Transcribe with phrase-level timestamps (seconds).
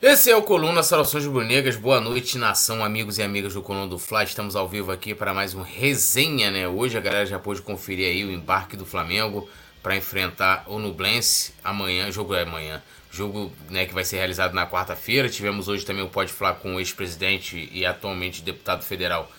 [0.00, 1.74] Esse é o Coluna Saudações Rubro-Negras.
[1.74, 4.24] Boa noite, nação, amigos e amigas do Coluna do Fla.
[4.24, 6.68] Estamos ao vivo aqui para mais um resenha, né?
[6.68, 9.48] Hoje a galera já pôde conferir aí o embarque do Flamengo
[9.82, 11.54] para enfrentar o Nublense.
[11.64, 12.82] Amanhã, jogo é amanhã.
[13.10, 15.30] Jogo né, que vai ser realizado na quarta-feira.
[15.30, 19.32] Tivemos hoje também o Pode Falar com o ex-presidente e atualmente deputado federal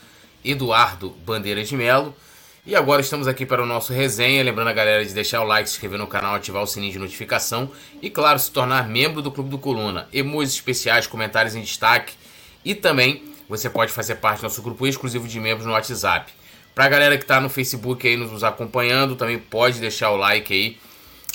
[0.43, 2.15] Eduardo Bandeira de Melo.
[2.67, 4.43] E agora estamos aqui para o nosso resenha.
[4.43, 6.99] Lembrando a galera de deixar o like, se inscrever no canal, ativar o sininho de
[6.99, 10.09] notificação e, claro, se tornar membro do Clube do Coluna.
[10.11, 12.13] Emojis especiais, comentários em destaque
[12.65, 16.33] e também você pode fazer parte do nosso grupo exclusivo de membros no WhatsApp.
[16.75, 20.53] Para a galera que está no Facebook aí nos acompanhando, também pode deixar o like
[20.53, 20.77] aí.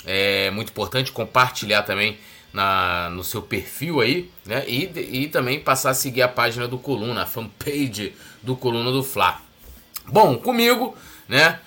[0.05, 2.19] É muito importante compartilhar também
[2.53, 4.65] na, no seu perfil aí, né?
[4.67, 4.83] E,
[5.23, 9.41] e também passar a seguir a página do Coluna, a fanpage do Coluna do Fla.
[10.05, 10.95] Bom, comigo
[11.27, 11.59] né?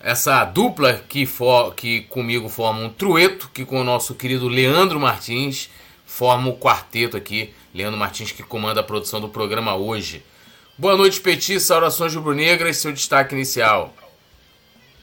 [0.00, 5.00] Essa dupla que, for, que comigo forma um trueto, que com o nosso querido Leandro
[5.00, 5.68] Martins
[6.06, 7.52] forma o quarteto aqui.
[7.74, 10.24] Leandro Martins que comanda a produção do programa hoje.
[10.76, 13.92] Boa noite, Petit, saudações rubro-negras, seu destaque inicial.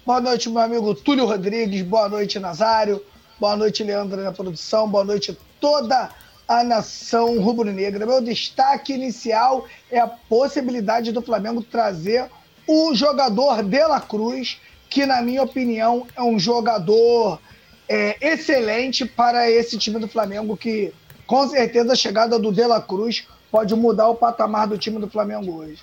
[0.05, 3.03] Boa noite, meu amigo Túlio Rodrigues, boa noite, Nazário,
[3.39, 6.09] boa noite, Leandro na produção, boa noite toda
[6.47, 8.05] a nação rubro-negra.
[8.05, 12.29] Meu destaque inicial é a possibilidade do Flamengo trazer
[12.67, 17.39] o jogador De La Cruz, que na minha opinião é um jogador
[17.87, 20.93] é, excelente para esse time do Flamengo, que
[21.25, 25.09] com certeza a chegada do De La Cruz pode mudar o patamar do time do
[25.09, 25.81] Flamengo hoje.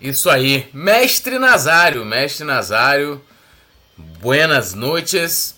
[0.00, 3.20] Isso aí, mestre Nazário, mestre Nazário,
[3.96, 5.56] buenas noites.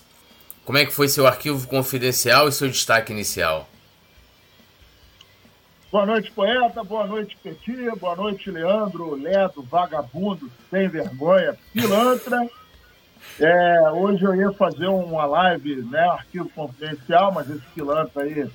[0.65, 3.67] Como é que foi seu arquivo confidencial e seu destaque inicial?
[5.91, 6.85] Boa noite, poeta.
[6.85, 7.89] Boa noite, Petit.
[7.99, 12.49] Boa noite, Leandro, Ledo, vagabundo, sem vergonha, pilantra.
[13.37, 18.49] É, hoje eu ia fazer uma live, né, arquivo confidencial, mas esse pilantra aí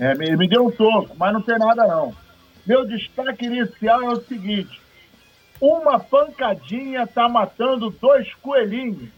[0.00, 2.12] é, me, me deu um toco, mas não tem nada não.
[2.66, 4.82] Meu destaque inicial é o seguinte:
[5.60, 9.10] uma pancadinha tá matando dois coelhinhos.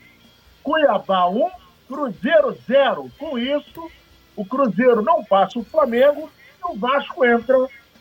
[0.62, 1.50] Cuiabá 1, um,
[1.88, 3.10] Cruzeiro 0.
[3.18, 3.90] Com isso,
[4.36, 6.30] o Cruzeiro não passa o Flamengo
[6.66, 7.56] o Vasco entra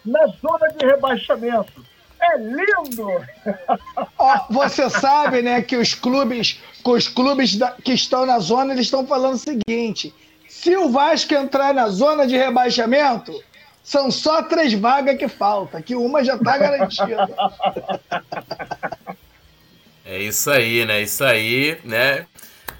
[0.05, 1.85] na zona de rebaixamento.
[2.21, 3.09] É lindo!
[4.17, 8.85] Oh, você sabe, né, que os clubes, os clubes da, que estão na zona, eles
[8.85, 10.13] estão falando o seguinte:
[10.47, 13.39] se o Vasco entrar na zona de rebaixamento,
[13.83, 17.29] são só três vagas que falta, que uma já está garantida.
[20.07, 21.01] É isso aí, né?
[21.01, 22.27] Isso aí, né?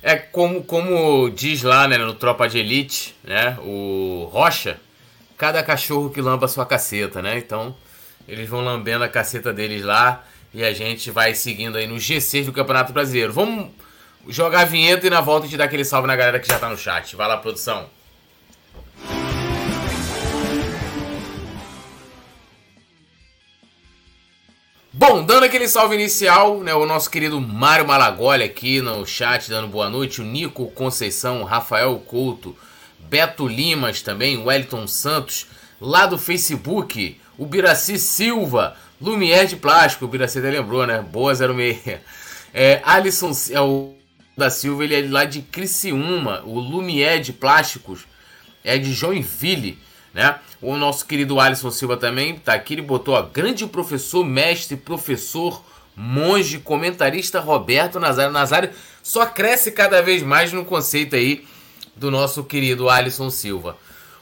[0.04, 3.58] É como, como diz lá, né, no Tropa de Elite, né?
[3.62, 4.80] O Rocha,
[5.38, 7.38] cada cachorro que lamba sua caceta, né?
[7.38, 7.76] Então,
[8.28, 10.24] eles vão lambendo a caceta deles lá
[10.54, 13.34] e a gente vai seguindo aí no G6 do Campeonato Brasileiro.
[13.34, 13.72] Vamos
[14.28, 16.70] jogar a vinheta e na volta gente dá aquele salve na galera que já tá
[16.70, 17.16] no chat.
[17.16, 17.90] Vai lá, produção.
[24.98, 29.68] Bom, dando aquele salve inicial, né, o nosso querido Mário Malagoli aqui no chat dando
[29.68, 32.56] boa noite, o Nico Conceição, Rafael Couto,
[33.10, 35.48] Beto Limas também, Wellington Santos,
[35.80, 41.02] lá do Facebook, o Biraci Silva, Lumière de Plástico, o Biraci até lembrou, né?
[41.02, 42.00] Boa 06.
[42.54, 43.94] É, Alisson é o
[44.38, 48.06] da Silva, ele é lá de Criciúma, o Lumière de Plásticos
[48.64, 49.78] é de Joinville,
[50.14, 50.40] né?
[50.62, 55.64] O nosso querido Alisson Silva também tá aqui, ele botou, ó, grande professor, mestre, professor,
[55.96, 58.32] monge, comentarista Roberto Nazário.
[58.32, 58.70] Nazário
[59.04, 61.46] só cresce cada vez mais no conceito aí
[61.96, 63.78] do nosso querido Alisson Silva.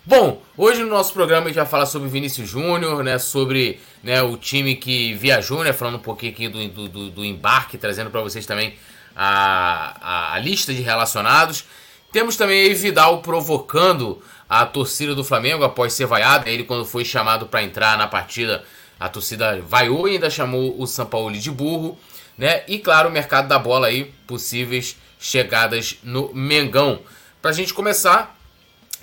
[0.06, 4.22] Bom, hoje no nosso programa a gente vai falar sobre Vinícius Júnior, né, sobre né,
[4.22, 8.22] o time que viajou, né, falando um pouquinho aqui do, do, do embarque, trazendo para
[8.22, 8.76] vocês também
[9.16, 11.64] a, a, a, lista de relacionados.
[12.12, 16.50] Temos também aí Vidal provocando a torcida do Flamengo após ser vaiado.
[16.50, 18.64] Ele, quando foi chamado para entrar na partida,
[19.00, 21.98] a torcida vaiou e ainda chamou o São Paulo de burro.
[22.38, 22.64] Né?
[22.68, 27.00] E claro, o mercado da bola aí, possíveis chegadas no Mengão.
[27.44, 28.40] Pra gente começar,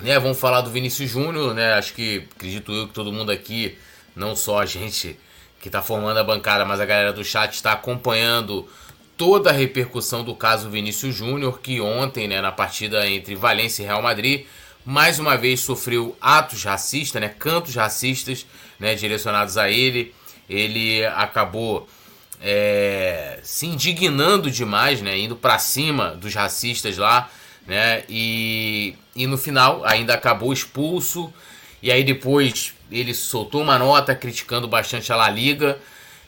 [0.01, 1.75] né, vamos falar do Vinícius Júnior, né?
[1.75, 3.77] Acho que acredito eu que todo mundo aqui,
[4.17, 5.21] não só a gente
[5.61, 8.67] que está formando a bancada, mas a galera do chat está acompanhando
[9.15, 13.85] toda a repercussão do caso Vinícius Júnior, que ontem, né, na partida entre Valência e
[13.85, 14.47] Real Madrid,
[14.87, 18.47] mais uma vez sofreu atos racistas, né, cantos racistas,
[18.79, 20.15] né, direcionados a ele.
[20.49, 21.87] Ele acabou
[22.41, 27.31] é, se indignando demais, né, indo para cima dos racistas lá
[27.67, 28.05] né?
[28.09, 31.33] E, e no final ainda acabou expulso.
[31.83, 35.79] E aí depois ele soltou uma nota criticando bastante a La Liga.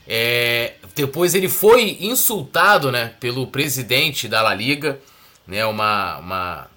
[0.07, 4.99] É, depois ele foi insultado, né, pelo presidente da La Liga,
[5.47, 6.67] né, uma, uma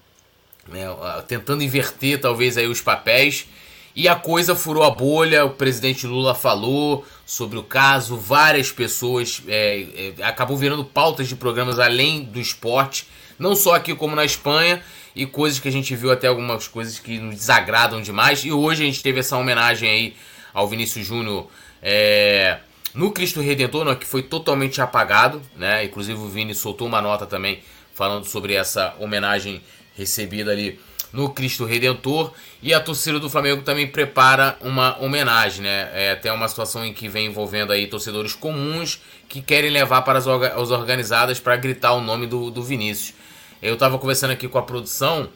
[0.68, 0.86] né,
[1.26, 3.46] tentando inverter talvez aí os papéis.
[3.94, 9.42] E a coisa furou a bolha, o presidente Lula falou sobre o caso, várias pessoas
[9.48, 13.08] é, é, acabou virando pautas de programas além do esporte,
[13.38, 14.82] não só aqui como na Espanha,
[15.16, 18.44] e coisas que a gente viu até algumas coisas que nos desagradam demais.
[18.44, 20.16] E hoje a gente teve essa homenagem aí
[20.52, 21.48] ao Vinícius Júnior
[21.82, 22.58] é,
[22.94, 25.84] no Cristo Redentor, né, que foi totalmente apagado, né?
[25.84, 27.60] Inclusive o Vini soltou uma nota também
[27.94, 29.62] falando sobre essa homenagem
[29.96, 30.78] recebida ali
[31.12, 32.32] no Cristo Redentor.
[32.62, 35.90] E a torcida do Flamengo também prepara uma homenagem, né?
[35.94, 40.18] É até uma situação em que vem envolvendo aí torcedores comuns que querem levar para
[40.18, 43.14] as, as organizadas para gritar o nome do, do Vinícius.
[43.62, 45.28] Eu tava conversando aqui com a produção.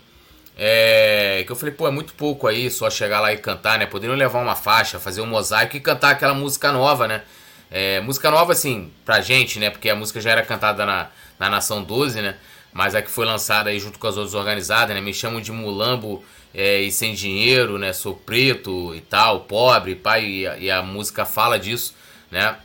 [0.57, 3.87] É, que eu falei, pô, é muito pouco aí só chegar lá e cantar, né?
[3.87, 7.23] Poderiam levar uma faixa, fazer um mosaico e cantar aquela música nova, né?
[7.71, 9.71] É, música nova, assim, pra gente, né?
[9.71, 11.09] Porque a música já era cantada na,
[11.39, 12.37] na Nação 12, né?
[12.73, 15.01] Mas a que foi lançada aí junto com as outras organizadas, né?
[15.01, 16.23] Me chamam de mulambo
[16.53, 17.93] é, e sem dinheiro, né?
[17.93, 21.95] Sou preto e tal, pobre, pai, e a, e a música fala disso,
[22.31, 22.57] né?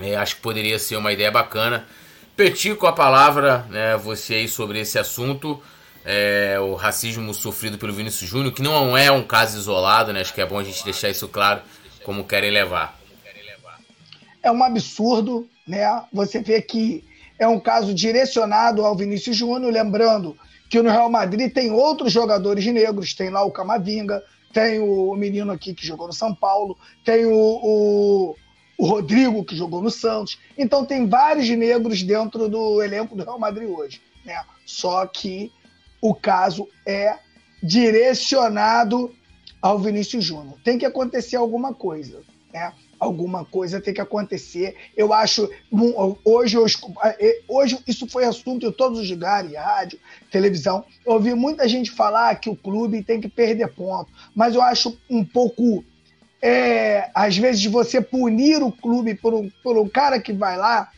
[0.00, 1.86] É, acho que poderia ser uma ideia bacana.
[2.36, 3.96] Petit com a palavra, né?
[3.98, 5.62] Você aí sobre esse assunto.
[6.04, 10.20] É, o racismo sofrido pelo Vinícius Júnior, que não é um caso isolado, né?
[10.20, 11.62] Acho que é bom a gente deixar isso claro,
[12.04, 12.98] como querem levar.
[14.42, 15.86] É um absurdo, né?
[16.12, 17.02] Você vê que
[17.38, 20.36] é um caso direcionado ao Vinícius Júnior, lembrando
[20.68, 24.22] que no Real Madrid tem outros jogadores negros, tem lá o Camavinga,
[24.52, 28.36] tem o menino aqui que jogou no São Paulo, tem o, o,
[28.76, 30.38] o Rodrigo que jogou no Santos.
[30.56, 34.00] Então tem vários negros dentro do elenco do Real Madrid hoje.
[34.24, 34.40] Né?
[34.64, 35.52] Só que
[36.00, 37.18] o caso é
[37.62, 39.14] direcionado
[39.60, 40.58] ao Vinícius Júnior.
[40.62, 42.22] Tem que acontecer alguma coisa.
[42.52, 42.72] Né?
[43.04, 44.74] alguma coisa tem que acontecer.
[44.96, 45.48] Eu acho,
[46.24, 46.56] hoje,
[47.48, 49.98] hoje isso foi assunto em todos os lugares, rádio,
[50.30, 50.84] televisão.
[51.06, 54.98] Eu ouvi muita gente falar que o clube tem que perder ponto, mas eu acho
[55.08, 55.84] um pouco,
[56.46, 60.90] é, às vezes, você punir o clube por um, por um cara que vai lá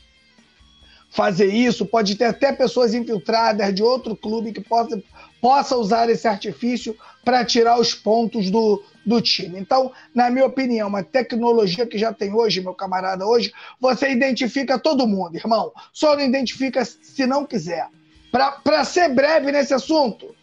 [1.08, 5.00] fazer isso, pode ter até pessoas infiltradas de outro clube que possa,
[5.40, 9.60] possa usar esse artifício para tirar os pontos do, do time.
[9.60, 14.80] Então, na minha opinião, uma tecnologia que já tem hoje, meu camarada, hoje, você identifica
[14.80, 15.70] todo mundo, irmão.
[15.92, 17.86] Só não identifica se não quiser.
[18.32, 20.34] Para ser breve nesse assunto,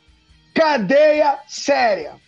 [0.55, 2.22] cadeia séria.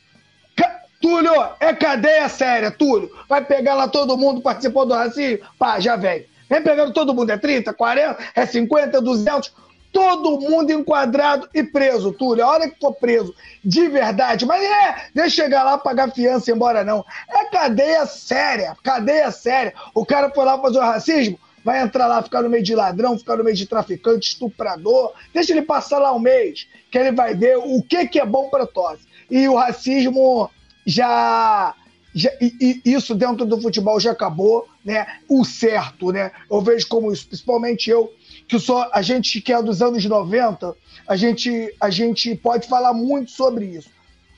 [1.06, 3.12] Túlio, é cadeia séria, Túlio.
[3.30, 5.46] Vai pegar lá todo mundo participou do racismo?
[5.60, 6.26] Pá, já vem.
[6.50, 9.54] Vem pegando todo mundo, é 30, 40, é 50, 200
[9.92, 12.44] todo mundo enquadrado e preso, Túlio.
[12.44, 16.56] A hora que for preso de verdade, mas é, deixa chegar lá pagar fiança e
[16.56, 17.06] embora, não.
[17.30, 19.76] É cadeia séria, cadeia séria.
[19.94, 23.16] O cara foi lá fazer o racismo, vai entrar lá, ficar no meio de ladrão,
[23.16, 25.14] ficar no meio de traficante, estuprador.
[25.32, 28.50] Deixa ele passar lá um mês, que ele vai ver o que, que é bom
[28.50, 29.06] para tosse.
[29.30, 30.50] E o racismo
[30.86, 31.74] já.
[32.14, 35.08] já e, e isso dentro do futebol já acabou, né?
[35.28, 36.32] O certo, né?
[36.50, 38.12] Eu vejo como isso, principalmente eu
[38.48, 40.76] que só a gente que é dos anos 90,
[41.08, 43.90] a gente, a gente pode falar muito sobre isso.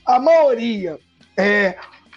[0.04, 0.98] A maioria
[1.36, 1.76] é,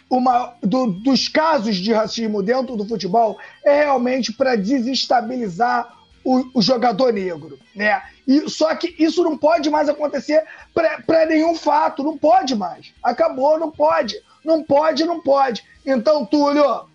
[0.10, 6.62] uma, do, dos casos de racismo dentro do futebol é realmente para desestabilizar o, o,
[6.62, 8.02] jogador negro, né?
[8.28, 12.94] E, só que isso não pode mais acontecer para nenhum fato, não pode mais.
[13.04, 14.22] Acabou, não pode.
[14.44, 15.64] Não pode, não pode.
[15.86, 16.86] Então, Túlio,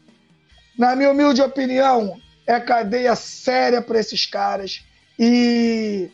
[0.78, 4.84] na minha humilde opinião, é cadeia séria para esses caras.
[5.18, 6.10] E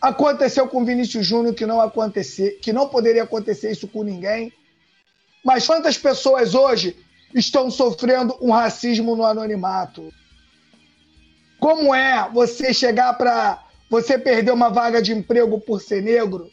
[0.00, 4.52] aconteceu com Vinícius Júnior que não acontecer, que não poderia acontecer isso com ninguém.
[5.44, 6.96] Mas quantas pessoas hoje
[7.34, 10.12] estão sofrendo um racismo no anonimato?
[11.58, 16.50] Como é você chegar para você perder uma vaga de emprego por ser negro,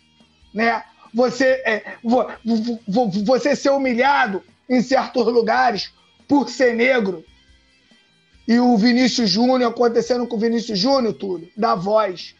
[0.53, 0.83] né?
[1.13, 1.97] Você é,
[3.23, 5.93] você ser humilhado em certos lugares
[6.27, 7.23] por ser negro
[8.47, 12.35] e o Vinícius Júnior, acontecendo com o Vinícius Júnior, tudo, da voz.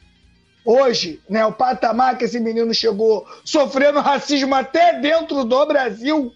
[0.66, 6.34] Hoje, né, o patamar que esse menino chegou, sofrendo racismo até dentro do Brasil.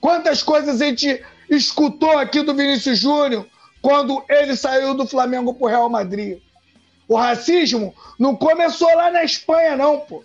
[0.00, 3.46] Quantas coisas a gente escutou aqui do Vinícius Júnior
[3.82, 6.38] quando ele saiu do Flamengo pro Real Madrid.
[7.06, 10.24] O racismo não começou lá na Espanha, não, pô.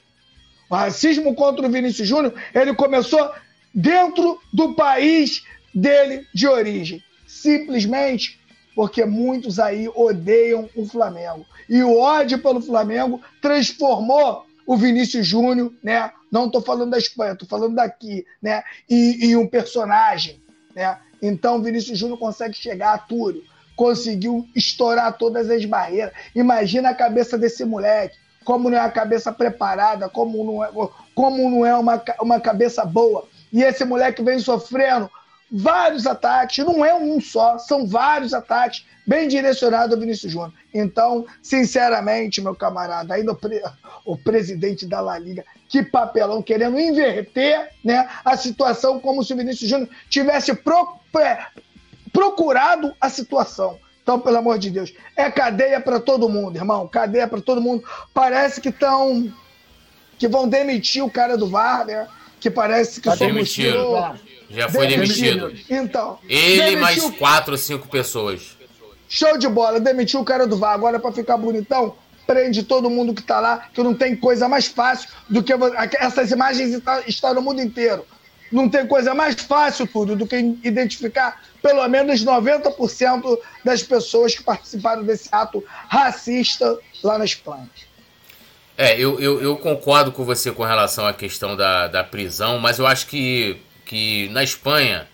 [0.70, 3.32] O racismo contra o Vinícius Júnior, ele começou
[3.74, 8.40] dentro do país dele de origem simplesmente
[8.74, 11.46] porque muitos aí odeiam o Flamengo.
[11.68, 16.12] E o ódio pelo Flamengo transformou o Vinícius Júnior, né?
[16.32, 18.64] Não estou falando da Espanha, estou falando daqui, né?
[18.88, 20.40] E, e, um personagem,
[20.76, 21.00] né?
[21.22, 23.44] Então, Vinícius Júnior consegue chegar a Túlio,
[23.76, 26.14] conseguiu estourar todas as barreiras.
[26.36, 30.70] Imagina a cabeça desse moleque como não é a cabeça preparada, como não é,
[31.14, 33.28] como não é uma, uma cabeça boa.
[33.52, 35.12] E esse moleque vem sofrendo
[35.52, 40.54] vários ataques, não é um só, são vários ataques bem direcionados ao Vinícius Júnior.
[40.74, 43.62] Então, sinceramente, meu camarada, ainda o, pre,
[44.06, 49.38] o presidente da La Liga, que papelão, querendo inverter né, a situação como se o
[49.38, 50.97] Vinícius Júnior tivesse pro,
[52.12, 53.80] procurado a situação.
[54.02, 56.88] Então, pelo amor de Deus, é cadeia para todo mundo, irmão.
[56.88, 57.84] Cadeia para todo mundo.
[58.14, 59.32] Parece que estão.
[60.18, 62.08] que vão demitir o cara do VAR, né?
[62.40, 64.16] Que parece que tá demitido.
[64.50, 65.54] Já foi demitido.
[65.70, 66.20] Então.
[66.30, 66.80] Ele demitiu...
[66.80, 68.56] mais quatro ou cinco pessoas.
[69.10, 69.78] Show de bola.
[69.78, 70.74] Demitiu o cara do VAR.
[70.74, 71.96] Agora, para ficar bonitão,
[72.26, 75.52] prende todo mundo que tá lá, que não tem coisa mais fácil do que.
[76.00, 78.06] Essas imagens estão no mundo inteiro.
[78.52, 84.44] Não tem coisa mais fácil, tudo, do que identificar pelo menos 90% das pessoas que
[84.44, 87.70] participaram desse ato racista lá na Espanha.
[88.78, 92.78] É, eu, eu, eu, concordo com você com relação à questão da, da prisão, mas
[92.78, 95.08] eu acho que, que na Espanha,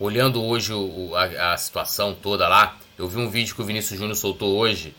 [0.00, 4.00] olhando hoje o, a, a, situação toda lá, eu vi um vídeo que o Vinícius
[4.00, 4.94] Júnior soltou hoje,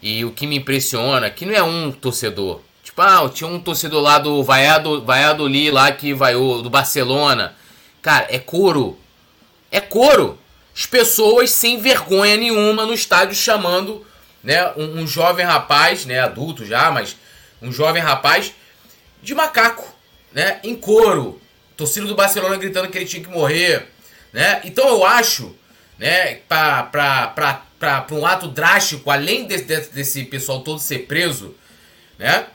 [0.00, 2.60] e o que me impressiona que não é um torcedor.
[3.00, 7.56] Tipo, ah, tinha um torcedor lá do Valladolid lá que vaiou, do Barcelona.
[8.02, 8.98] Cara, é couro.
[9.70, 10.38] É coro.
[10.76, 14.06] As pessoas sem vergonha nenhuma no estádio chamando
[14.44, 17.16] né, um, um jovem rapaz, né, adulto já, mas
[17.60, 18.52] um jovem rapaz
[19.22, 19.86] de macaco,
[20.32, 21.40] né, em coro.
[21.76, 23.88] Torcida do Barcelona gritando que ele tinha que morrer,
[24.34, 24.60] né?
[24.64, 25.56] Então eu acho,
[25.98, 27.62] né, para
[28.12, 31.54] um ato drástico, além desse, desse pessoal todo ser preso,
[32.18, 32.46] né?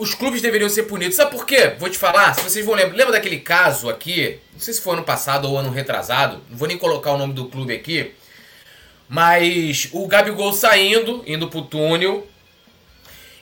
[0.00, 1.14] Os clubes deveriam ser punidos.
[1.14, 1.74] Sabe por quê?
[1.78, 2.96] Vou te falar, se vocês vão lembrar.
[2.96, 4.38] Lembra daquele caso aqui?
[4.54, 6.40] Não sei se foi ano passado ou ano retrasado.
[6.48, 8.12] Não vou nem colocar o nome do clube aqui.
[9.06, 12.26] Mas o Gabigol saindo, indo pro túnel.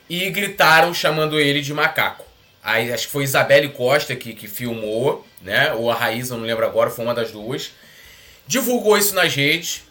[0.09, 2.25] E gritaram chamando ele de macaco.
[2.61, 5.71] Aí acho que foi Isabelle Costa que, que filmou, né?
[5.73, 7.71] Ou a Raíza, não lembro agora, foi uma das duas.
[8.45, 9.83] Divulgou isso nas redes,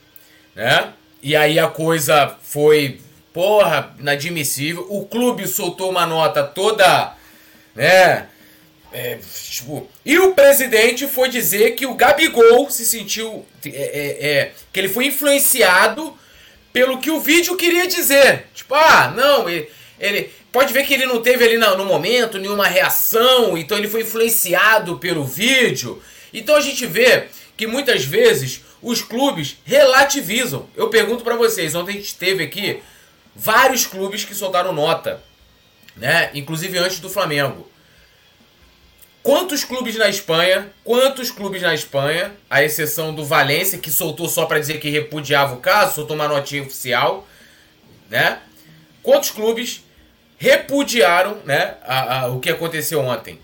[0.55, 0.93] né?
[1.23, 3.01] E aí a coisa foi
[3.32, 4.87] Porra, inadmissível.
[4.88, 7.14] O clube soltou uma nota toda,
[7.75, 8.28] né?
[8.90, 9.18] É,
[9.50, 13.44] tipo, e o presidente foi dizer que o Gabigol se sentiu.
[13.64, 16.16] É, é, é, que ele foi influenciado
[16.73, 18.47] pelo que o vídeo queria dizer.
[18.54, 19.68] Tipo, ah, não, ele,
[20.00, 23.88] ele pode ver que ele não teve ali no, no momento nenhuma reação, então ele
[23.88, 26.02] foi influenciado pelo vídeo.
[26.32, 27.25] Então a gente vê
[27.56, 30.66] que muitas vezes os clubes relativizam.
[30.75, 32.80] Eu pergunto para vocês, ontem a gente teve aqui
[33.38, 35.23] vários clubes que soltaram nota,
[35.97, 36.30] né?
[36.35, 37.71] Inclusive antes do Flamengo.
[39.23, 40.73] Quantos clubes na Espanha?
[40.83, 42.33] Quantos clubes na Espanha?
[42.50, 46.26] A exceção do Valência, que soltou só para dizer que repudiava o caso, soltou uma
[46.26, 47.26] notinha oficial,
[48.11, 48.40] né?
[49.02, 49.85] Quantos clubes
[50.37, 53.40] repudiaram, né, a, a, o que aconteceu ontem?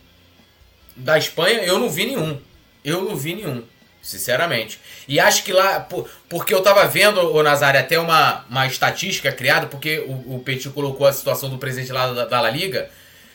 [0.96, 2.40] Da Espanha, eu não vi nenhum.
[2.84, 3.64] Eu não vi nenhum.
[4.04, 4.78] Sinceramente.
[5.08, 5.80] E acho que lá,
[6.28, 10.68] porque eu tava vendo, o Nazário, até uma, uma estatística criada, porque o, o Petit
[10.68, 12.90] colocou a situação do presidente lá da, da La Liga,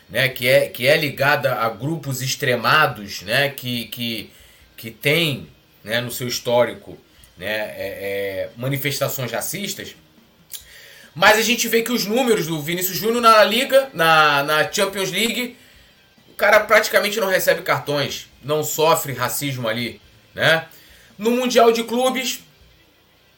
[0.08, 4.32] né, que é, que é ligada a grupos extremados, né, que, que,
[4.78, 5.48] que tem
[5.84, 6.96] né, no seu histórico
[7.36, 9.96] né, é, é, manifestações racistas.
[11.16, 15.10] Mas a gente vê que os números do Vinícius Júnior na Liga, na, na Champions
[15.10, 15.58] League,
[16.30, 20.00] o cara praticamente não recebe cartões, não sofre racismo ali.
[20.40, 20.66] Né?
[21.18, 22.42] No Mundial de Clubes,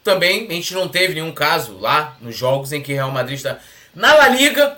[0.03, 3.57] também a gente não teve nenhum caso lá nos jogos em que Real Madrid está.
[3.95, 4.77] Na La Liga,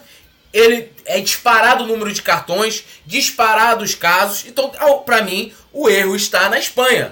[0.53, 4.46] ele é disparado o número de cartões, disparado os casos.
[4.48, 4.72] Então,
[5.06, 7.12] para mim, o erro está na Espanha.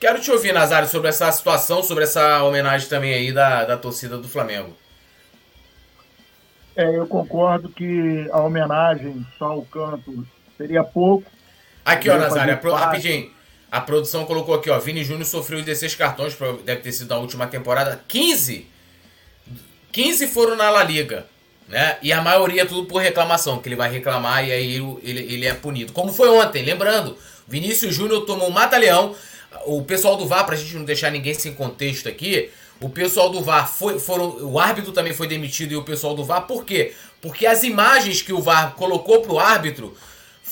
[0.00, 4.16] Quero te ouvir, Nazário, sobre essa situação, sobre essa homenagem também aí da, da torcida
[4.16, 4.74] do Flamengo.
[6.74, 10.26] É, eu concordo que a homenagem só ao canto
[10.56, 11.30] seria pouco.
[11.84, 13.34] Aqui, ó, Nazário, rapidinho.
[13.74, 14.78] A produção colocou aqui, ó.
[14.78, 18.04] Vini Júnior sofreu 16 cartões, deve ter sido na última temporada.
[18.06, 18.68] 15!
[19.90, 21.26] 15 foram na La Liga.
[21.66, 21.98] Né?
[22.00, 25.44] E a maioria é tudo por reclamação, que ele vai reclamar e aí ele, ele
[25.44, 25.92] é punido.
[25.92, 29.16] Como foi ontem, lembrando, Vinícius Júnior tomou um mata-leão.
[29.66, 33.42] O pessoal do VAR, pra gente não deixar ninguém sem contexto aqui, o pessoal do
[33.42, 34.36] VAR foi, foram.
[34.52, 36.94] O árbitro também foi demitido e o pessoal do VAR, por quê?
[37.20, 39.96] Porque as imagens que o VAR colocou pro árbitro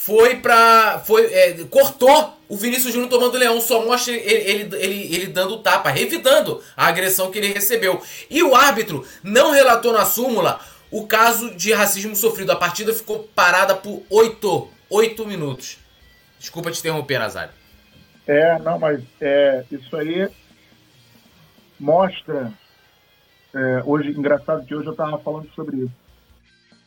[0.04, 1.00] foi pra.
[1.04, 5.58] Foi, é, cortou o Vinícius Júnior tomando leão, só mostra ele, ele, ele, ele dando
[5.58, 8.02] tapa, revidando a agressão que ele recebeu.
[8.28, 10.58] E o árbitro não relatou na súmula
[10.90, 12.50] o caso de racismo sofrido.
[12.50, 15.78] A partida ficou parada por oito, oito minutos.
[16.36, 17.52] Desculpa te interromper, Nazário.
[18.26, 20.28] É, não, mas é, isso aí
[21.78, 22.52] mostra.
[23.54, 25.92] É, hoje, engraçado que hoje eu estava falando sobre isso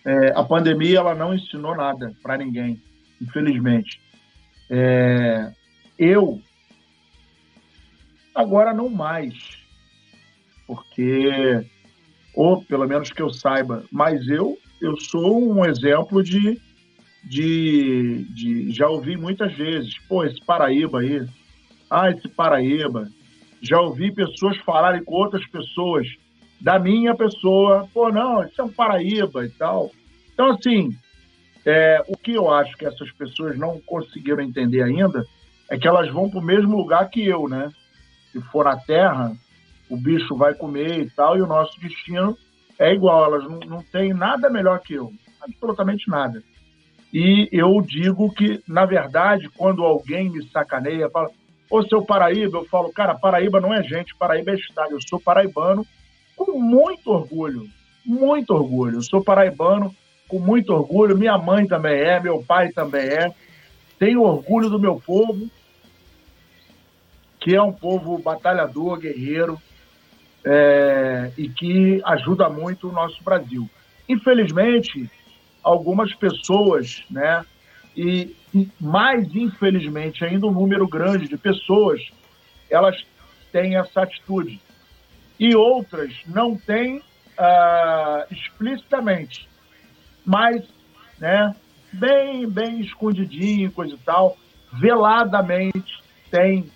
[0.04, 2.82] É, a pandemia ela não ensinou nada para ninguém,
[3.22, 4.00] infelizmente.
[4.70, 5.52] É,
[5.98, 6.42] eu
[8.34, 9.34] agora não mais,
[10.68, 11.66] porque
[12.36, 16.60] ou pelo menos que eu saiba, mas eu eu sou um exemplo de,
[17.24, 21.26] de, de já ouvi muitas vezes, pô, esse Paraíba aí,
[21.90, 23.10] ah, esse Paraíba,
[23.62, 26.08] já ouvi pessoas falarem com outras pessoas
[26.60, 29.92] da minha pessoa, pô, não, isso é um Paraíba e tal.
[30.34, 30.96] Então, assim,
[31.66, 35.26] é, o que eu acho que essas pessoas não conseguiram entender ainda
[35.70, 37.72] é que elas vão para o mesmo lugar que eu, né?
[38.32, 39.36] Se for na Terra,
[39.90, 42.38] o bicho vai comer e tal, e o nosso destino
[42.78, 43.26] é igual.
[43.26, 46.44] Elas não, não têm nada melhor que eu, absolutamente nada.
[47.12, 51.30] E eu digo que, na verdade, quando alguém me sacaneia, fala,
[51.70, 54.92] ô seu Paraíba, eu falo, cara, Paraíba não é gente, Paraíba é estado.
[54.92, 55.86] Eu sou paraibano
[56.36, 57.68] com muito orgulho,
[58.06, 58.98] muito orgulho.
[58.98, 59.96] Eu sou paraibano
[60.28, 63.34] com muito orgulho, minha mãe também é, meu pai também é.
[64.00, 65.50] Tenho orgulho do meu povo,
[67.40, 69.60] que é um povo batalhador, guerreiro,
[70.44, 73.70] é, e que ajuda muito o nosso Brasil.
[74.08, 75.10] Infelizmente,
[75.64, 77.46] algumas pessoas, né,
[77.96, 82.02] e, e mais infelizmente ainda um número grande de pessoas,
[82.70, 83.04] elas
[83.52, 84.60] têm essa atitude.
[85.40, 89.48] E outras não têm uh, explicitamente
[90.26, 90.64] mas,
[91.20, 91.56] né,
[91.94, 94.38] bem, bem escondidinho, coisa e tal,
[94.74, 96.70] veladamente tem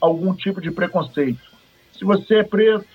[0.00, 1.40] algum tipo de preconceito.
[1.92, 2.86] Se você é preto,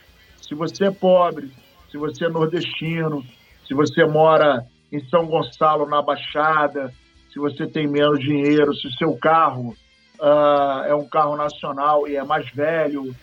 [0.42, 1.52] se você é pobre,
[1.92, 3.24] se você é nordestino,
[3.68, 6.94] se você mora em São Gonçalo, na Baixada,
[7.32, 9.76] se você tem menos dinheiro, se o seu carro
[10.20, 13.16] uh, é um carro nacional e é mais velho,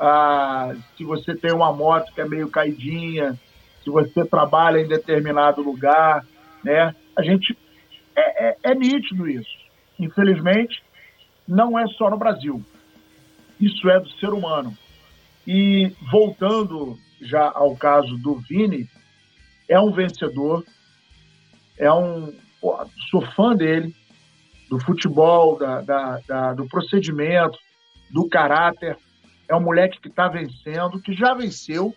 [0.00, 3.38] uh, se você tem uma moto que é meio caidinha,
[3.82, 6.24] se você trabalha em determinado lugar,
[6.62, 6.94] né?
[7.16, 7.56] A gente
[8.14, 9.50] é, é, é nítido isso.
[9.98, 10.82] Infelizmente,
[11.46, 12.64] não é só no Brasil.
[13.60, 14.76] Isso é do ser humano.
[15.46, 18.88] E voltando já ao caso do Vini,
[19.68, 20.64] é um vencedor,
[21.78, 22.32] é um
[23.10, 23.94] sou fã dele,
[24.70, 27.58] do futebol, da, da, da, do procedimento,
[28.10, 28.96] do caráter.
[29.48, 31.94] É um moleque que está vencendo, que já venceu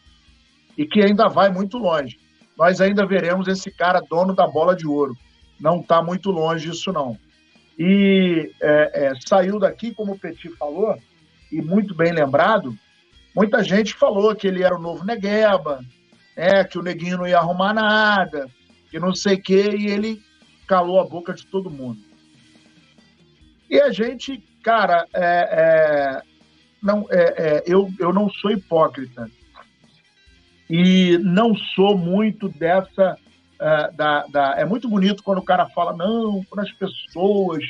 [0.78, 2.20] e que ainda vai muito longe.
[2.58, 5.16] Nós ainda veremos esse cara dono da bola de ouro.
[5.60, 7.18] Não está muito longe isso, não.
[7.78, 10.98] E é, é, saiu daqui, como o Petit falou,
[11.52, 12.76] e muito bem lembrado,
[13.36, 15.84] muita gente falou que ele era o novo Negueba,
[16.36, 18.50] né, que o Neguinho não ia arrumar nada,
[18.90, 20.22] que não sei o quê, e ele
[20.66, 22.00] calou a boca de todo mundo.
[23.70, 26.22] E a gente, cara, é, é
[26.82, 29.30] não, é, é, eu, eu não sou hipócrita
[30.70, 33.18] e não sou muito dessa.
[33.56, 37.64] Uh, da, da, é muito bonito quando o cara fala, não, quando as pessoas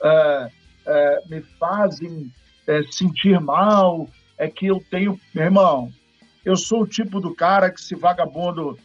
[0.00, 2.32] uh, uh, me fazem
[2.66, 5.20] eh, sentir mal, é que eu tenho.
[5.34, 5.92] Meu irmão,
[6.44, 8.78] eu sou o tipo do cara que, se vagabundo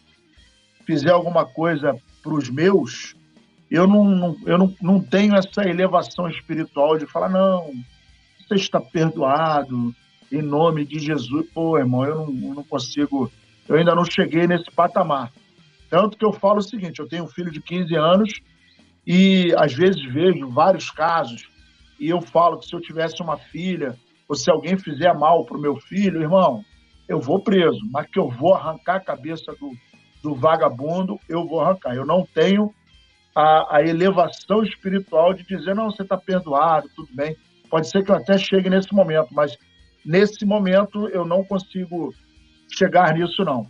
[0.86, 3.16] fizer alguma coisa para os meus,
[3.70, 7.72] eu não, não, eu não, não tenho essa elevação espiritual de falar, não,
[8.40, 9.96] você está perdoado,
[10.32, 11.48] em nome de Jesus.
[11.54, 13.32] Pô, irmão, eu não, eu não consigo
[13.72, 15.32] eu ainda não cheguei nesse patamar.
[15.90, 18.34] Tanto que eu falo o seguinte: eu tenho um filho de 15 anos
[19.08, 21.50] e às vezes vejo vários casos
[21.98, 25.58] e eu falo que se eu tivesse uma filha ou se alguém fizer mal para
[25.58, 26.66] o meu filho, irmão,
[27.08, 29.72] eu vou preso, mas que eu vou arrancar a cabeça do,
[30.22, 31.96] do vagabundo, eu vou arrancar.
[31.96, 32.74] Eu não tenho
[33.34, 37.38] a, a elevação espiritual de dizer, não, você está perdoado, tudo bem.
[37.70, 39.58] Pode ser que eu até chegue nesse momento, mas
[40.06, 42.14] nesse momento eu não consigo
[42.72, 43.68] chegar nisso, não.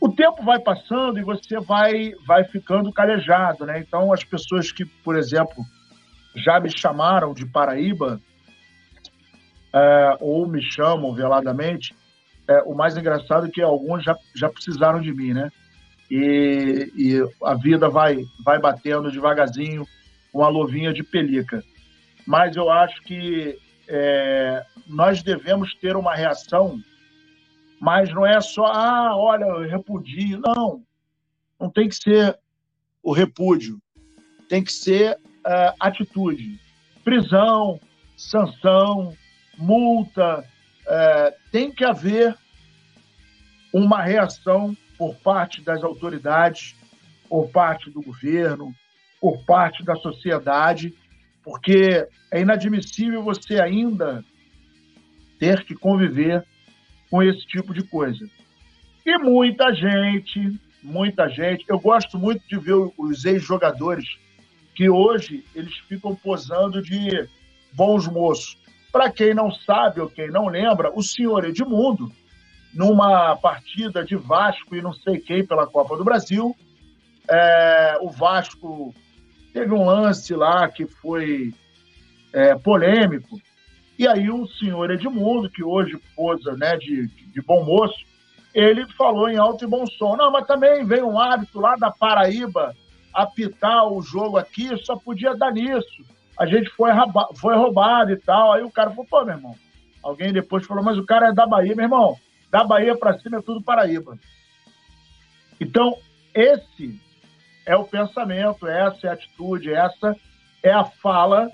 [0.00, 3.78] O tempo vai passando e você vai, vai ficando calejado, né?
[3.78, 5.64] Então, as pessoas que, por exemplo,
[6.34, 8.20] já me chamaram de Paraíba,
[9.72, 11.94] é, ou me chamam veladamente,
[12.48, 15.50] é, o mais engraçado é que alguns já, já precisaram de mim, né?
[16.10, 19.86] E, e a vida vai, vai batendo devagarzinho,
[20.34, 21.62] uma luvinha de pelica.
[22.26, 23.56] Mas eu acho que
[23.88, 26.78] é, nós devemos ter uma reação
[27.82, 30.38] mas não é só, ah, olha, repudio.
[30.38, 30.84] Não,
[31.58, 32.38] não tem que ser
[33.02, 33.82] o repúdio.
[34.48, 36.60] Tem que ser uh, atitude.
[37.02, 37.80] Prisão,
[38.16, 39.16] sanção,
[39.58, 40.48] multa.
[40.82, 42.38] Uh, tem que haver
[43.72, 46.76] uma reação por parte das autoridades,
[47.28, 48.72] por parte do governo,
[49.20, 50.94] por parte da sociedade,
[51.42, 54.24] porque é inadmissível você ainda
[55.40, 56.46] ter que conviver
[57.12, 58.26] com esse tipo de coisa.
[59.04, 61.62] E muita gente, muita gente.
[61.68, 64.16] Eu gosto muito de ver os ex-jogadores
[64.74, 67.28] que hoje eles ficam posando de
[67.74, 68.56] bons moços.
[68.90, 72.10] Para quem não sabe ou quem não lembra, o senhor Edmundo,
[72.72, 76.56] numa partida de Vasco e não sei quem pela Copa do Brasil,
[77.28, 78.94] é, o Vasco
[79.52, 81.52] teve um lance lá que foi
[82.32, 83.38] é, polêmico.
[83.98, 88.04] E aí o senhor Edmundo, que hoje posa né, de, de bom moço,
[88.54, 90.16] ele falou em alto e bom som.
[90.16, 92.74] Não, mas também veio um árbitro lá da Paraíba
[93.12, 96.04] apitar o jogo aqui, só podia dar nisso.
[96.38, 96.90] A gente foi,
[97.36, 98.52] foi roubado e tal.
[98.52, 99.54] Aí o cara falou, pô, meu irmão.
[100.02, 102.18] Alguém depois falou, mas o cara é da Bahia, meu irmão.
[102.50, 104.18] Da Bahia para cima é tudo Paraíba.
[105.60, 105.96] Então,
[106.34, 107.00] esse
[107.64, 110.16] é o pensamento, essa é a atitude, essa
[110.62, 111.50] é a fala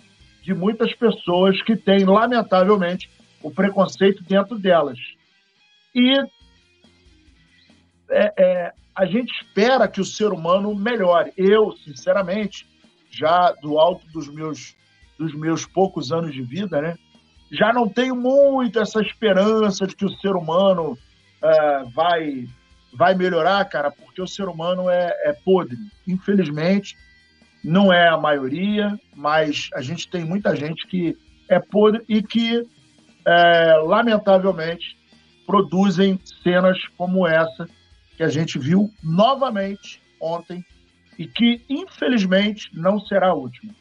[0.49, 3.11] de muitas pessoas que têm, lamentavelmente,
[3.43, 4.99] o preconceito dentro delas.
[5.95, 6.19] E
[8.09, 11.35] é, é, a gente espera que o ser humano melhore.
[11.37, 12.67] Eu, sinceramente,
[13.11, 14.75] já do alto dos meus,
[15.19, 16.97] dos meus poucos anos de vida, né,
[17.53, 20.97] já não tenho muito essa esperança de que o ser humano
[21.43, 22.49] é, vai,
[22.95, 25.77] vai melhorar, cara, porque o ser humano é, é podre.
[26.07, 26.97] Infelizmente,
[27.63, 31.17] não é a maioria, mas a gente tem muita gente que
[31.49, 32.63] é podre e que,
[33.27, 34.97] é, lamentavelmente,
[35.47, 37.69] produzem cenas como essa
[38.17, 40.65] que a gente viu novamente ontem
[41.19, 43.75] e que, infelizmente, não será a última.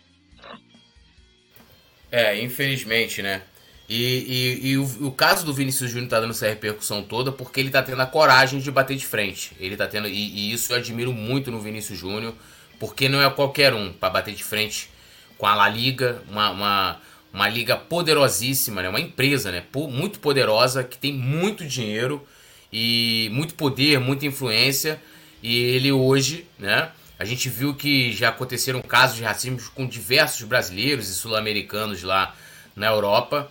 [2.12, 3.42] É, infelizmente, né?
[3.90, 7.60] E, e, e o, o, caso do Vinícius Júnior tá dando essa repercussão toda porque
[7.60, 9.56] ele tá tendo a coragem de bater de frente.
[9.60, 10.08] Ele tá tendo.
[10.08, 12.36] E, e isso eu admiro muito no Vinícius Júnior,
[12.80, 14.90] porque não é qualquer um para bater de frente
[15.38, 17.02] com a La Liga, uma, uma,
[17.34, 18.90] uma liga poderosíssima, né?
[18.90, 19.64] Uma empresa, né?
[19.90, 22.26] Muito poderosa, que tem muito dinheiro
[22.72, 25.00] e muito poder, muita influência.
[25.42, 26.90] E ele hoje, né?
[27.20, 32.36] A gente viu que já aconteceram casos de racismo com diversos brasileiros e sul-americanos lá
[32.76, 33.50] na Europa.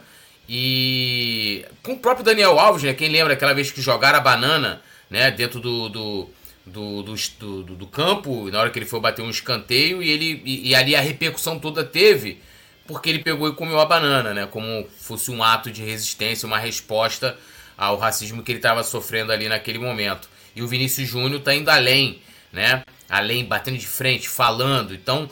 [0.48, 2.94] E com o próprio Daniel Alves, né?
[2.94, 5.30] Quem lembra aquela vez que jogaram a banana, né?
[5.30, 6.30] Dentro do, do,
[6.66, 7.14] do, do,
[7.62, 10.74] do, do campo, na hora que ele foi bater um escanteio, e ele e, e,
[10.74, 12.40] ali a repercussão toda teve
[12.86, 14.46] porque ele pegou e comeu a banana, né?
[14.46, 17.36] Como fosse um ato de resistência, uma resposta
[17.76, 20.28] ao racismo que ele estava sofrendo ali naquele momento.
[20.54, 22.84] E o Vinícius Júnior está indo além, né?
[23.08, 24.94] Além, batendo de frente, falando.
[24.94, 25.28] Então,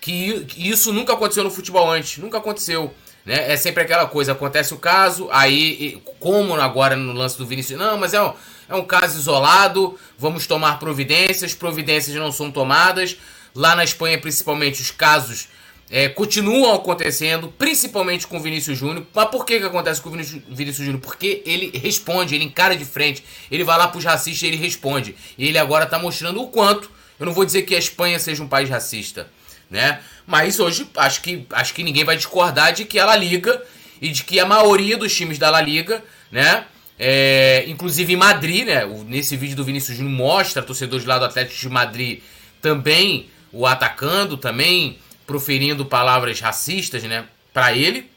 [0.00, 2.92] que, que isso nunca aconteceu no futebol antes, nunca aconteceu.
[3.24, 3.52] Né?
[3.52, 7.96] É sempre aquela coisa, acontece o caso, aí, como agora no lance do Vinícius, não,
[7.96, 8.34] mas é um,
[8.68, 13.16] é um caso isolado, vamos tomar providências, providências não são tomadas.
[13.54, 15.48] Lá na Espanha, principalmente, os casos
[15.90, 19.06] é, continuam acontecendo, principalmente com o Vinícius Júnior.
[19.14, 21.00] Mas por que, que acontece com o Vinícius, Júnior?
[21.00, 25.14] Porque ele responde, ele encara de frente, ele vai lá pros racistas e ele responde.
[25.38, 26.90] E ele agora tá mostrando o quanto.
[27.18, 29.28] Eu não vou dizer que a Espanha seja um país racista,
[29.70, 30.00] né?
[30.26, 33.62] Mas hoje acho que, acho que ninguém vai discordar de que ela liga
[34.00, 36.64] e de que a maioria dos times da La Liga, né?
[36.98, 38.84] É, inclusive em Madrid, né?
[39.06, 42.22] Nesse vídeo do Vinícius Júnior mostra torcedores lá do Atlético de Madrid
[42.60, 48.10] também o atacando, também proferindo palavras racistas, né, para ele,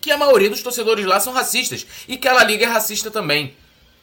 [0.00, 3.10] que a maioria dos torcedores lá são racistas e que a La Liga é racista
[3.10, 3.54] também.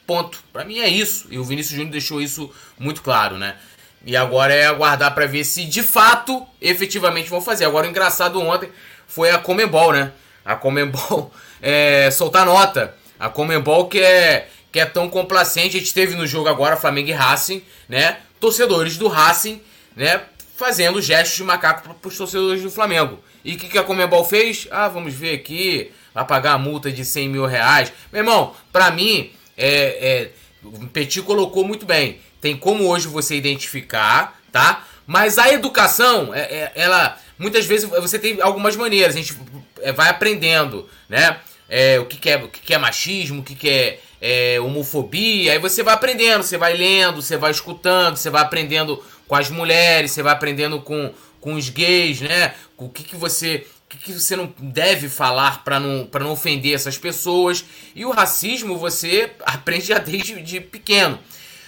[0.07, 0.43] Ponto.
[0.51, 1.27] Para mim é isso.
[1.29, 3.55] E o Vinícius Júnior deixou isso muito claro, né?
[4.03, 7.65] E agora é aguardar para ver se de fato, efetivamente vão fazer.
[7.65, 8.69] Agora o engraçado ontem
[9.05, 10.11] foi a Comembol, né?
[10.43, 12.95] A Comembol é, soltar nota.
[13.21, 15.77] A Comembol que é, que é tão complacente.
[15.77, 18.17] A gente teve no jogo agora Flamengo e Racing, né?
[18.39, 19.61] Torcedores do Racing,
[19.95, 20.21] né?
[20.61, 23.19] fazendo gestos de macaco para os torcedores do Flamengo.
[23.43, 24.67] E o que, que a Comembol fez?
[24.69, 27.91] Ah, vamos ver aqui, vai pagar a multa de 100 mil reais.
[28.11, 30.31] Meu irmão, para mim, é, é,
[30.63, 32.19] o Petit colocou muito bem.
[32.39, 34.85] Tem como hoje você identificar, tá?
[35.07, 39.35] Mas a educação, é, é, ela muitas vezes você tem algumas maneiras, a gente
[39.81, 41.39] é, vai aprendendo, né?
[41.73, 44.59] É, o que, que, é, o que, que é machismo, o que, que é, é,
[44.59, 49.35] homofobia, aí você vai aprendendo, você vai lendo, você vai escutando, você vai aprendendo com
[49.35, 52.53] as mulheres, você vai aprendendo com, com os gays, né?
[52.75, 56.31] O que, que você o que, que você não deve falar para não, pra não
[56.31, 57.63] ofender essas pessoas.
[57.95, 61.19] E o racismo você aprende já desde de pequeno.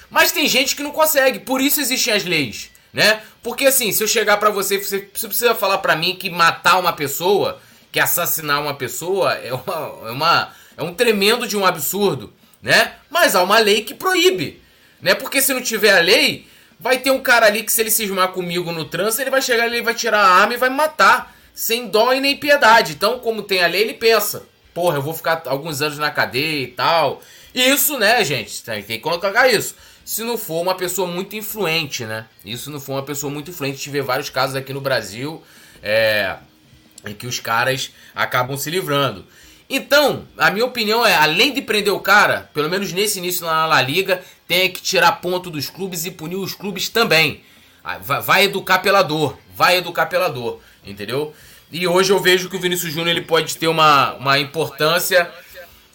[0.09, 3.21] Mas tem gente que não consegue, por isso existem as leis, né?
[3.41, 6.77] Porque assim, se eu chegar para você, você, você precisa falar para mim que matar
[6.77, 7.59] uma pessoa,
[7.93, 12.95] que assassinar uma pessoa é, uma, é, uma, é um tremendo de um absurdo, né?
[13.09, 14.61] Mas há uma lei que proíbe,
[15.01, 15.15] né?
[15.15, 16.45] Porque se não tiver a lei,
[16.83, 19.63] Vai ter um cara ali que se ele cismar comigo no trânsito, ele vai chegar
[19.63, 21.33] ali, ele vai tirar a arma e vai me matar.
[21.53, 22.91] Sem dó e nem piedade.
[22.91, 24.45] Então, como tem a lei, ele pensa.
[24.73, 27.21] Porra, eu vou ficar alguns anos na cadeia e tal.
[27.55, 28.61] Isso, né, gente?
[28.63, 29.75] Tem que colocar isso.
[30.03, 32.25] se não for uma pessoa muito influente, né?
[32.43, 33.89] Isso não for uma pessoa muito influente.
[33.89, 35.41] Vê vários casos aqui no Brasil
[35.81, 36.35] é,
[37.05, 39.25] em que os caras acabam se livrando.
[39.69, 43.65] Então, a minha opinião é, além de prender o cara, pelo menos nesse início na
[43.65, 47.41] La Liga, tem que tirar ponto dos clubes e punir os clubes também.
[47.83, 51.33] Ah, vai educar pela dor, vai educar pela dor, entendeu?
[51.71, 55.29] E hoje eu vejo que o Vinícius Júnior ele pode ter uma, uma importância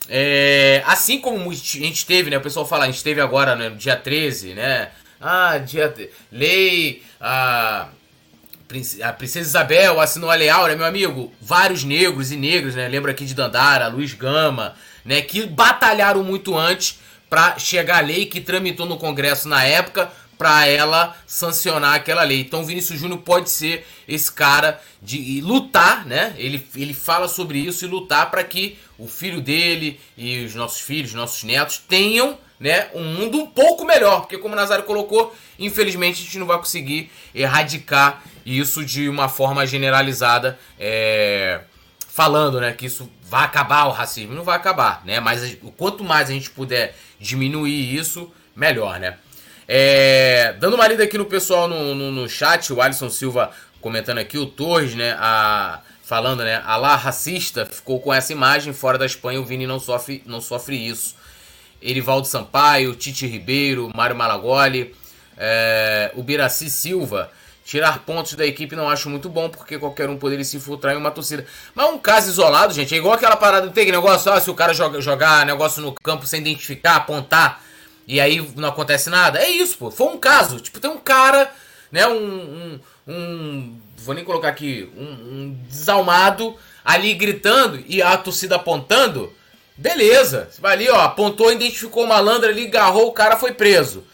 [0.09, 2.38] é, assim como a gente teve, né?
[2.38, 4.90] O pessoal fala, a gente teve agora, né, no dia 13, né?
[5.21, 5.94] Ah, dia.
[6.33, 7.03] Lei.
[7.21, 7.88] A,
[9.02, 11.33] a Princesa Isabel assinou a Lei Áurea, meu amigo.
[11.40, 12.87] Vários negros e negras, né?
[12.87, 15.22] Lembra aqui de Dandara, Luiz Gama, né?
[15.22, 16.98] Que batalharam muito antes
[17.31, 22.40] para chegar a lei que tramitou no Congresso na época para ela sancionar aquela lei.
[22.40, 26.35] Então Vinícius Júnior pode ser esse cara de lutar, né?
[26.38, 30.81] Ele, ele fala sobre isso e lutar para que o filho dele e os nossos
[30.81, 35.35] filhos, nossos netos tenham, né, um mundo um pouco melhor, porque como o Nazário colocou,
[35.59, 41.61] infelizmente a gente não vai conseguir erradicar isso de uma forma generalizada, é,
[42.09, 45.21] falando, né, que isso vai acabar o racismo, não vai acabar, né?
[45.21, 49.18] Mas quanto mais a gente puder diminuir isso, melhor, né?
[49.68, 53.51] É, dando uma lida aqui no pessoal no, no, no, chat, o Alisson Silva
[53.83, 58.73] comentando aqui, o Torres, né, a, falando, né, a lá racista ficou com essa imagem,
[58.73, 61.14] fora da Espanha o Vini não sofre, não sofre isso.
[61.83, 64.95] Erivaldo Sampaio, Tite Ribeiro, Mário Malagoli,
[65.37, 66.12] é,
[66.49, 67.31] Silva,
[67.64, 70.99] tirar pontos da equipe não acho muito bom, porque qualquer um poderia se infiltrar em
[70.99, 71.47] uma torcida.
[71.75, 74.73] Mas um caso isolado, gente, é igual aquela parada, tem negócio, ó, se o cara
[74.73, 77.62] joga, jogar negócio no campo sem identificar, apontar,
[78.09, 79.38] e aí não acontece nada.
[79.38, 79.91] É isso, pô.
[79.91, 80.59] Foi um caso.
[80.59, 81.53] Tipo, tem um cara,
[81.93, 82.09] né?
[82.09, 82.17] Um.
[82.17, 84.91] um, um vou nem colocar aqui.
[84.97, 89.31] Um, um, desalmado ali gritando e a torcida apontando.
[89.79, 90.51] Beleza.
[90.59, 91.01] Vai ali, ó.
[91.01, 94.05] Apontou, identificou o malandro ali, agarrou, o cara foi preso.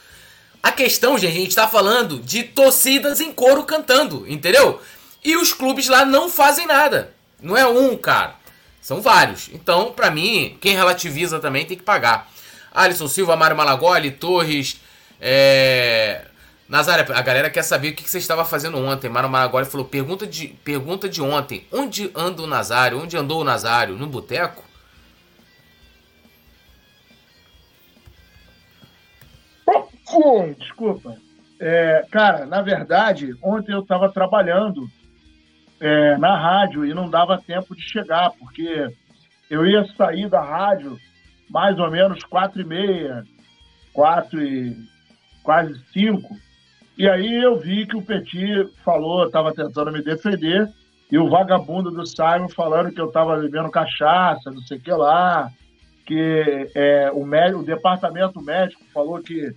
[0.62, 4.80] A questão, gente, a gente tá falando de torcidas em coro cantando, entendeu?
[5.24, 7.12] E os clubes lá não fazem nada.
[7.40, 8.34] Não é um, cara.
[8.80, 9.48] São vários.
[9.52, 12.30] Então, pra mim, quem relativiza também tem que pagar.
[12.72, 14.80] Alisson Silva, Mário Malagoli, Torres.
[15.20, 16.26] É...
[16.68, 19.08] Nazário, a galera quer saber o que você estava fazendo ontem.
[19.08, 21.66] Mário Malagoli falou: pergunta de, pergunta de ontem.
[21.70, 23.00] Onde anda o Nazário?
[23.02, 23.96] Onde andou o Nazário?
[23.96, 24.63] No boteco?
[30.58, 31.16] Desculpa.
[31.60, 34.88] É, cara, na verdade, ontem eu estava trabalhando
[35.80, 38.88] é, na rádio e não dava tempo de chegar, porque
[39.50, 40.98] eu ia sair da rádio
[41.48, 43.24] mais ou menos quatro e meia,
[43.92, 44.76] quatro e
[45.42, 46.36] quase cinco.
[46.96, 50.68] E aí eu vi que o Petit falou, estava tentando me defender,
[51.10, 54.90] e o vagabundo do Simon falando que eu estava bebendo cachaça, não sei o que
[54.90, 55.50] lá,
[56.06, 59.54] que é, o, médico, o departamento médico falou que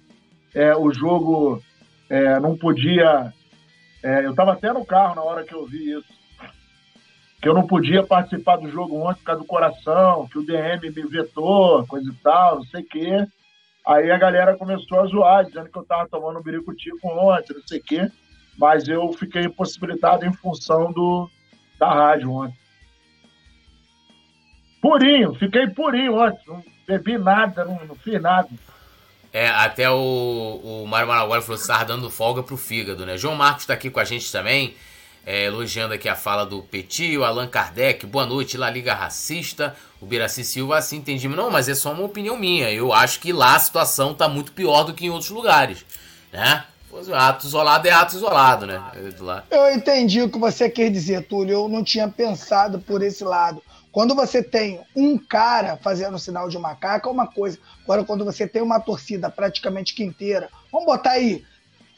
[0.57, 1.61] é, o jogo
[2.09, 3.33] é, não podia.
[4.03, 6.17] É, eu estava até no carro na hora que eu vi isso
[7.41, 10.89] que eu não podia participar do jogo ontem por causa do coração, que o DM
[10.89, 13.27] me vetou, coisa e tal, não sei o quê.
[13.85, 17.61] Aí a galera começou a zoar, dizendo que eu tava tomando um biricutico ontem, não
[17.65, 18.11] sei o quê.
[18.57, 21.29] Mas eu fiquei impossibilitado em função do,
[21.79, 22.57] da rádio ontem.
[24.81, 28.49] Purinho, fiquei purinho ontem, não bebi nada, não, não fiz nada.
[29.37, 33.19] É, até o, o Mário Maraguá falou que estava dando folga pro fígado, né?
[33.19, 34.73] João Marcos está aqui com a gente também
[35.23, 39.75] é, elogiando aqui a fala do Petit, o Allan Kardec, boa noite, La Liga Racista,
[40.01, 41.27] o Biraci Silva, assim entendi.
[41.27, 42.71] Não, mas é só uma opinião minha.
[42.71, 45.85] Eu acho que lá a situação tá muito pior do que em outros lugares,
[46.33, 46.63] né?
[47.13, 48.81] Ato isolado é ato isolado, né?
[49.51, 51.53] Eu entendi o que você quer dizer, Túlio.
[51.53, 53.61] Eu não tinha pensado por esse lado.
[53.97, 57.57] Quando você tem um cara fazendo sinal de macaco é uma coisa.
[57.83, 61.43] Agora, quando você tem uma torcida praticamente que inteira, vamos botar aí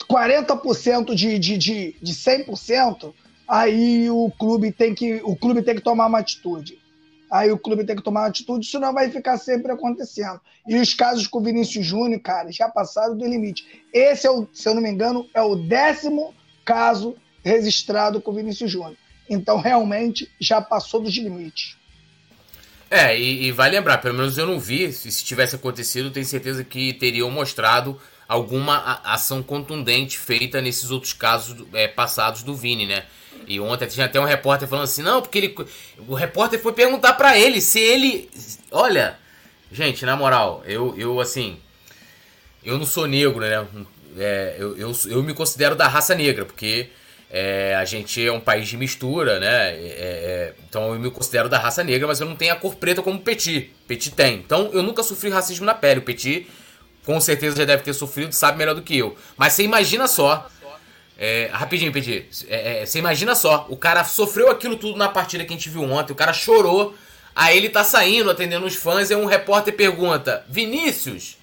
[0.09, 3.13] 40% de, de, de, de 100%,
[3.45, 6.79] aí o clube tem que o clube tem que tomar uma atitude.
[7.29, 10.39] Aí o clube tem que tomar uma atitude, senão vai ficar sempre acontecendo.
[10.65, 13.83] E os casos com o Vinícius Júnior, cara, já passaram do limite.
[13.91, 16.33] Esse, é o, se eu não me engano, é o décimo
[16.63, 18.95] caso registrado com o Vinícius Júnior.
[19.29, 21.77] Então, realmente, já passou dos limites.
[22.91, 26.25] É, e, e vai lembrar, pelo menos eu não vi, se, se tivesse acontecido, tenho
[26.25, 32.88] certeza que teriam mostrado alguma ação contundente feita nesses outros casos é, passados do Vini,
[32.88, 33.06] né?
[33.47, 35.56] E ontem tinha até um repórter falando assim, não, porque ele,
[36.08, 38.30] o repórter foi perguntar para ele se ele,
[38.71, 39.17] olha,
[39.71, 41.58] gente, na moral, eu, eu assim,
[42.63, 43.65] eu não sou negro, né?
[44.17, 46.89] É, eu, eu, eu me considero da raça negra, porque
[47.32, 49.70] é, a gente é um país de mistura, né?
[49.72, 52.76] É, é, então eu me considero da raça negra, mas eu não tenho a cor
[52.76, 53.72] preta como Petit.
[53.88, 54.38] Petit tem.
[54.38, 56.00] Então eu nunca sofri racismo na pele.
[56.00, 56.48] O Petit
[57.06, 59.15] com certeza já deve ter sofrido, sabe melhor do que eu.
[59.38, 60.48] Mas você imagina só.
[61.18, 62.46] É, rapidinho, Petit.
[62.48, 65.70] É, é, você imagina só, o cara sofreu aquilo tudo na partida que a gente
[65.70, 66.96] viu ontem, o cara chorou,
[67.36, 71.38] aí ele tá saindo, atendendo os fãs, e um repórter pergunta: Vinícius,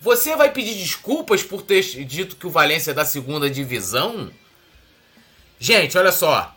[0.00, 4.30] você vai pedir desculpas por ter dito que o Valência é da segunda divisão?
[5.60, 6.56] Gente, olha só.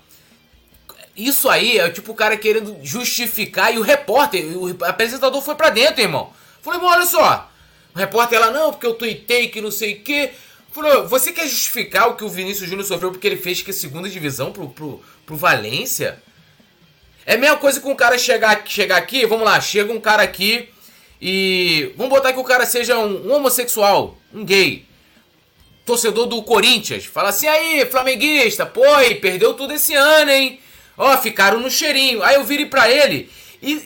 [1.15, 5.69] Isso aí é tipo o cara querendo justificar e o repórter, o apresentador foi para
[5.69, 6.31] dentro, irmão.
[6.61, 7.51] Falei, irmão, olha só.
[7.93, 10.31] O repórter lá, não, porque eu tuitei que não sei o quê.
[10.71, 13.73] Falou, você quer justificar o que o Vinícius Júnior sofreu porque ele fez que a
[13.73, 16.23] segunda divisão pro, pro, pro Valência?
[17.25, 20.23] É a mesma coisa com o cara chegar, chegar aqui, vamos lá, chega um cara
[20.23, 20.69] aqui
[21.21, 21.93] e.
[21.95, 24.85] Vamos botar que o cara seja um, um homossexual, um gay.
[25.85, 27.05] Torcedor do Corinthians.
[27.05, 28.81] Fala assim, aí, flamenguista, pô,
[29.21, 30.59] perdeu tudo esse ano, hein?
[30.97, 32.23] Ó, ficaram no cheirinho.
[32.23, 33.29] Aí eu virei pra ele
[33.61, 33.83] e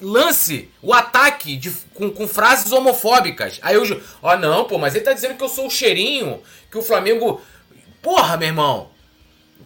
[0.00, 3.58] lance o ataque de, com, com, frases homofóbicas.
[3.62, 6.78] Aí eu, ó, não, pô, mas ele tá dizendo que eu sou o cheirinho, que
[6.78, 7.40] o Flamengo.
[8.02, 8.90] Porra, meu irmão!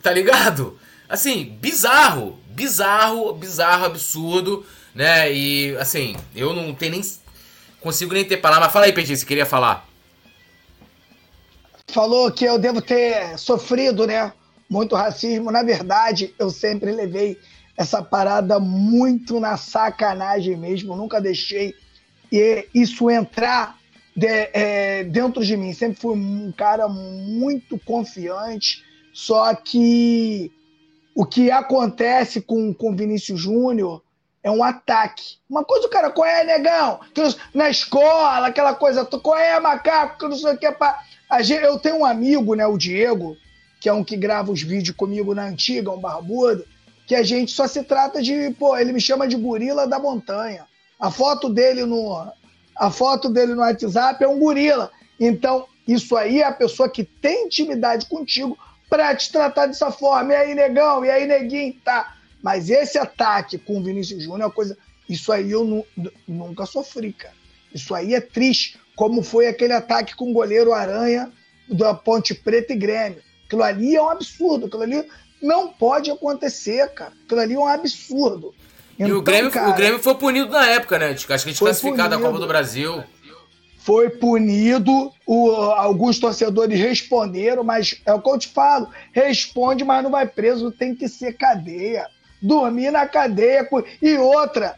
[0.03, 0.79] Tá ligado?
[1.09, 4.65] Assim, bizarro, bizarro, bizarro, absurdo,
[4.95, 5.33] né?
[5.33, 7.03] E assim, eu não tenho nem.
[7.81, 8.69] Consigo nem ter palavra.
[8.69, 9.88] Fala aí, Petit, você queria falar.
[11.89, 14.33] Falou que eu devo ter sofrido, né?
[14.69, 15.51] Muito racismo.
[15.51, 17.39] Na verdade, eu sempre levei
[17.77, 21.75] essa parada muito na sacanagem mesmo, nunca deixei
[22.75, 23.79] isso entrar
[24.15, 25.73] de, é, dentro de mim.
[25.73, 30.53] Sempre fui um cara muito confiante, só que
[31.15, 34.03] o que acontece com o Vinícius Júnior
[34.43, 35.39] é um ataque.
[35.49, 37.01] Uma coisa o cara, qual é, negão?
[37.55, 40.67] Na escola, aquela coisa, qual é, macaco, que não sei o que.
[40.67, 40.77] É
[41.29, 41.43] pra...
[41.43, 43.37] Eu tenho um amigo, né, o Diego,
[43.81, 46.65] que é um que grava os vídeos comigo na antiga, um barbudo,
[47.07, 50.67] que a gente só se trata de, pô, ele me chama de gorila da montanha.
[50.99, 52.27] A foto dele no
[52.77, 54.91] a foto dele no WhatsApp é um gorila.
[55.19, 58.57] Então, isso aí é a pessoa que tem intimidade contigo
[58.89, 60.33] para te tratar dessa forma.
[60.33, 62.15] E aí, negão, e aí, neguinho, tá.
[62.41, 64.79] Mas esse ataque com o Vinícius Júnior é uma coisa.
[65.09, 65.85] Isso aí eu nu,
[66.27, 67.35] nunca sofri, cara.
[67.75, 68.79] Isso aí é triste.
[68.99, 71.31] Como foi aquele ataque com o goleiro Aranha
[71.71, 73.23] da Ponte Preta e Grêmio.
[73.47, 74.67] Aquilo ali é um absurdo.
[74.67, 75.05] Aquilo ali
[75.41, 77.13] não pode acontecer, cara.
[77.25, 78.53] Aquilo ali é um absurdo.
[78.97, 81.11] Então, e o então, Grêmio, cara, o Grêmio foi punido na época, né?
[81.11, 83.05] Acho que desclassificado da Copa do Brasil.
[83.79, 90.03] Foi punido, o, alguns torcedores responderam, mas é o que eu te falo: responde, mas
[90.03, 92.09] não vai preso, tem que ser cadeia.
[92.43, 93.69] Dormir na cadeia.
[94.03, 94.75] E outra,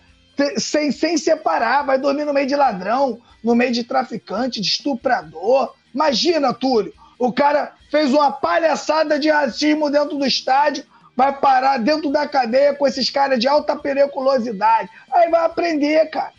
[0.58, 5.74] sem, sem separar, vai dormir no meio de ladrão, no meio de traficante, de estuprador.
[5.94, 10.84] Imagina, Túlio, o cara fez uma palhaçada de racismo dentro do estádio,
[11.16, 14.88] vai parar dentro da cadeia com esses caras de alta periculosidade.
[15.12, 16.32] Aí vai aprender, cara.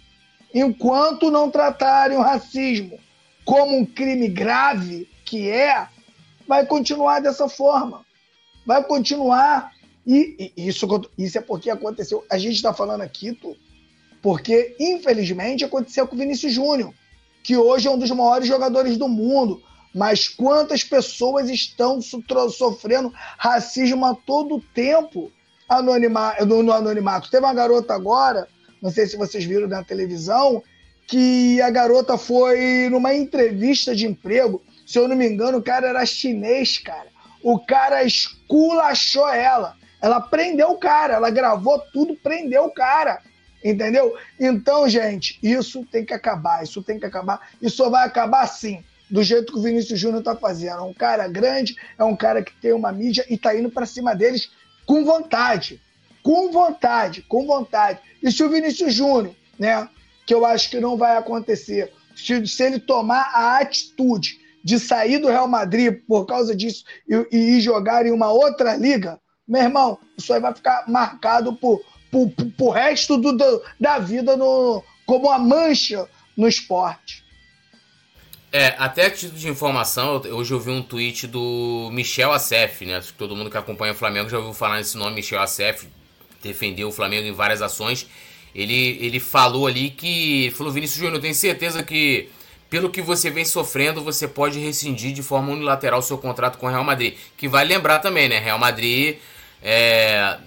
[0.53, 2.99] Enquanto não tratarem o racismo
[3.45, 5.87] como um crime grave, que é,
[6.47, 8.05] vai continuar dessa forma.
[8.65, 9.71] Vai continuar.
[10.05, 10.87] E, e isso,
[11.17, 12.25] isso é porque aconteceu.
[12.29, 13.55] A gente está falando aqui, tu,
[14.21, 16.93] porque infelizmente aconteceu com o Vinícius Júnior,
[17.43, 19.61] que hoje é um dos maiores jogadores do mundo
[19.93, 25.31] mas quantas pessoas estão sofrendo racismo a todo tempo
[25.67, 27.29] anonima, no, no anonimato?
[27.29, 28.47] Teve uma garota agora,
[28.81, 30.63] não sei se vocês viram na televisão,
[31.07, 34.61] que a garota foi numa entrevista de emprego.
[34.85, 37.09] Se eu não me engano, o cara era chinês, cara.
[37.43, 39.75] O cara esculachou ela.
[40.01, 43.21] Ela prendeu o cara, ela gravou tudo, prendeu o cara.
[43.63, 44.15] Entendeu?
[44.39, 46.63] Então, gente, isso tem que acabar.
[46.63, 47.49] Isso tem que acabar.
[47.61, 50.77] Isso só vai acabar assim do jeito que o Vinícius Júnior está fazendo.
[50.77, 53.85] É um cara grande, é um cara que tem uma mídia e está indo para
[53.85, 54.49] cima deles
[54.85, 55.81] com vontade.
[56.23, 57.99] Com vontade, com vontade.
[58.23, 59.87] E se o Vinícius Júnior, né,
[60.25, 65.17] que eu acho que não vai acontecer, se, se ele tomar a atitude de sair
[65.17, 69.63] do Real Madrid por causa disso e, e ir jogar em uma outra liga, meu
[69.63, 74.35] irmão, isso aí vai ficar marcado por, por, por, por resto do, do, da vida
[74.35, 77.23] no, como uma mancha no esporte.
[78.53, 82.97] É, até a título de informação, hoje eu vi um tweet do Michel Acef, né?
[82.97, 85.87] Acho que todo mundo que acompanha o Flamengo já ouviu falar nesse nome, Michel Acef,
[86.43, 88.05] defendeu o Flamengo em várias ações.
[88.53, 90.51] Ele, ele falou ali que.
[90.57, 92.29] Falou, Vinícius Júnior, eu tenho certeza que,
[92.69, 96.69] pelo que você vem sofrendo, você pode rescindir de forma unilateral seu contrato com o
[96.69, 97.15] Real Madrid.
[97.37, 98.37] Que vai lembrar também, né?
[98.37, 99.17] Real Madrid
[99.63, 100.37] é,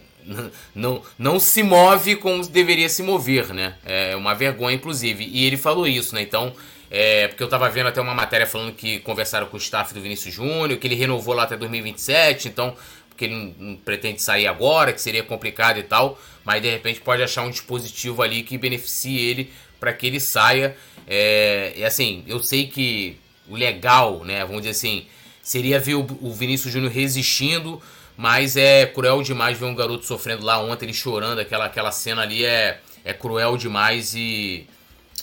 [0.74, 3.76] não, não se move como deveria se mover, né?
[3.84, 5.28] É uma vergonha, inclusive.
[5.30, 6.22] E ele falou isso, né?
[6.22, 6.54] Então
[6.96, 10.00] é, porque eu tava vendo até uma matéria falando que conversaram com o staff do
[10.00, 12.76] Vinícius Júnior, que ele renovou lá até 2027, então,
[13.08, 17.20] porque ele não, pretende sair agora, que seria complicado e tal, mas de repente pode
[17.20, 19.50] achar um dispositivo ali que beneficie ele
[19.80, 20.76] para que ele saia.
[21.08, 23.18] É, e assim, eu sei que
[23.48, 25.06] o legal, né, vamos dizer assim,
[25.42, 27.82] seria ver o, o Vinícius Júnior resistindo,
[28.16, 32.22] mas é cruel demais ver um garoto sofrendo lá ontem, ele chorando, aquela, aquela cena
[32.22, 34.66] ali é, é cruel demais e.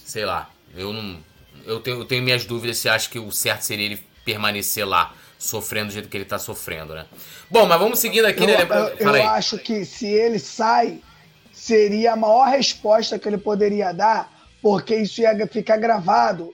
[0.04, 1.18] sei lá, eu não.
[1.66, 5.14] Eu tenho, eu tenho minhas dúvidas se acha que o certo seria ele permanecer lá,
[5.38, 7.06] sofrendo do jeito que ele tá sofrendo, né?
[7.50, 8.64] Bom, mas vamos seguindo aqui, né?
[8.64, 8.94] eu, né?
[9.00, 11.00] Eu, eu acho que se ele sai,
[11.54, 14.32] seria a maior resposta que ele poderia dar,
[14.62, 16.54] porque isso ia ficar gravado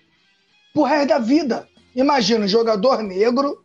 [0.74, 1.68] pro resto da vida.
[1.96, 3.64] Imagina, um jogador negro,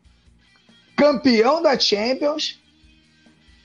[0.97, 2.62] campeão da Champions,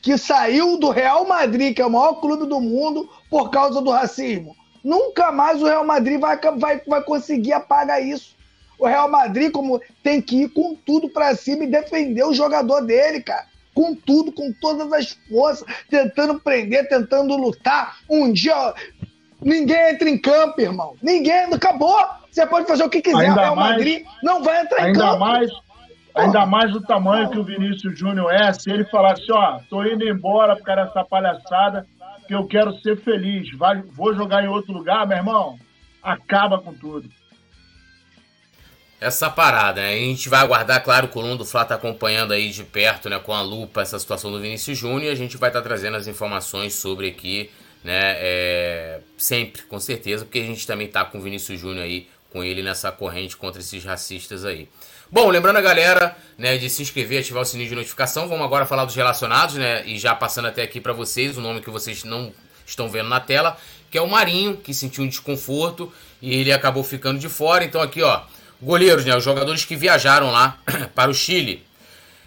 [0.01, 3.91] que saiu do Real Madrid, que é o maior clube do mundo, por causa do
[3.91, 4.55] racismo.
[4.83, 8.35] Nunca mais o Real Madrid vai, vai, vai conseguir apagar isso.
[8.79, 12.81] O Real Madrid como tem que ir com tudo para cima e defender o jogador
[12.81, 13.45] dele, cara.
[13.73, 17.97] Com tudo, com todas as forças, tentando prender, tentando lutar.
[18.09, 18.73] Um dia,
[19.41, 20.95] ninguém entra em campo, irmão.
[21.01, 21.97] Ninguém, acabou.
[22.31, 23.17] Você pode fazer o que quiser.
[23.17, 25.19] Ainda o Real mais, Madrid não vai entrar em ainda campo.
[25.19, 25.51] Mais,
[26.17, 30.07] ainda mais do tamanho que o Vinícius Júnior é, se ele falasse, ó, tô indo
[30.07, 31.85] embora por causa dessa palhaçada,
[32.27, 35.57] que eu quero ser feliz, vai, vou jogar em outro lugar, meu irmão,
[36.03, 37.09] acaba com tudo.
[38.99, 39.93] Essa parada, né?
[39.93, 43.19] A gente vai aguardar, claro, o Coluna do Flá tá acompanhando aí de perto, né,
[43.19, 45.97] com a lupa, essa situação do Vinícius Júnior e a gente vai estar tá trazendo
[45.97, 47.51] as informações sobre aqui,
[47.83, 52.07] né, é, sempre, com certeza, porque a gente também tá com o Vinícius Júnior aí,
[52.31, 54.67] com ele nessa corrente contra esses racistas aí.
[55.09, 58.27] Bom, lembrando a galera, né, de se inscrever, ativar o sininho de notificação.
[58.27, 61.61] Vamos agora falar dos relacionados, né, e já passando até aqui para vocês o nome
[61.61, 62.33] que vocês não
[62.65, 63.57] estão vendo na tela,
[63.89, 65.91] que é o Marinho, que sentiu um desconforto
[66.21, 67.63] e ele acabou ficando de fora.
[67.63, 68.21] Então aqui, ó,
[68.61, 70.57] goleiros, né, os jogadores que viajaram lá
[70.93, 71.65] para o Chile.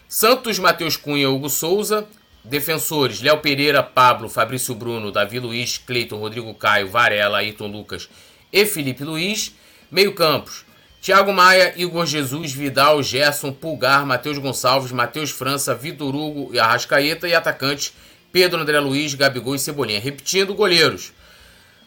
[0.09, 2.09] Santos, Matheus Cunha, Hugo Souza.
[2.43, 8.09] Defensores, Léo Pereira, Pablo, Fabrício Bruno, Davi Luiz, Cleiton, Rodrigo Caio, Varela, Ayrton Lucas
[8.51, 9.55] e Felipe Luiz.
[9.91, 10.65] Meio campos,
[11.01, 17.27] Thiago Maia, Igor Jesus, Vidal, Gerson, Pulgar, Matheus Gonçalves, Matheus França, Vitor Hugo e Arrascaeta.
[17.27, 17.95] E atacantes
[18.31, 19.99] Pedro André Luiz, Gabigol e Cebolinha.
[19.99, 21.13] Repetindo, goleiros.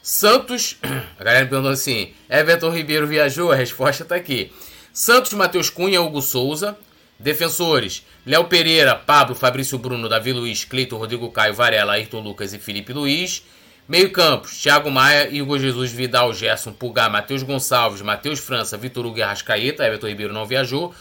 [0.01, 0.77] Santos,
[1.19, 3.51] a galera me perguntou assim: Everton Ribeiro viajou?
[3.51, 4.51] A resposta está aqui.
[4.91, 6.75] Santos, Matheus Cunha, Hugo Souza.
[7.19, 12.57] Defensores: Léo Pereira, Pablo, Fabrício Bruno, Davi Luiz, Cleiton, Rodrigo Caio, Varela, Ayrton Lucas e
[12.57, 13.43] Felipe Luiz.
[13.87, 19.17] Meio campos, Thiago Maia, Igor Jesus, Vidal, Gerson, Pulgar, Matheus Gonçalves, Matheus França, Vitor Hugo
[19.17, 20.95] e Arrascaeta, Everton Ribeiro não viajou.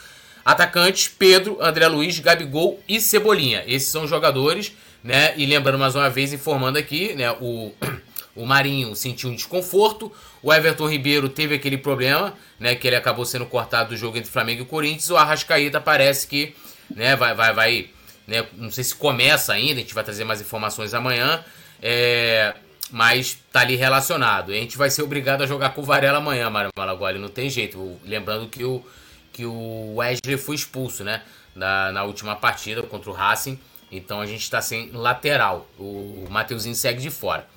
[0.45, 3.63] Atacantes, Pedro, André Luiz, Gabigol e Cebolinha.
[3.69, 4.73] Esses são os jogadores,
[5.03, 5.33] né?
[5.37, 7.31] E lembrando mais uma vez, informando aqui, né?
[7.41, 7.73] O,
[8.35, 10.11] o Marinho sentiu um desconforto,
[10.43, 12.75] o Everton Ribeiro teve aquele problema, né?
[12.75, 15.09] Que ele acabou sendo cortado do jogo entre Flamengo e Corinthians.
[15.11, 16.57] O Arrascaeta parece que,
[16.91, 17.15] né?
[17.15, 17.91] Vai, vai, vai,
[18.27, 18.45] né?
[18.57, 21.45] Não sei se começa ainda, a gente vai trazer mais informações amanhã.
[21.81, 22.53] É,
[22.93, 24.53] mas tá ali relacionado.
[24.53, 27.49] A gente vai ser obrigado a jogar com o Varela amanhã, Mário Malagoli, não tem
[27.49, 27.99] jeito.
[28.05, 28.85] Lembrando que o,
[29.33, 31.23] que o Wesley foi expulso, né?
[31.55, 33.59] Na, na última partida contra o Racing.
[33.91, 35.67] Então a gente está sem lateral.
[35.79, 37.49] O, o Mateuzinho segue de fora.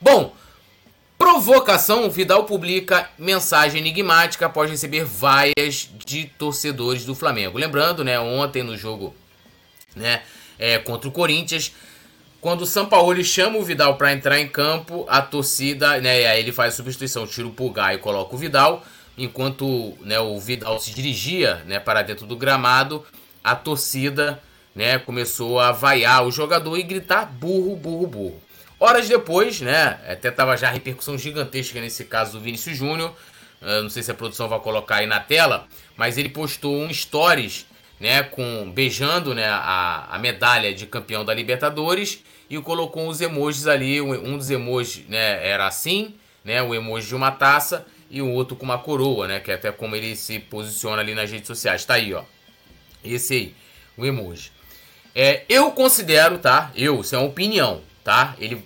[0.00, 0.32] Bom,
[1.18, 7.58] provocação: Vidal publica mensagem enigmática após receber vaias de torcedores do Flamengo.
[7.58, 8.20] Lembrando, né?
[8.20, 9.14] Ontem no jogo
[9.96, 10.22] né,
[10.58, 11.72] é, contra o Corinthians
[12.46, 16.38] quando o São Paulo chama o Vidal para entrar em campo, a torcida, né, aí
[16.38, 18.86] ele faz a substituição, tira o Pulgar e coloca o Vidal,
[19.18, 23.04] enquanto né, o Vidal se dirigia né, para dentro do gramado,
[23.42, 24.40] a torcida
[24.76, 28.42] né, começou a vaiar o jogador e gritar burro, burro, burro.
[28.78, 33.12] Horas depois, né, até tava já repercussão gigantesca nesse caso do Vinícius Júnior,
[33.60, 35.66] não sei se a produção vai colocar aí na tela,
[35.96, 37.66] mas ele postou um stories
[37.98, 43.66] né, com beijando né, a, a medalha de campeão da Libertadores e colocou os emojis
[43.66, 48.30] ali, um dos emojis né, era assim, né, o emoji de uma taça e o
[48.30, 51.46] outro com uma coroa, né, que é até como ele se posiciona ali nas redes
[51.46, 51.84] sociais.
[51.84, 52.22] Tá aí, ó.
[53.04, 53.54] Esse aí,
[53.96, 54.52] o emoji.
[55.14, 56.70] É, eu considero, tá?
[56.74, 58.36] Eu, isso é uma opinião, tá?
[58.38, 58.62] Ele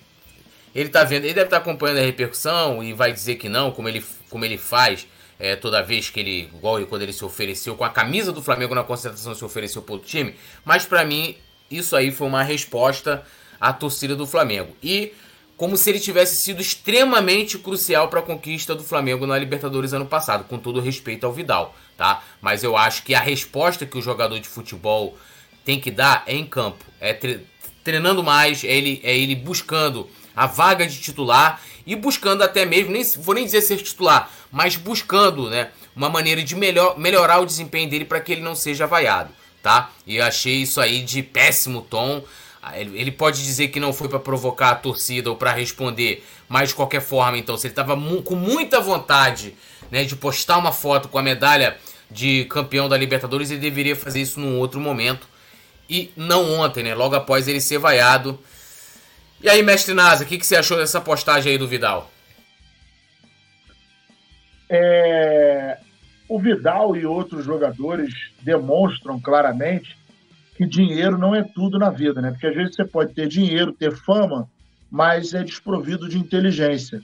[0.73, 3.73] ele tá vendo, ele deve estar tá acompanhando a repercussão e vai dizer que não,
[3.73, 5.07] como ele como ele faz
[5.39, 8.75] é, toda vez que ele, igual quando ele se ofereceu com a camisa do Flamengo
[8.75, 10.35] na concentração, se ofereceu para o time.
[10.65, 11.35] Mas para mim,
[11.71, 13.25] isso aí foi uma resposta
[13.61, 14.75] à torcida do Flamengo.
[14.83, 15.13] E
[15.57, 20.07] como se ele tivesse sido extremamente crucial para a conquista do Flamengo na Libertadores ano
[20.07, 22.23] passado, com todo respeito ao Vidal, tá?
[22.41, 25.19] Mas eu acho que a resposta que o jogador de futebol
[25.63, 27.13] tem que dar é em campo, é
[27.85, 32.93] treinando mais, é ele, é ele buscando a vaga de titular e buscando até mesmo,
[32.93, 37.45] nem vou nem dizer ser titular, mas buscando, né, uma maneira de melhor, melhorar o
[37.45, 39.31] desempenho dele para que ele não seja vaiado,
[39.63, 39.91] tá?
[40.07, 42.25] E eu achei isso aí de péssimo tom.
[42.75, 46.75] Ele pode dizer que não foi para provocar a torcida ou para responder, mas de
[46.75, 49.55] qualquer forma, então, se ele estava mu com muita vontade
[49.91, 51.77] né, de postar uma foto com a medalha
[52.11, 55.27] de campeão da Libertadores, ele deveria fazer isso num outro momento.
[55.89, 56.95] E não ontem, né?
[56.95, 58.39] Logo após ele ser vaiado.
[59.43, 62.11] E aí, mestre Nasa, o que, que você achou dessa postagem aí do Vidal?
[64.69, 65.79] É,
[66.29, 69.97] o Vidal e outros jogadores demonstram claramente
[70.61, 72.33] que dinheiro não é tudo na vida, né?
[72.33, 74.47] Porque às vezes você pode ter dinheiro, ter fama,
[74.91, 77.01] mas é desprovido de inteligência.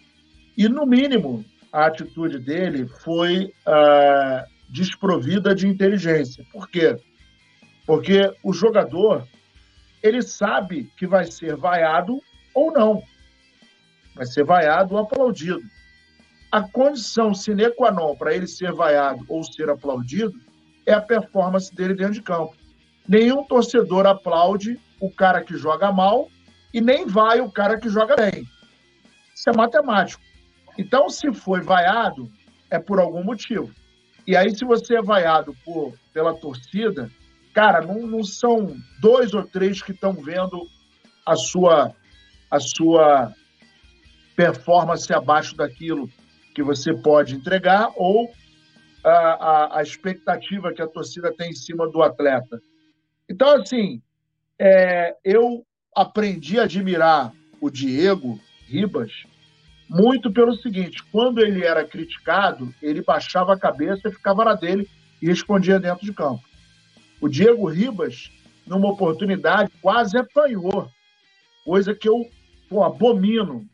[0.58, 1.42] E, no mínimo,
[1.72, 6.44] a atitude dele foi uh, desprovida de inteligência.
[6.52, 6.98] Por quê?
[7.86, 9.26] Porque o jogador
[10.02, 12.20] ele sabe que vai ser vaiado
[12.54, 13.02] ou não.
[14.14, 15.62] Vai ser vaiado ou aplaudido.
[16.52, 20.34] A condição sine qua non para ele ser vaiado ou ser aplaudido
[20.84, 22.54] é a performance dele dentro de campo.
[23.08, 26.28] Nenhum torcedor aplaude o cara que joga mal
[26.72, 28.44] e nem vai o cara que joga bem.
[29.34, 30.22] Isso é matemático.
[30.78, 32.30] Então, se foi vaiado,
[32.70, 33.70] é por algum motivo.
[34.26, 37.10] E aí, se você é vaiado por, pela torcida,
[37.54, 40.66] cara, não, não são dois ou três que estão vendo
[41.24, 41.94] a sua,
[42.50, 43.32] a sua
[44.34, 46.10] performance abaixo daquilo
[46.54, 48.30] que você pode entregar ou
[49.04, 52.60] a, a, a expectativa que a torcida tem em cima do atleta.
[53.28, 54.00] Então, assim,
[54.58, 55.64] é, eu
[55.94, 59.12] aprendi a admirar o Diego Ribas
[59.88, 64.88] muito pelo seguinte: quando ele era criticado, ele baixava a cabeça, ficava na dele
[65.20, 66.42] e respondia dentro de campo.
[67.20, 68.30] O Diego Ribas,
[68.66, 70.90] numa oportunidade, quase apanhou,
[71.64, 72.28] coisa que eu
[72.68, 73.66] pô, abomino.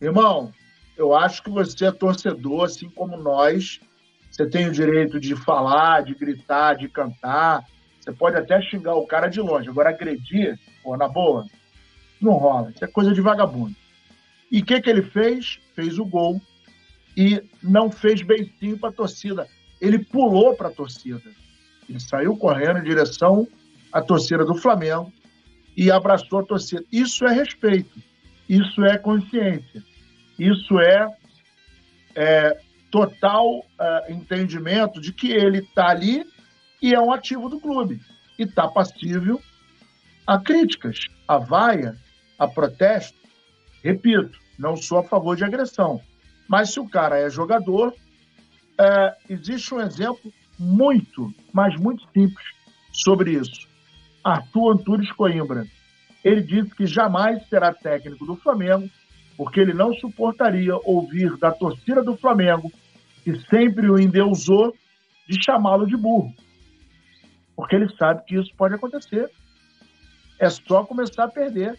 [0.00, 0.52] Irmão,
[0.96, 3.80] eu acho que você é torcedor, assim como nós.
[4.30, 7.64] Você tem o direito de falar, de gritar, de cantar.
[8.08, 9.68] Você pode até xingar o cara de longe.
[9.68, 11.44] Agora, agredir, pô, na boa,
[12.18, 12.70] não rola.
[12.74, 13.76] Isso é coisa de vagabundo.
[14.50, 15.60] E o que, que ele fez?
[15.74, 16.40] Fez o gol
[17.14, 19.46] e não fez beicinho para a torcida.
[19.78, 21.30] Ele pulou para a torcida.
[21.86, 23.46] Ele saiu correndo em direção
[23.92, 25.12] à torcida do Flamengo
[25.76, 26.82] e abraçou a torcida.
[26.90, 28.02] Isso é respeito,
[28.48, 29.84] isso é consciência,
[30.38, 31.14] isso é,
[32.14, 32.58] é
[32.90, 36.24] total uh, entendimento de que ele está ali
[36.80, 38.00] e é um ativo do clube
[38.38, 39.40] e está passível
[40.26, 41.96] a críticas, a vaia,
[42.38, 43.18] a protesto.
[43.82, 46.00] Repito, não sou a favor de agressão.
[46.46, 47.94] Mas se o cara é jogador,
[48.78, 52.46] é, existe um exemplo muito, mas muito simples
[52.92, 53.66] sobre isso.
[54.22, 55.66] Arthur Antunes Coimbra.
[56.24, 58.88] Ele disse que jamais será técnico do Flamengo,
[59.36, 62.70] porque ele não suportaria ouvir da torcida do Flamengo,
[63.24, 64.74] que sempre o endeusou,
[65.28, 66.34] de chamá-lo de burro.
[67.58, 69.28] Porque ele sabe que isso pode acontecer.
[70.38, 71.76] É só começar a perder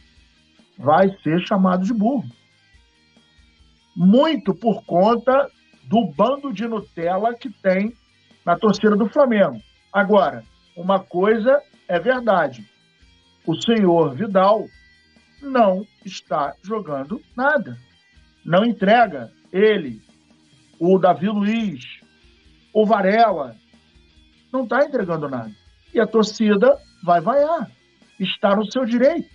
[0.78, 2.30] vai ser chamado de burro.
[3.96, 5.50] Muito por conta
[5.86, 7.94] do bando de Nutella que tem
[8.46, 9.62] na torcida do Flamengo.
[9.94, 10.44] Agora,
[10.76, 12.70] uma coisa é verdade:
[13.48, 14.66] o senhor Vidal
[15.42, 17.78] não está jogando nada.
[18.44, 20.02] Não entrega ele,
[20.78, 21.86] o Davi Luiz,
[22.74, 23.56] o Varela,
[24.52, 25.69] não está entregando nada.
[25.94, 27.70] E a torcida vai vaiar.
[28.20, 29.30] Está no seu direito.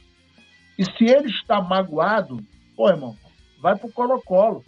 [0.79, 2.45] E se ele está magoado,
[2.77, 3.17] pô, irmão,
[3.61, 4.65] vai pro Colo-Colo.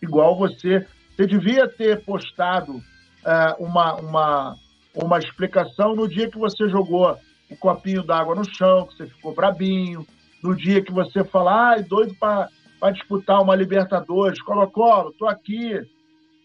[0.00, 0.86] Igual você.
[1.14, 4.56] Você devia ter postado uh, uma, uma,
[4.94, 7.18] uma explicação no dia que você jogou
[7.50, 10.06] o copinho d'água no chão, que você ficou brabinho,
[10.42, 12.48] no dia que você fala, ai, doido para
[12.92, 15.80] disputar uma Libertadores, Colo-Colo, tô aqui.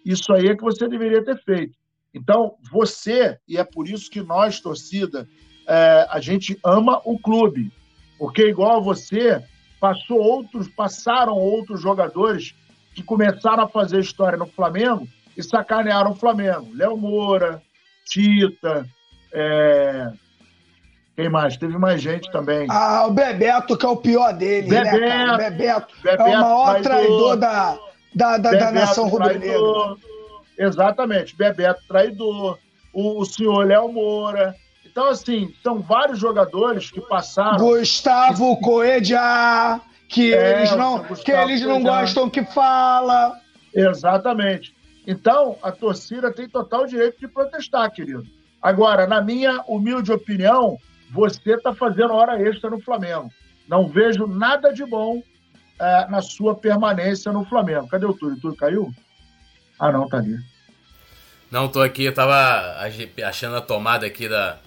[0.06, 1.74] Isso aí é que você deveria ter feito.
[2.18, 5.28] Então, você, e é por isso que nós, torcida,
[5.68, 7.72] é, a gente ama o clube,
[8.18, 9.44] porque, igual a você,
[9.80, 12.56] passou outros, passaram outros jogadores
[12.96, 15.08] que começaram a fazer história no Flamengo
[15.38, 16.74] e sacanearam o Flamengo.
[16.74, 17.62] Léo Moura,
[18.06, 18.88] Tita,
[19.32, 20.12] é...
[21.16, 21.56] quem mais?
[21.58, 22.66] Teve mais gente também.
[22.72, 25.38] Ah, o Bebeto, que é o pior dele, Bebeto, né?
[25.38, 27.78] Bebeto, Bebeto é o maior traidor, traidor da,
[28.16, 29.60] da, da, da nação rubro-negra.
[30.58, 32.58] Exatamente, Bebeto traidor,
[32.94, 34.56] o, o senhor Léo Moura,
[34.98, 37.60] então, assim, são vários jogadores que passaram.
[37.60, 39.80] Gustavo Coedia,
[40.10, 43.40] que é, eles não, que eles não gostam que fala.
[43.72, 44.76] Exatamente.
[45.06, 48.26] Então, a torcida tem total direito de protestar, querido.
[48.60, 50.80] Agora, na minha humilde opinião,
[51.12, 53.30] você está fazendo hora extra no Flamengo.
[53.70, 55.22] Não vejo nada de bom
[55.80, 57.88] é, na sua permanência no Flamengo.
[57.88, 58.36] Cadê o Túlio?
[58.36, 58.92] O Túlio caiu?
[59.80, 60.38] Ah, não, tá ali.
[61.50, 62.76] Não, tô aqui, eu tava
[63.26, 64.58] achando a tomada aqui da,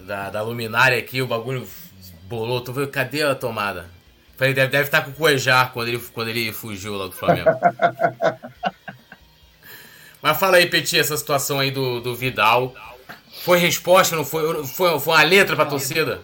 [0.00, 1.68] da, da luminária aqui, o bagulho
[2.24, 2.88] Bolou, tu viu?
[2.88, 3.88] Cadê a tomada?
[4.36, 7.50] Falei, deve, deve estar com o Cuejar quando ele, quando ele fugiu lá do Flamengo.
[10.20, 12.74] Mas fala aí, Petit, essa situação aí do, do Vidal.
[13.42, 14.64] Foi resposta, não foi?
[14.66, 16.20] Foi, foi uma letra pra torcida?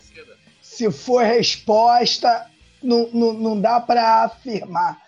[0.60, 2.46] Se for resposta,
[2.82, 5.00] não, não, não dá para afirmar.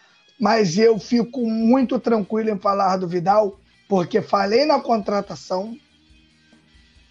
[0.45, 5.75] Mas eu fico muito tranquilo em falar do Vidal, porque falei na contratação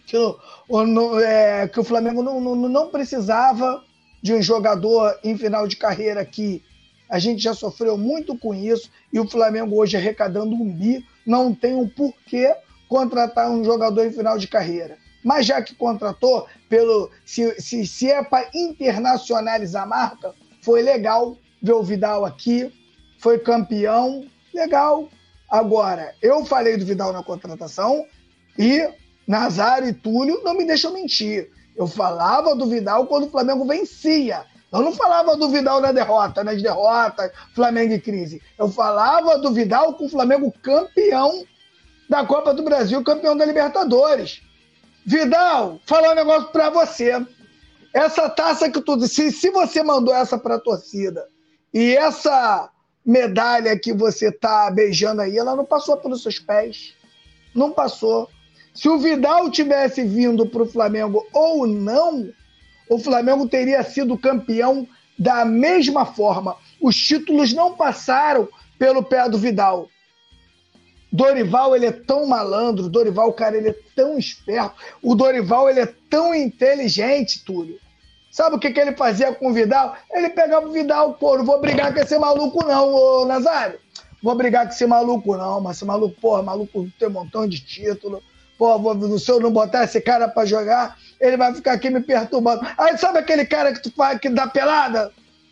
[0.05, 3.83] que o, é, que o Flamengo não, não, não precisava
[4.21, 6.61] de um jogador em final de carreira aqui.
[7.09, 11.55] A gente já sofreu muito com isso e o Flamengo hoje arrecadando um bi não
[11.55, 12.55] tem um porquê
[12.87, 14.95] contratar um jogador em final de carreira.
[15.23, 21.35] Mas já que contratou, pelo se, se, se é para internacionalizar a marca, foi legal
[21.59, 22.71] ver o Vidal aqui,
[23.23, 25.07] foi campeão, legal.
[25.49, 28.05] Agora, eu falei do Vidal na contratação
[28.59, 28.85] e
[29.25, 31.49] Nazário e Túlio não me deixam mentir.
[31.73, 34.45] Eu falava do Vidal quando o Flamengo vencia.
[34.73, 38.41] Eu não falava do Vidal na derrota, nas derrotas, Flamengo e crise.
[38.59, 41.45] Eu falava do Vidal com o Flamengo campeão
[42.09, 44.41] da Copa do Brasil, campeão da Libertadores.
[45.05, 47.25] Vidal, falar um negócio para você.
[47.93, 51.25] Essa taça que tu se, se você mandou essa para a torcida
[51.73, 52.69] e essa
[53.05, 56.93] medalha que você tá beijando aí, ela não passou pelos seus pés.
[57.53, 58.29] Não passou.
[58.73, 62.31] Se o Vidal tivesse vindo para o Flamengo ou não,
[62.89, 64.87] o Flamengo teria sido campeão
[65.17, 66.55] da mesma forma.
[66.81, 68.47] Os títulos não passaram
[68.79, 69.89] pelo pé do Vidal.
[71.11, 74.75] Dorival, ele é tão malandro, Dorival, cara, ele é tão esperto.
[74.99, 77.79] O Dorival, ele é tão inteligente, Túlio.
[78.33, 79.95] Sabe o que, que ele fazia com o Vidal?
[80.11, 83.79] Ele pegava o Vidal, pô, não vou brigar com esse maluco não, ô Nazário.
[84.23, 87.59] Vou brigar com esse maluco não, mas esse maluco, porra, maluco tem um montão de
[87.59, 88.23] título.
[88.57, 92.01] Pô, vou, se eu não botar esse cara pra jogar, ele vai ficar aqui me
[92.01, 92.65] perturbando.
[92.75, 95.11] Aí sabe aquele cara que tu faz que dá pelada?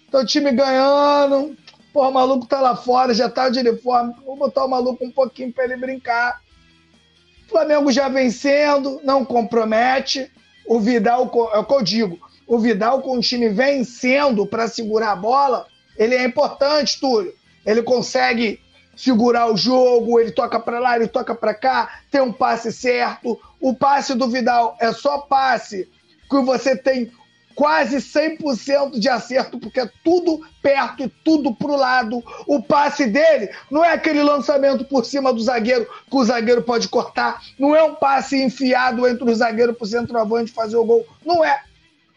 [0.09, 1.55] Teu time ganhando,
[1.93, 4.15] Pô, o maluco tá lá fora, já tá de uniforme.
[4.25, 6.41] Vou botar o maluco um pouquinho para ele brincar.
[7.47, 10.32] Flamengo já vencendo, não compromete.
[10.65, 15.14] O Vidal, é o que eu digo, o Vidal com o time vencendo para segurar
[15.14, 17.34] a bola, ele é importante, Túlio.
[17.66, 18.60] Ele consegue
[18.93, 23.39] segurar o jogo, ele toca para lá, ele toca para cá, tem um passe certo.
[23.58, 25.88] O passe do Vidal é só passe
[26.30, 27.10] que você tem
[27.56, 32.22] quase 100% de acerto, porque é tudo perto e tudo pro lado.
[32.45, 36.89] O passe dele não é aquele lançamento por cima do zagueiro que o zagueiro pode
[36.89, 41.08] cortar, não é um passe enfiado entre o zagueiro pro centroavante fazer o gol.
[41.26, 41.70] Não é.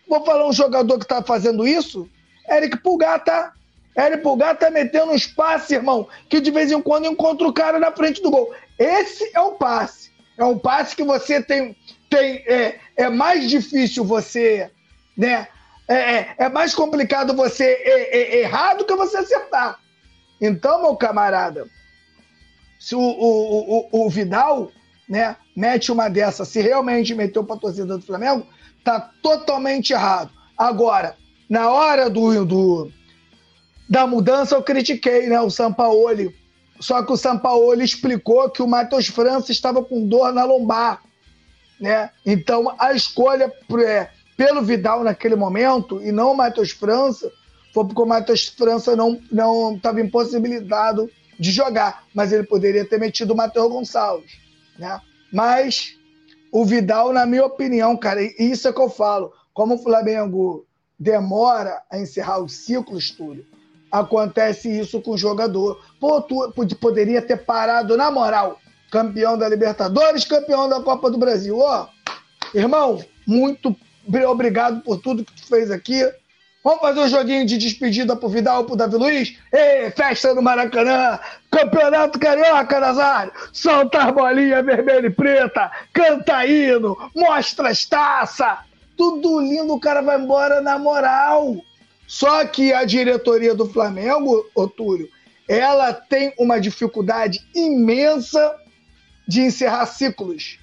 [0.09, 2.09] Vou falar um jogador que tá fazendo isso?
[2.48, 3.52] Eric Pulgar, tá?
[3.96, 7.78] Eric Pulgar tá metendo uns passes, irmão, que de vez em quando encontra o cara
[7.78, 8.52] na frente do gol.
[8.78, 10.11] Esse é um passe.
[10.36, 11.76] É um passe que você tem.
[12.11, 14.70] tem é, é mais difícil você
[15.16, 15.48] né?
[15.86, 19.78] É, é, é mais complicado você errar do que você acertar.
[20.40, 21.66] Então, meu camarada,
[22.80, 24.72] se o, o, o, o Vidal
[25.09, 28.46] né, mete uma dessa, se realmente meteu para a torcida do Flamengo,
[28.85, 30.30] tá totalmente errado.
[30.57, 31.16] Agora,
[31.49, 32.93] na hora do, do
[33.89, 36.35] da mudança, eu critiquei né, o Sampaoli.
[36.80, 41.03] Só que o Sampaoli explicou que o Matheus França estava com dor na lombar.
[41.80, 42.11] Né?
[42.24, 43.53] Então, a escolha
[43.87, 47.30] é, pelo Vidal naquele momento e não o Matheus França,
[47.72, 53.32] foi porque o Matheus França não estava impossibilitado de jogar, mas ele poderia ter metido
[53.32, 54.39] o Matheus Gonçalves,
[54.78, 55.01] né?
[55.32, 55.97] Mas
[56.55, 60.64] o Vidal, na minha opinião, cara, isso é que eu falo, como o Flamengo
[60.96, 63.44] demora a encerrar os ciclos, Túlio,
[63.90, 65.82] acontece isso com o jogador.
[65.98, 71.59] Pô, tu poderia ter parado, na moral, campeão da Libertadores, campeão da Copa do Brasil.
[71.59, 71.88] Ó,
[72.55, 73.76] irmão, muito
[74.28, 76.02] Obrigado por tudo que tu fez aqui.
[76.64, 79.36] Vamos fazer um joguinho de despedida pro Vidal, pro Davi Luiz?
[79.52, 81.20] Ei, festa no Maracanã!
[81.50, 83.34] Campeonato Carioca, Nazário!
[83.52, 85.70] Solta as bolinhas vermelha e preta!
[85.92, 86.96] Canta hino!
[87.14, 88.56] Mostra as taças!
[88.96, 91.54] Tudo lindo, o cara vai embora na moral!
[92.06, 95.10] Só que a diretoria do Flamengo, Otúlio,
[95.46, 98.56] ela tem uma dificuldade imensa
[99.28, 100.58] de encerrar ciclos.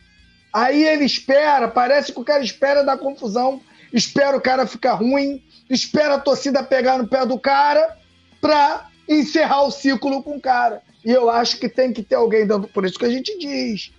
[0.52, 3.62] Aí ele espera, parece que o cara espera dar confusão,
[3.94, 7.98] espera o cara ficar ruim, espera a torcida pegar no pé do cara
[8.39, 10.82] pra encerrar o ciclo com o cara.
[11.04, 12.68] E eu acho que tem que ter alguém dando.
[12.68, 13.92] Por isso que a gente diz.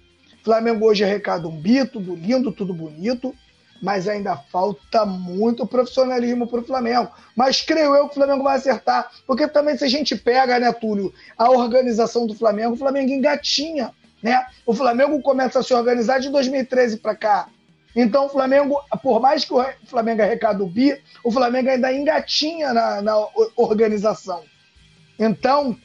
[0.44, 3.34] Flamengo hoje arrecada um bi, tudo lindo, tudo bonito,
[3.80, 7.10] mas ainda falta muito profissionalismo para o Flamengo.
[7.36, 10.72] Mas creio eu que o Flamengo vai acertar, porque também se a gente pega, né,
[10.72, 13.92] Túlio, a organização do Flamengo, o Flamengo engatinha.
[14.22, 14.44] Né?
[14.64, 17.48] O Flamengo começa a se organizar de 2013 para cá.
[17.94, 22.72] Então o Flamengo, por mais que o Flamengo arrecada o bi, o Flamengo ainda engatinha
[22.72, 24.42] na, na organização.
[25.18, 25.76] Então,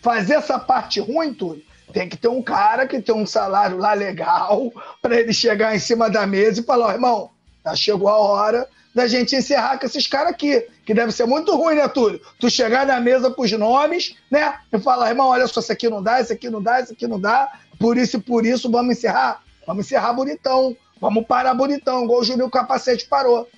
[0.00, 1.62] fazer essa parte ruim, Túlio,
[1.92, 5.78] tem que ter um cara que tem um salário lá legal para ele chegar em
[5.78, 7.30] cima da mesa e falar, oh, irmão,
[7.64, 11.54] já chegou a hora da gente encerrar com esses caras aqui, que deve ser muito
[11.56, 12.20] ruim, né, Túlio?
[12.38, 15.88] Tu chegar na mesa com os nomes, né, e falar, irmão, olha só, isso aqui
[15.88, 18.70] não dá, isso aqui não dá, isso aqui não dá, por isso e por isso,
[18.70, 19.42] vamos encerrar?
[19.66, 23.48] Vamos encerrar bonitão, vamos parar bonitão, igual o Juninho Capacete parou.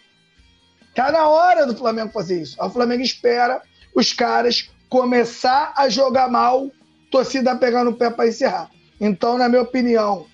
[0.95, 2.57] Tá na hora do Flamengo fazer isso.
[2.59, 3.61] O Flamengo espera
[3.95, 6.71] os caras começar a jogar mal,
[7.11, 8.71] torcida pegar no pé para encerrar.
[8.99, 10.27] Então, na minha opinião,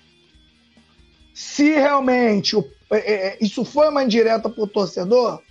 [1.33, 5.41] se realmente o, é, é, é isso foi uma indireta para o torcedor,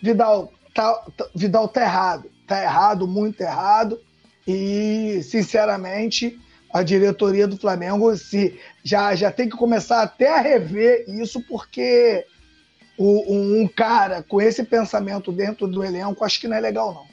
[0.00, 2.30] Vidal tá, tá, Vidal tá errado.
[2.46, 4.00] Tá errado, muito errado.
[4.46, 6.38] E, sinceramente,
[6.72, 12.24] a diretoria do Flamengo se, já, já tem que começar até a rever isso, porque
[12.96, 17.10] o, um, cara com esse pensamento dentro do elenco, acho que não é legal, não.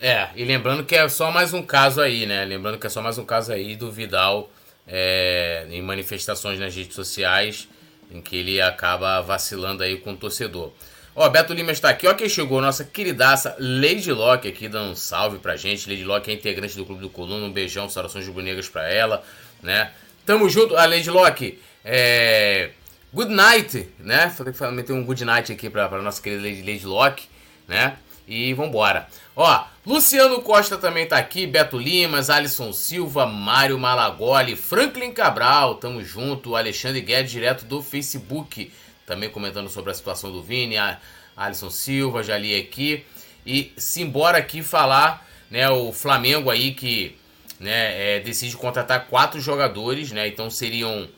[0.00, 2.42] É, e lembrando que é só mais um caso aí, né?
[2.44, 4.50] Lembrando que é só mais um caso aí do Vidal
[4.86, 7.68] é, em manifestações nas redes sociais,
[8.10, 10.72] em que ele acaba vacilando aí com o torcedor.
[11.14, 14.96] Ó, Beto Lima está aqui, ó, quem chegou, nossa queridaça Lady Locke aqui dando um
[14.96, 15.88] salve pra gente.
[15.88, 19.22] Lady Locke é integrante do Clube do Coluna, um beijão, saudações rubro-negras pra ela,
[19.62, 19.90] né?
[20.24, 22.70] Tamo junto, a Lady Locke, é...
[23.12, 24.30] Good night, né?
[24.30, 27.24] Falei que meter um good night aqui pra, pra nossa querida Lady, Lady Locke,
[27.66, 27.96] né?
[28.28, 29.08] E vambora.
[29.34, 36.04] Ó, Luciano Costa também tá aqui, Beto Limas, Alisson Silva, Mário Malagoli, Franklin Cabral, tamo
[36.04, 38.70] junto, Alexandre Guedes, direto do Facebook
[39.10, 41.00] também comentando sobre a situação do Vini, a
[41.36, 43.04] Alisson Silva, já li aqui.
[43.44, 47.18] E simbora aqui falar, né, o Flamengo aí que
[47.58, 50.28] né, é, decide contratar quatro jogadores, né?
[50.28, 51.08] Então seriam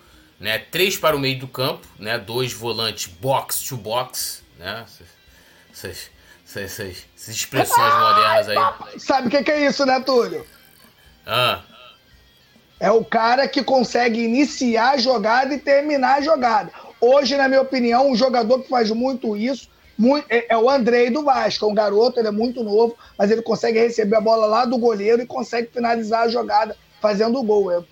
[0.41, 2.19] né, três para o meio do campo, né?
[2.19, 4.87] Dois volantes box to box, né?
[5.71, 6.11] Essas,
[6.55, 9.01] essas, essas expressões modernas aí.
[9.01, 10.47] Sabe o que, que, é isso, né, Túlio?
[11.27, 11.61] Ah.
[12.81, 16.73] É o cara que consegue iniciar a jogada e terminar a jogada.
[17.05, 21.11] Hoje, na minha opinião, um jogador que faz muito isso muito, é, é, o Andrei
[21.11, 21.65] do Vasco.
[21.65, 24.79] É um garoto, ele é muito novo, mas ele consegue receber a bola lá do
[24.79, 27.73] goleiro e consegue finalizar a jogada fazendo o gol.
[27.73, 27.83] É,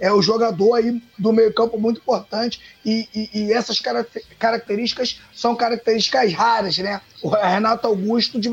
[0.00, 3.80] é o jogador aí do meio-campo muito importante e, e, e, essas
[4.38, 7.00] características são características raras, né?
[7.22, 8.50] O Renato Augusto, de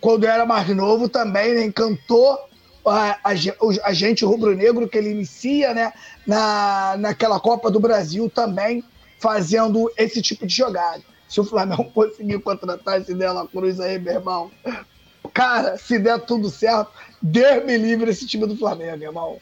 [0.00, 2.38] quando era mais novo, também né, encantou
[2.86, 3.30] a, a,
[3.84, 5.92] a gente rubro-negro que ele inicia, né?
[6.26, 8.84] Na, naquela Copa do Brasil também
[9.18, 11.02] fazendo esse tipo de jogada.
[11.28, 14.50] Se o Flamengo conseguir contratar esse Dela Cruz aí, meu irmão,
[15.32, 16.90] cara, se der tudo certo,
[17.20, 19.40] Deus me livre esse time do Flamengo, meu irmão.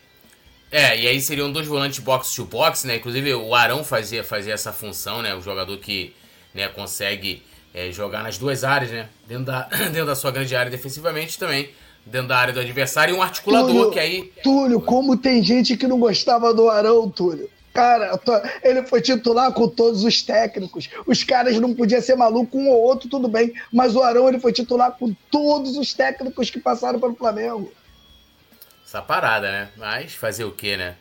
[0.71, 2.97] É, e aí seriam dois volantes box to box, né?
[2.97, 5.35] Inclusive o Arão fazia, fazia essa função, né?
[5.35, 6.13] O jogador que
[6.53, 9.09] né, consegue é, jogar nas duas áreas, né?
[9.27, 9.63] Dentro da,
[9.93, 11.71] dentro da sua grande área defensivamente também,
[12.05, 14.33] dentro da área do adversário, e um articulador Túlio, que aí.
[14.43, 17.49] Túlio, como tem gente que não gostava do Arão, Túlio.
[17.75, 18.19] Cara,
[18.63, 20.89] ele foi titular com todos os técnicos.
[21.05, 23.53] Os caras não podiam ser maluco, um ou outro, tudo bem.
[23.73, 27.73] Mas o Arão ele foi titular com todos os técnicos que passaram pelo Flamengo.
[28.87, 29.71] Essa parada, né?
[29.77, 30.95] Mas fazer o quê, né?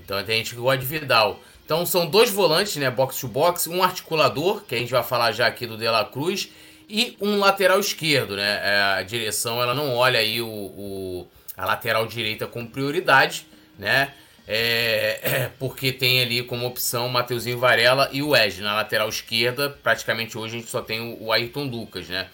[0.00, 1.38] Então tem gente que gosta de Vidal.
[1.64, 2.90] Então são dois volantes, né?
[2.90, 6.04] Box to box, um articulador, que a gente vai falar já aqui do De La
[6.04, 6.48] Cruz,
[6.88, 8.60] e um lateral esquerdo, né?
[8.64, 13.46] É, a direção ela não olha aí o, o a lateral direita com prioridade,
[13.78, 14.12] né?
[14.48, 18.64] É, porque tem ali como opção Mateuzinho Varela e o Wesley.
[18.64, 22.28] Na lateral esquerda, praticamente hoje a gente só tem o Ayrton Lucas, né?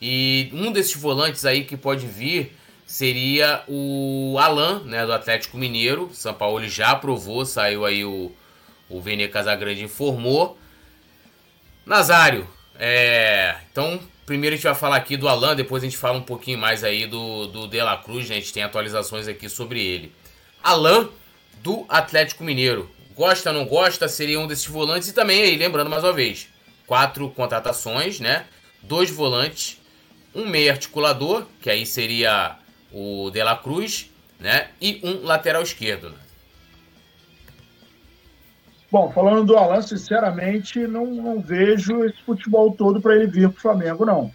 [0.00, 6.10] E um desses volantes aí que pode vir seria o Alan, né, do Atlético Mineiro.
[6.12, 8.32] São Paulo já aprovou, saiu aí o,
[8.88, 10.58] o Vene Casagrande informou.
[11.86, 12.48] Nazário,
[12.78, 16.22] é, então primeiro a gente vai falar aqui do Alan, depois a gente fala um
[16.22, 18.36] pouquinho mais aí do, do De La Cruz, né?
[18.36, 20.12] a gente tem atualizações aqui sobre ele.
[20.62, 21.08] Alan
[21.62, 22.90] do Atlético Mineiro.
[23.14, 25.08] Gosta ou não gosta, seria um desses volantes.
[25.08, 26.48] E também aí, lembrando mais uma vez,
[26.86, 28.44] quatro contratações, né?
[28.82, 29.80] Dois volantes,
[30.34, 32.56] um meio articulador, que aí seria
[32.92, 34.10] o De La Cruz,
[34.40, 34.68] né?
[34.80, 36.10] E um lateral esquerdo.
[36.10, 36.16] Né?
[38.90, 43.58] Bom, falando do Alan, sinceramente, não, não vejo esse futebol todo para ele vir para
[43.58, 44.32] o Flamengo, não.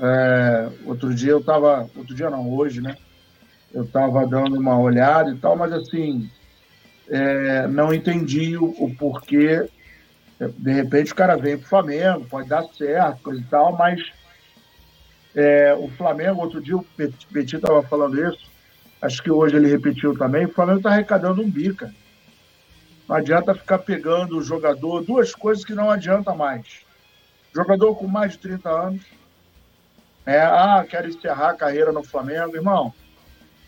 [0.00, 1.90] É, outro dia eu estava.
[1.94, 2.96] Outro dia não, hoje, né?
[3.72, 6.30] Eu estava dando uma olhada e tal, mas assim,
[7.08, 9.68] é, não entendi o, o, porquê.
[10.38, 14.12] De repente o cara vem para o Flamengo, pode dar certo, coisa e tal, mas
[15.34, 16.86] é, o Flamengo, outro dia o
[17.32, 18.48] Petit estava falando isso,
[19.02, 21.92] acho que hoje ele repetiu também, o Flamengo está arrecadando um bica.
[23.08, 26.82] Não adianta ficar pegando o jogador, duas coisas que não adianta mais.
[27.54, 29.02] Jogador com mais de 30 anos,
[30.26, 32.54] é, ah, quero encerrar a carreira no Flamengo.
[32.54, 32.92] Irmão,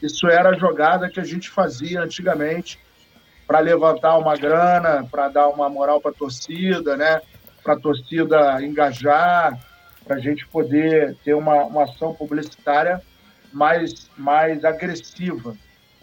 [0.03, 2.79] isso era a jogada que a gente fazia antigamente
[3.47, 7.21] para levantar uma grana, para dar uma moral para a torcida, né?
[7.63, 9.59] Para a torcida engajar,
[10.05, 13.03] para a gente poder ter uma, uma ação publicitária
[13.53, 15.57] mais, mais agressiva.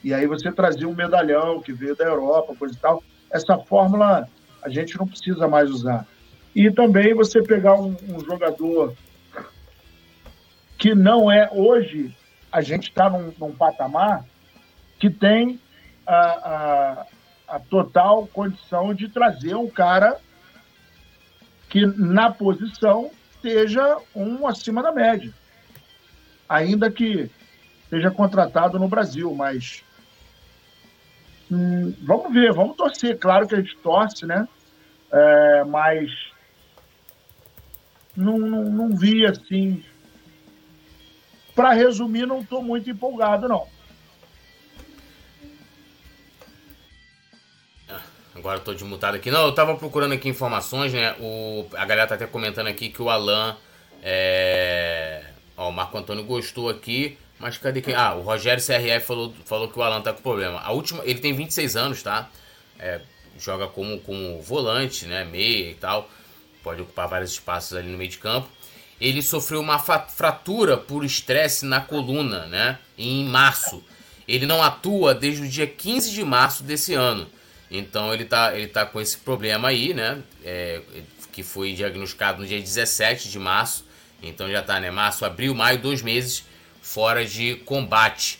[0.03, 3.03] E aí você trazia um medalhão que veio da Europa, coisa e tal.
[3.31, 4.27] Essa fórmula
[4.61, 6.05] a gente não precisa mais usar.
[6.55, 8.93] E também você pegar um, um jogador
[10.77, 12.15] que não é hoje,
[12.57, 14.25] a gente está num, num, patamar
[14.97, 15.59] que tem
[16.07, 17.05] a, a,
[17.55, 20.19] a total condição de trazer um cara
[21.69, 23.11] que na posição
[23.43, 25.31] seja um acima da média.
[26.49, 27.29] Ainda que
[27.91, 29.83] seja contratado no Brasil, mas
[31.51, 33.19] hum, vamos ver, vamos torcer.
[33.19, 34.47] Claro que a gente torce, né?
[35.11, 36.11] É, mas
[38.15, 39.85] não, não, não vi assim.
[41.57, 43.67] Para resumir, não estou muito empolgado, não.
[48.35, 49.31] Agora estou desmutado aqui.
[49.31, 51.15] Não, eu estava procurando aqui informações, né?
[51.19, 53.57] O, a galera tá até comentando aqui que o Alan.
[54.03, 55.23] É...
[55.57, 57.17] Ó, o Marco Antônio gostou aqui.
[57.39, 57.95] Mas cadê quem?
[57.95, 60.59] Ah, o Rogério CRF falou, falou que o Alan tá com problema.
[60.59, 62.29] A última, ele tem 26 anos, tá?
[62.77, 63.01] É,
[63.39, 65.25] joga como, como volante, né?
[65.25, 66.07] Meia e tal.
[66.61, 68.47] Pode ocupar vários espaços ali no meio de campo.
[68.99, 72.79] Ele sofreu uma fratura por estresse na coluna, né?
[72.97, 73.83] Em março.
[74.27, 77.27] Ele não atua desde o dia 15 de março desse ano.
[77.69, 80.21] Então ele tá, ele tá com esse problema aí, né?
[80.43, 80.81] É,
[81.31, 83.85] que foi diagnosticado no dia 17 de março.
[84.21, 84.89] Então já tá, né?
[84.89, 86.43] Março, abril, maio, dois meses
[86.81, 88.39] fora de combate.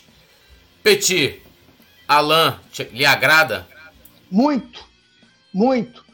[0.82, 1.40] Petit,
[2.08, 2.54] Alain,
[2.92, 3.68] lhe agrada?
[4.30, 4.84] Muito,
[5.52, 6.04] muito.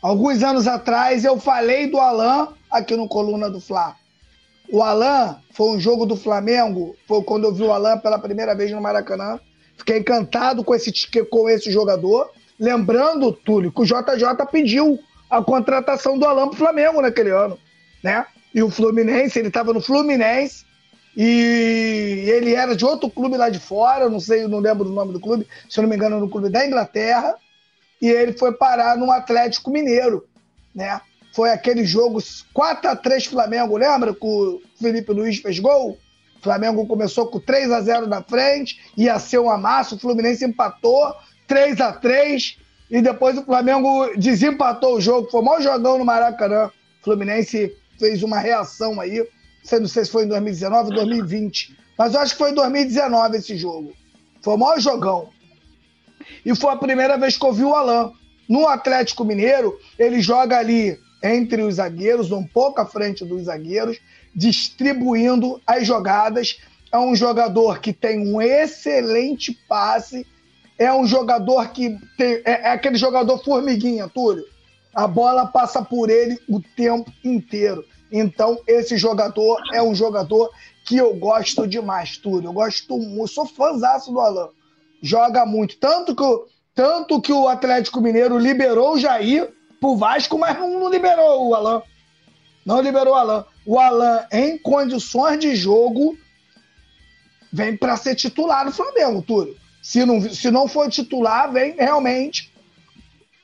[0.00, 3.96] Alguns anos atrás eu falei do Alain aqui no Coluna do Fla.
[4.72, 8.54] O Alain foi um jogo do Flamengo, foi quando eu vi o Alain pela primeira
[8.54, 9.40] vez no Maracanã.
[9.76, 10.92] Fiquei encantado com esse,
[11.28, 12.30] com esse jogador.
[12.58, 14.98] Lembrando, Túlio, que o JJ pediu
[15.28, 17.58] a contratação do Alain para o Flamengo naquele ano,
[18.02, 18.26] né?
[18.54, 20.64] E o Fluminense, ele estava no Fluminense
[21.16, 25.12] e ele era de outro clube lá de fora, não sei, não lembro o nome
[25.12, 27.34] do clube, se eu não me engano, no clube da Inglaterra.
[28.00, 30.26] E ele foi parar no Atlético Mineiro,
[30.74, 31.00] né?
[31.32, 32.18] Foi aquele jogo
[32.52, 35.98] 4 a 3 Flamengo, lembra que o Felipe Luiz fez gol?
[36.38, 40.44] O Flamengo começou com 3 a 0 na frente, ia ser um amasso, o Fluminense
[40.44, 41.14] empatou,
[41.46, 42.58] 3 a 3
[42.90, 45.30] e depois o Flamengo desempatou o jogo.
[45.30, 46.66] Foi o maior jogão no Maracanã.
[47.00, 49.24] O Fluminense fez uma reação aí.
[49.72, 51.76] Não sei se foi em 2019 ou 2020.
[51.96, 53.92] Mas eu acho que foi em 2019 esse jogo.
[54.42, 55.28] Foi o maior jogão.
[56.44, 58.12] E foi a primeira vez que eu vi o Alain.
[58.48, 63.98] No Atlético Mineiro, ele joga ali entre os zagueiros, um pouco à frente dos zagueiros,
[64.34, 66.58] distribuindo as jogadas.
[66.92, 70.26] É um jogador que tem um excelente passe
[70.80, 74.46] é um jogador que tem, é, é aquele jogador formiguinha, Túlio.
[74.94, 77.84] A bola passa por ele o tempo inteiro.
[78.10, 80.50] Então, esse jogador é um jogador
[80.86, 82.48] que eu gosto demais, Túlio.
[82.48, 84.48] Eu gosto muito, sou fãzaço do Alan.
[85.02, 85.76] Joga muito.
[85.76, 86.24] Tanto que,
[86.74, 91.54] tanto que o Atlético Mineiro liberou o Jair pro Vasco, mas não, não liberou o
[91.54, 91.82] Alan.
[92.64, 93.44] Não liberou o Alan.
[93.64, 96.16] O Alan, em condições de jogo,
[97.52, 99.56] vem para ser titular no Flamengo, Túlio.
[99.82, 102.52] Se não, se não for titular, vem realmente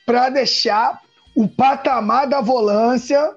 [0.04, 1.02] para deixar
[1.34, 3.34] o patamar da volância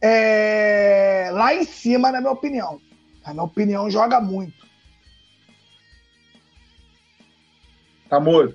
[0.00, 2.80] é, lá em cima, na minha opinião.
[3.24, 4.64] Na minha opinião, joga muito.
[8.10, 8.54] Amor.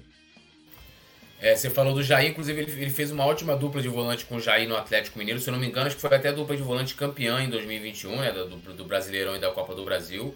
[1.42, 4.36] É, você falou do Jair, inclusive ele, ele, fez uma ótima dupla de volante com
[4.36, 5.40] o Jair no Atlético Mineiro.
[5.40, 7.50] Se eu não me engano, acho que foi até a dupla de volante campeã em
[7.50, 10.36] 2021, né, do, do Brasileirão e da Copa do Brasil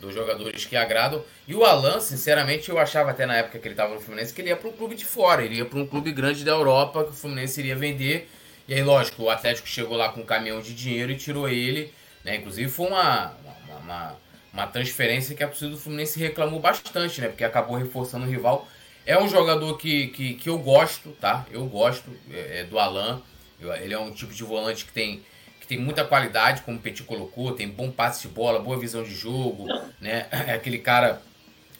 [0.00, 1.22] dos jogadores que agradam.
[1.46, 4.40] E o Alan, sinceramente, eu achava até na época que ele estava no Fluminense que
[4.40, 7.04] ele ia para um clube de fora, ele ia para um clube grande da Europa
[7.04, 8.28] que o Fluminense iria vender.
[8.66, 11.92] E aí, lógico, o Atlético chegou lá com um caminhão de dinheiro e tirou ele.
[12.24, 12.36] Né?
[12.36, 13.34] Inclusive foi uma,
[13.66, 14.16] uma, uma,
[14.52, 17.28] uma transferência que a torcida do Fluminense reclamou bastante, né?
[17.28, 18.66] Porque acabou reforçando o rival.
[19.06, 21.46] É um jogador que, que, que eu gosto, tá?
[21.50, 23.22] Eu gosto é, é do Alan.
[23.82, 25.22] Ele é um tipo de volante que tem
[25.70, 29.14] tem muita qualidade, como o Petit colocou, tem bom passe de bola, boa visão de
[29.14, 29.68] jogo,
[30.00, 30.26] né?
[30.48, 31.22] É aquele cara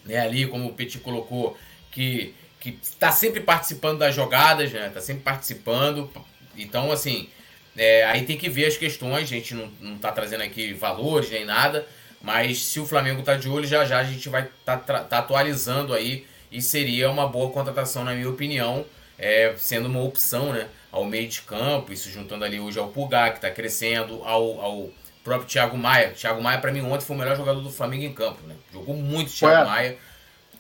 [0.05, 1.59] né, ali, como o Petit colocou,
[1.91, 4.91] que que está sempre participando das jogadas, né?
[4.91, 6.09] Tá sempre participando.
[6.57, 7.29] Então, assim,
[7.77, 9.25] é, aí tem que ver as questões.
[9.25, 11.85] A gente não, não tá trazendo aqui valores nem nada,
[12.23, 15.95] mas se o Flamengo tá de olho, já já a gente vai tá, tá atualizando
[15.95, 18.85] aí e seria uma boa contratação, na minha opinião.
[19.21, 20.67] é, sendo uma opção, né?
[20.91, 24.91] Ao meio de campo, isso juntando ali hoje ao Pulgar, que está crescendo, ao, ao
[25.23, 26.11] próprio Thiago Maia.
[26.13, 28.55] Thiago Maia, para mim, ontem foi o melhor jogador do Flamengo em campo, né?
[28.73, 29.99] Jogou muito Thiago Maia.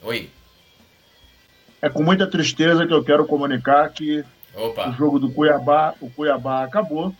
[0.02, 0.28] Oi.
[1.82, 4.22] É com muita tristeza que eu quero comunicar que
[4.54, 4.90] Opa.
[4.90, 7.14] o jogo do Cuiabá, o Cuiabá acabou.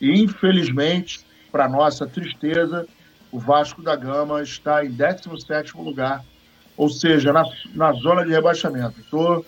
[0.00, 1.20] E infelizmente,
[1.50, 2.86] para nossa tristeza,
[3.32, 6.24] o Vasco da Gama está em 17 lugar,
[6.80, 8.98] ou seja, na, na zona de rebaixamento.
[9.00, 9.44] Estou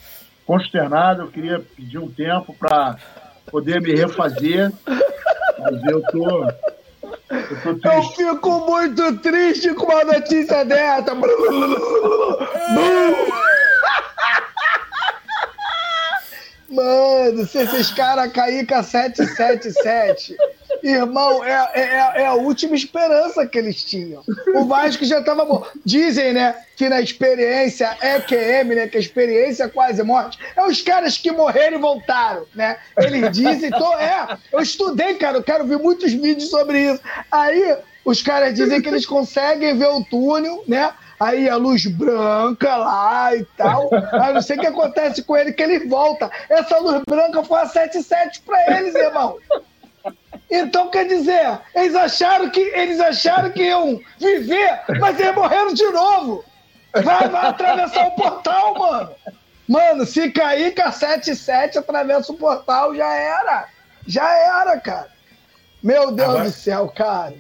[0.47, 2.99] consternado, eu queria pedir um tempo para
[3.51, 4.71] poder me refazer,
[5.59, 11.15] mas eu tô, eu tô Eu fico muito triste com uma notícia dessa.
[16.69, 20.37] Mano, se esses caras caírem com a 777,
[20.83, 24.23] irmão, é, é, é, a última esperança que eles tinham.
[24.55, 25.65] O Vasco já tava bom.
[25.85, 31.17] Dizem, né, que na experiência EQM, né, que a experiência quase morte, é os caras
[31.17, 32.77] que morreram e voltaram, né?
[32.99, 37.01] Eles dizem, tô, é, eu estudei, cara, eu quero ver muitos vídeos sobre isso.
[37.31, 40.93] Aí, os caras dizem que eles conseguem ver o túnel, né?
[41.23, 43.89] aí a luz branca lá e tal.
[44.13, 46.31] Aí não sei o que acontece com ele, que ele volta.
[46.49, 49.39] Essa luz branca foi a 77 para eles, irmão.
[50.55, 55.87] Então, quer dizer, eles acharam que eles acharam que iam viver, mas eles morreram de
[55.87, 56.45] novo.
[56.93, 59.15] Vai, vai atravessar o portal, mano.
[59.67, 63.67] Mano, se cair com a 77, atravessa o portal, já era.
[64.07, 65.09] Já era, cara.
[65.83, 67.35] Meu Deus agora, do céu, cara.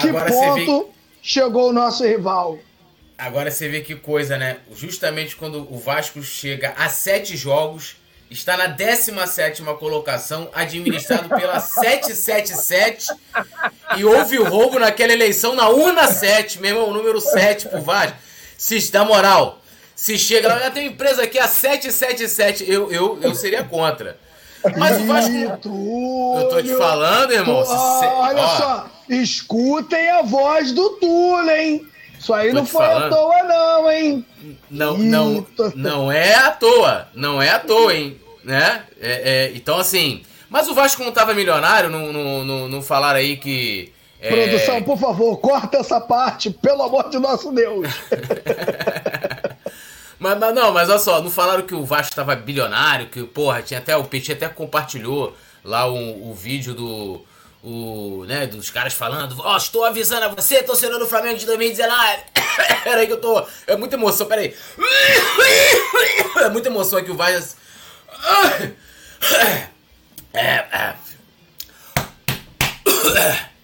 [0.00, 0.90] Que ponto
[1.20, 2.58] chegou o nosso rival?
[3.18, 4.56] Agora você vê que coisa, né?
[4.72, 7.96] Justamente quando o Vasco chega a sete jogos,
[8.34, 13.12] está na 17 colocação, administrado pela 777,
[13.96, 18.16] e houve roubo naquela eleição na urna 7, meu irmão, o número 7 pro Vasco.
[18.58, 19.60] Se dá moral,
[19.94, 24.18] se chega lá, tem empresa aqui a 777, eu, eu, eu seria contra.
[24.76, 25.32] Mas o Vasco.
[25.32, 27.56] Eu tô te falando, irmão.
[27.56, 28.56] olha ó.
[28.56, 31.86] só, escutem a voz do Tula, hein?
[32.18, 33.12] Isso aí Tô não foi falando.
[33.12, 34.26] à toa, não, hein?
[34.70, 37.08] Não, não, não é à toa.
[37.14, 38.18] Não é à toa, hein?
[38.44, 38.84] Né?
[39.00, 40.22] É, é, então, assim.
[40.48, 43.92] Mas o Vasco não tava milionário, não, não, não, não falaram aí que.
[44.20, 44.28] É...
[44.28, 47.88] Produção, por favor, corta essa parte, pelo amor de nosso Deus.
[50.18, 53.62] mas, mas, não, mas olha só, não falaram que o Vasco tava bilionário, que, porra,
[53.62, 53.96] tinha até.
[53.96, 55.34] O Petit até compartilhou
[55.64, 57.24] lá o, o vídeo do
[57.64, 61.46] o, né, dos caras falando, ó, oh, estou avisando a você, torcedor do Flamengo de
[61.46, 62.18] 2019.
[62.84, 63.42] Peraí que eu tô.
[63.66, 64.54] É muita emoção, peraí.
[66.36, 67.56] É muita emoção aqui o Vaz.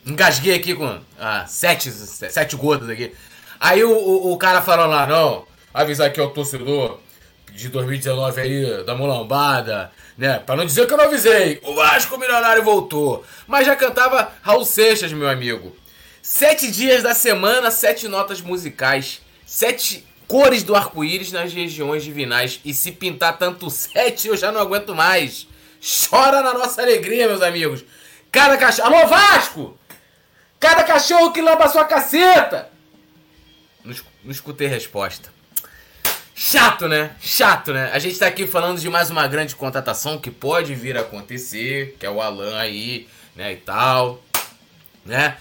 [0.07, 3.12] Engasguei aqui com ah, sete, sete gotas aqui.
[3.59, 6.98] Aí o, o, o cara falou lá, não, avisar aqui ao torcedor
[7.53, 10.38] de 2019 aí, da mulambada, né?
[10.38, 11.61] Pra não dizer que eu não avisei.
[11.62, 13.24] O Vasco Milionário voltou.
[13.46, 15.76] Mas já cantava Raul Seixas, meu amigo.
[16.22, 22.61] Sete dias da semana, sete notas musicais, sete cores do arco-íris nas regiões divinais.
[22.64, 25.49] E se pintar tanto sete, eu já não aguento mais.
[26.09, 27.85] Chora na nossa alegria, meus amigos.
[28.31, 28.95] Cada cachorro.
[28.95, 29.76] Alô, Vasco!
[30.61, 32.70] Cada cachorro que lamba sua caceta!
[33.85, 35.33] Não, não escutei resposta.
[36.33, 37.11] Chato, né?
[37.20, 37.91] Chato, né?
[37.93, 41.97] A gente tá aqui falando de mais uma grande contratação que pode vir a acontecer,
[41.99, 44.22] que é o Alan aí, né, e tal,
[45.05, 45.37] né?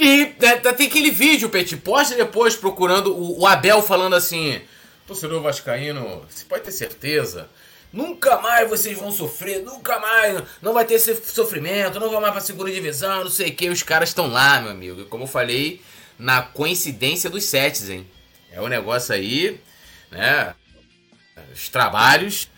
[0.00, 4.60] E né, tem aquele vídeo, Pet, posta depois procurando o, o, Abel falando assim:
[5.06, 7.48] torcedor vascaíno, você pode ter certeza,
[7.92, 12.40] nunca mais vocês vão sofrer, nunca mais, não vai ter sofrimento, não vão mais pra
[12.40, 13.68] segunda divisão, não sei o que.
[13.68, 15.04] Os caras estão lá, meu amigo.
[15.04, 15.82] Como eu falei,
[16.18, 18.08] na coincidência dos sets, hein?
[18.50, 19.60] É um negócio aí
[20.10, 20.54] né?
[21.54, 22.49] Os trabalhos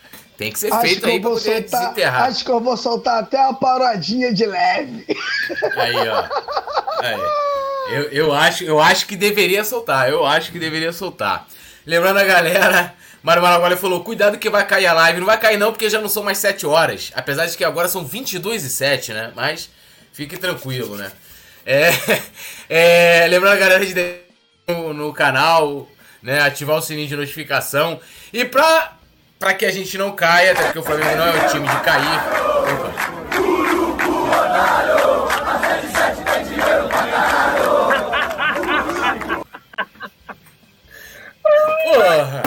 [0.42, 2.22] tem que ser acho feito aí pra poder soltar, desenterrar.
[2.24, 5.06] Acho que eu vou soltar até uma parodinha de leve.
[5.76, 6.24] Aí, ó.
[7.00, 7.20] Aí.
[7.90, 10.10] Eu, eu, acho, eu acho que deveria soltar.
[10.10, 11.46] Eu acho que deveria soltar.
[11.86, 15.20] Lembrando a galera, Mário Malagualha falou: cuidado que vai cair a live.
[15.20, 17.12] Não vai cair, não, porque já não são mais 7 horas.
[17.14, 19.32] Apesar de que agora são 22 e 7, né?
[19.36, 19.70] Mas
[20.12, 21.12] fique tranquilo, né?
[21.64, 21.90] É,
[22.68, 23.94] é, lembrando a galera de
[24.66, 25.88] no, no canal,
[26.20, 26.40] né?
[26.40, 28.00] Ativar o sininho de notificação.
[28.32, 28.96] E pra,
[29.42, 31.80] pra que a gente não caia, até porque o Flamengo não é o time de
[31.80, 32.20] cair.
[41.82, 42.42] Porra!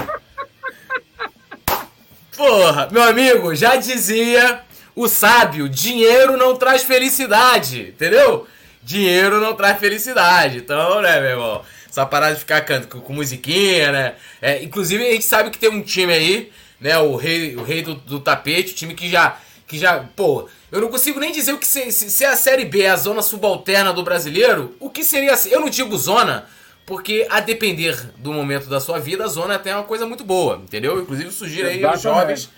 [2.37, 4.61] Porra, meu amigo, já dizia
[4.95, 8.47] o sábio: dinheiro não traz felicidade, entendeu?
[8.81, 10.59] Dinheiro não traz felicidade.
[10.59, 11.61] Então, né, meu irmão?
[11.89, 14.13] Essa parada de ficar com, com musiquinha, né?
[14.41, 16.51] É, inclusive, a gente sabe que tem um time aí,
[16.85, 16.99] né?
[16.99, 20.79] O rei, o rei do, do tapete, o time que já que já, pô, eu
[20.79, 23.23] não consigo nem dizer o que se, se, se a Série B é a zona
[23.23, 25.49] subalterna do brasileiro, o que seria assim?
[25.49, 26.45] Eu não digo zona,
[26.85, 30.23] porque a depender do momento da sua vida, a zona até é uma coisa muito
[30.23, 31.01] boa, entendeu?
[31.01, 32.51] Inclusive sugiro aí os jovens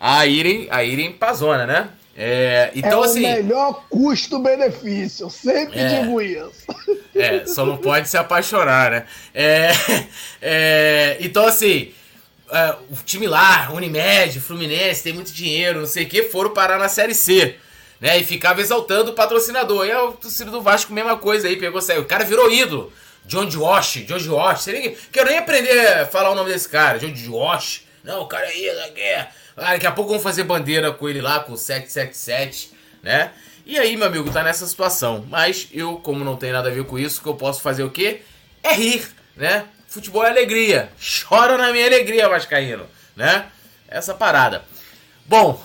[0.00, 1.88] a irem, a irem pra zona, né?
[2.16, 6.66] É, então, é assim, o melhor custo-benefício, eu sempre é, digo isso.
[7.14, 9.04] É, só não pode se apaixonar, né?
[9.32, 9.70] É,
[10.42, 11.92] é, então, assim,
[12.50, 16.78] é, o time lá, Unimed, Fluminense, tem muito dinheiro, não sei o que, foram parar
[16.78, 17.56] na Série C.
[18.00, 19.86] Né, e ficava exaltando o patrocinador.
[19.86, 22.00] E o torcedor do Vasco, mesma coisa aí, pegou, saiu.
[22.00, 22.90] O cara virou ídolo.
[23.26, 24.66] John Josh, John Josh.
[24.66, 26.98] Nem, quero nem aprender a falar o nome desse cara.
[26.98, 27.82] John Josh.
[28.02, 29.28] Não, o cara aí, é.
[29.56, 32.72] Ah, daqui a pouco vamos fazer bandeira com ele lá, com o 777,
[33.02, 33.32] né?
[33.66, 35.26] E aí, meu amigo, tá nessa situação.
[35.28, 37.90] Mas eu, como não tem nada a ver com isso, que eu posso fazer o
[37.90, 38.22] quê?
[38.62, 39.66] É rir, né?
[39.90, 40.88] Futebol é alegria.
[41.00, 42.86] Chora na minha alegria, Vascaíno,
[43.16, 43.46] né?
[43.88, 44.62] Essa parada.
[45.26, 45.60] Bom,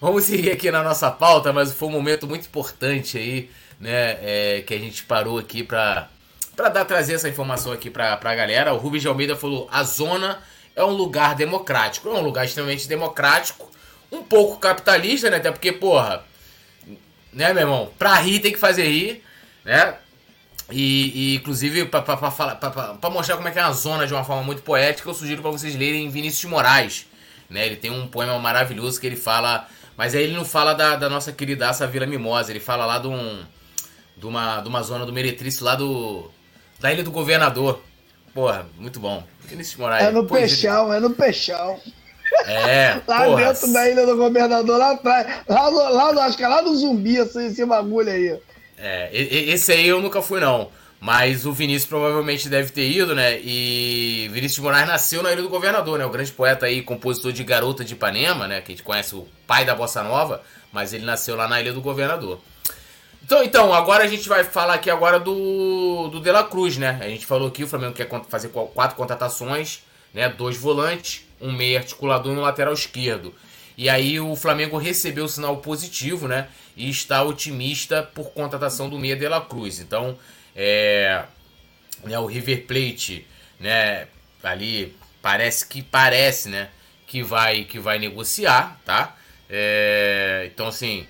[0.00, 4.16] vamos seguir aqui na nossa pauta, mas foi um momento muito importante aí, né?
[4.22, 6.08] É, que a gente parou aqui pra,
[6.56, 8.72] pra dar, trazer essa informação aqui pra, pra galera.
[8.72, 10.42] O Rubens de Almeida falou: a zona
[10.74, 12.08] é um lugar democrático.
[12.08, 13.70] É um lugar extremamente democrático,
[14.10, 15.36] um pouco capitalista, né?
[15.36, 16.24] Até porque, porra,
[17.30, 17.92] né, meu irmão?
[17.98, 19.22] Pra rir tem que fazer rir,
[19.66, 19.98] né?
[20.70, 24.62] E, e inclusive, para mostrar como é que é a zona de uma forma muito
[24.62, 27.06] poética, eu sugiro para vocês lerem Vinícius de Moraes.
[27.48, 27.66] Né?
[27.66, 29.68] Ele tem um poema maravilhoso que ele fala.
[29.96, 33.06] Mas aí ele não fala da, da nossa queridaça Vila Mimosa, ele fala lá de,
[33.06, 33.42] um,
[34.16, 36.30] de, uma, de uma zona do Meretrício, lá do.
[36.78, 37.80] da Ilha do Governador.
[38.34, 39.24] Porra, muito bom.
[39.44, 40.06] Vinícius de Moraes.
[40.06, 41.80] É no Peixão, é no Peixão.
[42.44, 43.44] É, lá porra.
[43.46, 45.42] dentro da Ilha do Governador, lá atrás.
[45.48, 48.38] Lá, lá, acho que é lá no Zumbi, esse, esse bagulho aí.
[48.78, 50.70] É, esse aí eu nunca fui, não.
[51.00, 53.38] Mas o Vinícius provavelmente deve ter ido, né?
[53.40, 56.06] E Vinícius de Moraes nasceu na Ilha do Governador, né?
[56.06, 58.60] O grande poeta aí, compositor de Garota de Ipanema, né?
[58.60, 61.72] Que a gente conhece o pai da Bossa Nova, mas ele nasceu lá na Ilha
[61.72, 62.40] do Governador.
[63.22, 66.98] Então, então, agora a gente vai falar aqui agora do, do De La Cruz, né?
[67.00, 69.82] A gente falou que o Flamengo quer fazer quatro contratações,
[70.14, 70.28] né?
[70.28, 73.34] Dois volantes, um meio articulador e um lateral esquerdo.
[73.76, 76.48] E aí o Flamengo recebeu o sinal positivo, né?
[76.76, 79.80] E está otimista por contratação do Meia de la Cruz.
[79.80, 80.18] Então,
[80.54, 81.24] é,
[82.04, 83.26] né, o River Plate,
[83.58, 84.08] né?
[84.42, 86.68] Ali parece que parece, né?
[87.06, 89.16] Que vai que vai negociar, tá?
[89.48, 91.06] É, então assim,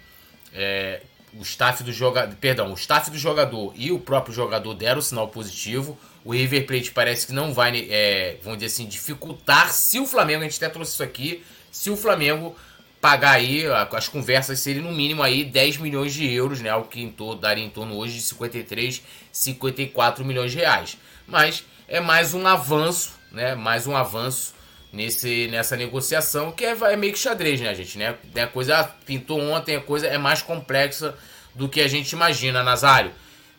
[0.53, 1.01] é,
[1.35, 5.03] o staff do jogador, perdão, o staff do jogador e o próprio jogador deram o
[5.03, 5.99] sinal positivo.
[6.25, 10.41] O River Plate parece que não vai, é, vamos dizer assim, dificultar se o Flamengo,
[10.41, 12.57] a gente até trouxe isso aqui, se o Flamengo
[13.01, 16.75] pagar aí, as conversas seriam no mínimo aí 10 milhões de euros, né?
[16.75, 20.97] O que em torno, daria em torno hoje de 53, 54 milhões de reais.
[21.27, 23.55] Mas é mais um avanço, né?
[23.55, 24.55] Mais um avanço
[24.93, 27.99] nesse, nessa negociação, que é, é meio que xadrez, né, gente?
[27.99, 28.17] Né?
[28.43, 31.15] A coisa pintou ontem, a coisa é mais complexa
[31.55, 33.13] do que a gente imagina, Nazário.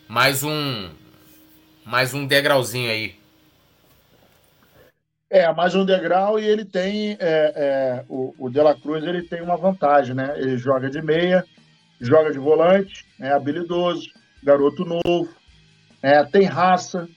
[0.07, 0.89] Mais um,
[1.85, 3.16] mais um degrauzinho aí
[5.29, 9.23] é, mais um degrau e ele tem, é, é, o, o De La Cruz ele
[9.23, 10.33] tem uma vantagem, né?
[10.37, 11.43] Ele joga de meia,
[11.99, 14.09] joga de volante, é habilidoso,
[14.43, 15.29] garoto novo,
[16.01, 17.07] é, tem raça,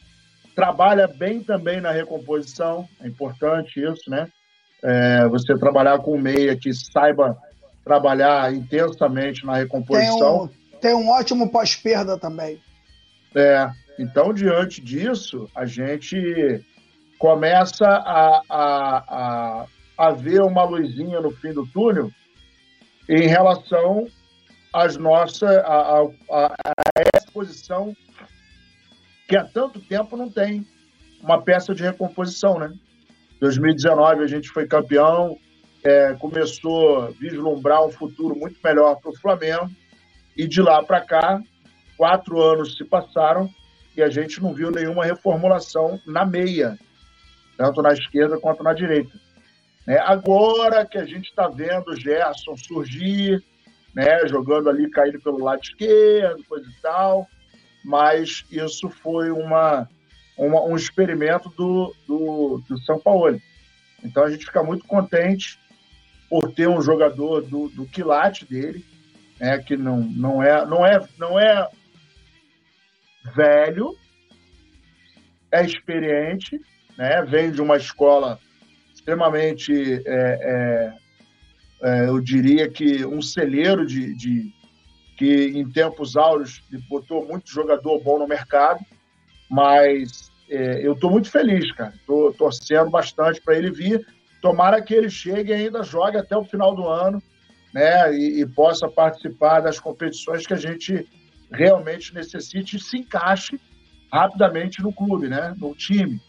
[0.57, 4.29] trabalha bem também na recomposição, é importante isso, né?
[4.83, 7.37] É, você trabalhar com meia que saiba
[7.85, 10.49] trabalhar intensamente na recomposição.
[10.49, 12.61] Tem um, tem um ótimo pós-perda também.
[13.35, 16.65] É, então, diante disso, a gente
[17.21, 19.67] começa a, a, a,
[19.99, 22.11] a ver uma luzinha no fim do túnel
[23.07, 24.09] em relação
[24.73, 26.55] às nossas a, a, a,
[27.15, 27.95] essa posição
[29.29, 30.67] que há tanto tempo não tem
[31.23, 32.73] uma peça de recomposição, né?
[33.39, 35.37] 2019 a gente foi campeão,
[35.85, 39.71] é, começou a vislumbrar um futuro muito melhor para o Flamengo
[40.35, 41.43] e de lá para cá
[41.99, 43.51] quatro anos se passaram
[43.95, 46.79] e a gente não viu nenhuma reformulação na meia
[47.61, 49.13] tanto na esquerda quanto na direita.
[49.87, 53.45] É, agora que a gente está vendo o Gerson surgir,
[53.95, 57.29] né, jogando ali, caindo pelo lado esquerdo, coisa e tal,
[57.85, 59.87] mas isso foi uma,
[60.39, 63.39] uma um experimento do, do, do, São Paulo.
[64.03, 65.59] Então a gente fica muito contente
[66.31, 68.83] por ter um jogador do, do quilate dele,
[69.39, 71.69] né, que não, não, é, não, é, não é
[73.37, 73.95] velho,
[75.53, 76.59] é experiente,
[77.01, 77.23] né?
[77.23, 78.39] vem de uma escola
[78.95, 80.93] extremamente, é, é,
[81.83, 84.53] é, eu diria que um celeiro de, de,
[85.17, 88.85] que em tempos áureos botou muito jogador bom no mercado,
[89.51, 91.95] mas é, eu estou muito feliz, cara.
[91.97, 94.07] Estou torcendo bastante para ele vir
[94.43, 97.23] tomara que ele chegue e ainda jogue até o final do ano,
[97.73, 98.15] né?
[98.15, 101.07] E, e possa participar das competições que a gente
[101.51, 103.59] realmente necessite e se encaixe
[104.13, 105.55] rapidamente no clube, né?
[105.57, 106.21] No time.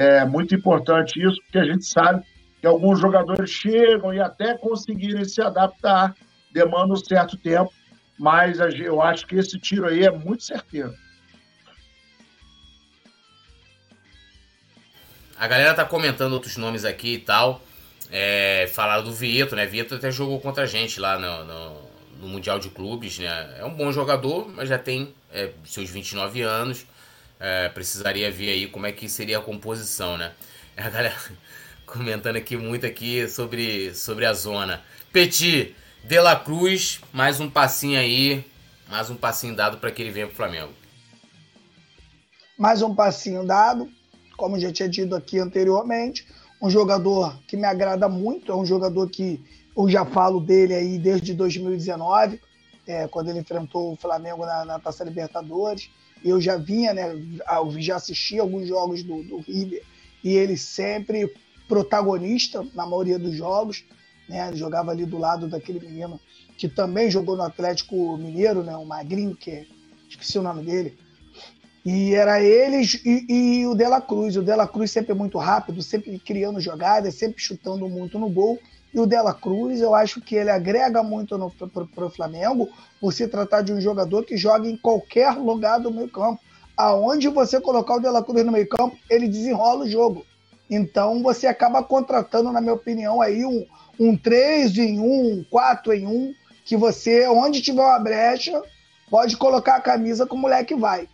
[0.00, 2.24] É muito importante isso, porque a gente sabe
[2.60, 6.14] que alguns jogadores chegam e até conseguirem se adaptar
[6.52, 7.72] demanda um certo tempo,
[8.16, 10.94] mas eu acho que esse tiro aí é muito certeiro.
[15.36, 17.60] A galera tá comentando outros nomes aqui e tal.
[18.08, 19.66] É, falaram do Vieto, né?
[19.66, 21.82] Vieto até jogou contra a gente lá no, no,
[22.20, 23.56] no, Mundial de Clubes, né?
[23.58, 26.86] É um bom jogador, mas já tem é, seus 29 anos.
[27.40, 30.32] É, precisaria ver aí como é que seria a composição, né?
[30.76, 31.16] A galera
[31.86, 34.82] comentando aqui muito aqui sobre, sobre a zona.
[35.12, 35.74] Petit,
[36.04, 38.44] De La Cruz, mais um passinho aí,
[38.88, 40.72] mais um passinho dado para que ele venha pro Flamengo.
[42.58, 43.88] Mais um passinho dado,
[44.36, 46.26] como já tinha dito aqui anteriormente,
[46.60, 49.40] um jogador que me agrada muito, é um jogador que
[49.76, 52.40] eu já falo dele aí desde 2019,
[52.84, 55.88] é, quando ele enfrentou o Flamengo na, na Taça Libertadores.
[56.24, 57.14] Eu já vinha, né,
[57.78, 59.82] já assisti alguns jogos do, do River
[60.22, 61.32] e ele sempre
[61.68, 63.84] protagonista na maioria dos jogos,
[64.28, 64.48] né?
[64.48, 66.20] Ele jogava ali do lado daquele menino
[66.56, 68.76] que também jogou no Atlético Mineiro, né?
[68.76, 69.66] O Magrinho, que é,
[70.08, 70.98] esqueci o nome dele,
[71.84, 73.26] e era eles e,
[73.60, 74.36] e o Dela Cruz.
[74.36, 78.58] O Dela Cruz sempre muito rápido, sempre criando jogadas, sempre chutando muito no gol.
[78.92, 81.36] E o Dela Cruz, eu acho que ele agrega muito
[81.94, 82.68] para o Flamengo,
[83.00, 86.40] por se tratar de um jogador que joga em qualquer lugar do meio campo.
[86.76, 90.24] Aonde você colocar o Dela Cruz no meio campo, ele desenrola o jogo.
[90.70, 93.66] Então você acaba contratando, na minha opinião, aí um,
[93.98, 96.34] um 3 em 1, um 4 em 1,
[96.64, 98.62] que você, onde tiver uma brecha,
[99.10, 101.08] pode colocar a camisa que o moleque vai.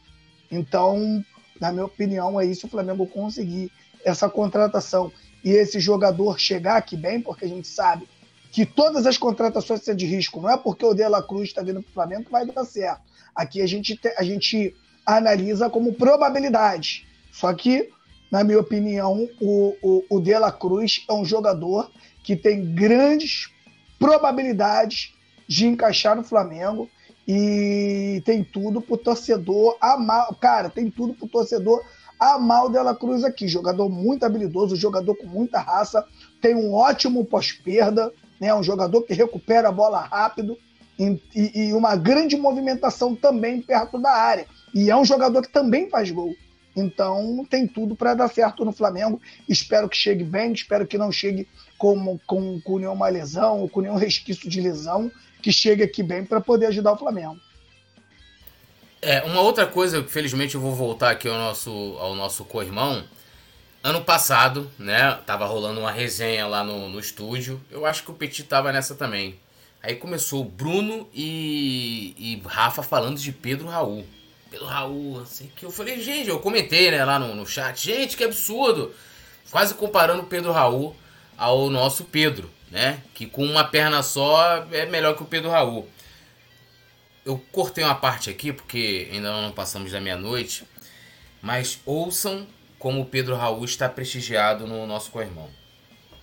[0.51, 1.25] Então,
[1.61, 3.71] na minha opinião, é isso o Flamengo conseguir
[4.05, 5.11] essa contratação
[5.45, 8.09] e esse jogador chegar aqui bem, porque a gente sabe
[8.51, 10.41] que todas as contratações são de risco.
[10.41, 12.65] Não é porque o De La Cruz está vindo para o Flamengo que vai dar
[12.65, 13.03] certo.
[13.35, 17.07] Aqui a gente, a gente analisa como probabilidade.
[17.31, 17.91] Só que,
[18.31, 21.91] na minha opinião, o, o, o De La Cruz é um jogador
[22.23, 23.51] que tem grandes
[23.99, 25.12] probabilidades
[25.47, 26.89] de encaixar no Flamengo
[27.27, 30.29] e tem tudo pro torcedor amar.
[30.41, 31.85] Cara, tem tudo pro torcedor
[32.19, 33.49] amar o Dela Cruz aqui.
[33.49, 36.05] Jogador muito habilidoso, jogador com muita raça,
[36.41, 38.55] tem um ótimo pós-perda, né?
[38.55, 40.59] Um jogador que recupera a bola rápido
[40.99, 44.47] e, e, e uma grande movimentação também perto da área.
[44.74, 46.35] E é um jogador que também faz gol.
[46.77, 49.20] Então tem tudo para dar certo no Flamengo.
[49.49, 51.47] Espero que chegue bem, espero que não chegue
[51.78, 55.11] com, com, com nenhuma lesão ou com nenhum resquício de lesão
[55.41, 57.36] que chegue aqui bem para poder ajudar o Flamengo.
[59.05, 63.05] É, uma outra coisa, felizmente eu vou voltar aqui ao nosso, ao nosso co-irmão.
[63.82, 67.60] Ano passado, né, tava rolando uma resenha lá no, no estúdio.
[67.70, 69.39] Eu acho que o Petit tava nessa também.
[69.82, 74.06] Aí começou Bruno e, e Rafa falando de Pedro Raul.
[74.51, 78.16] Pedro Raul, assim que eu falei, gente, eu comentei, né, lá no, no chat, gente,
[78.16, 78.94] que absurdo.
[79.51, 80.97] Quase comparando o Pedro Raul
[81.36, 83.01] ao nosso Pedro né?
[83.14, 85.89] Que com uma perna só é melhor que o Pedro Raul.
[87.25, 90.69] Eu cortei uma parte aqui porque ainda não passamos da meia-noite,
[91.41, 92.47] mas ouçam
[92.79, 95.51] como o Pedro Raul está prestigiado no nosso co-irmão.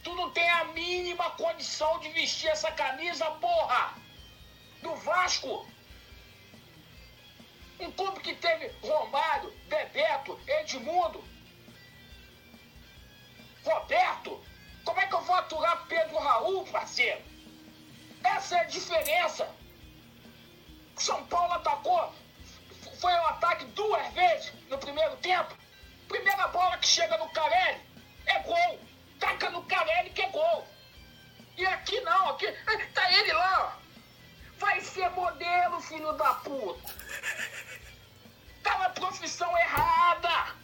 [0.04, 3.96] Tu não tem a mínima condição de vestir essa camisa, porra!
[4.84, 5.68] Do Vasco!
[7.80, 11.24] Um clube que teve Romário, Bebeto, Edmundo,
[13.64, 14.40] Roberto,
[14.84, 17.22] como é que eu vou aturar Pedro Raul, parceiro?
[18.24, 19.61] Essa é a diferença.
[21.02, 22.14] São Paulo atacou,
[23.00, 25.58] foi um ataque duas vezes no primeiro tempo.
[26.08, 27.82] Primeira bola que chega no Carelli
[28.28, 28.80] é gol.
[29.20, 30.68] Taca no Carelli que é gol.
[31.58, 32.52] E aqui não, aqui
[32.94, 33.80] tá ele lá.
[34.60, 36.94] Vai ser modelo, filho da puta.
[38.62, 40.56] Tá na profissão errada.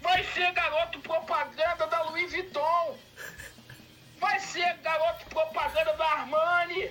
[0.00, 2.98] Vai ser garoto propaganda da Louis Vuitton.
[4.18, 6.89] Vai ser garoto propaganda da Armani.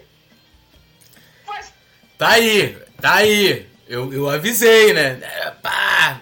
[2.19, 3.65] Tá aí, tá aí.
[3.87, 5.19] Eu, eu avisei, né?
[5.21, 6.19] É, pá.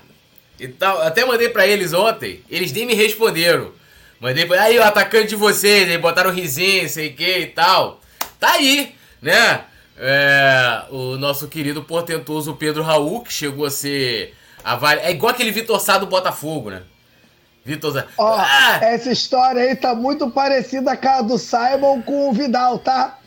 [0.59, 1.01] E tal.
[1.01, 2.43] Até mandei pra eles ontem.
[2.47, 3.71] Eles nem me responderam.
[4.19, 7.99] Mandei pra aí o atacante de vocês, aí botaram risinho, sei que e tal.
[8.39, 9.61] Tá aí, né?
[9.97, 14.35] É, o nosso querido portentoso Pedro Raul, que chegou a ser.
[14.63, 16.83] A É igual aquele Vitor Sá do Botafogo, né?
[17.65, 18.05] Vitor Zé.
[18.19, 18.79] Ó, ah!
[18.83, 23.17] essa história aí tá muito parecida com a do Simon com o Vidal, tá?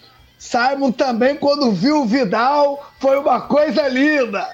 [0.40, 4.48] Simon também, quando viu o Vidal, foi uma coisa linda.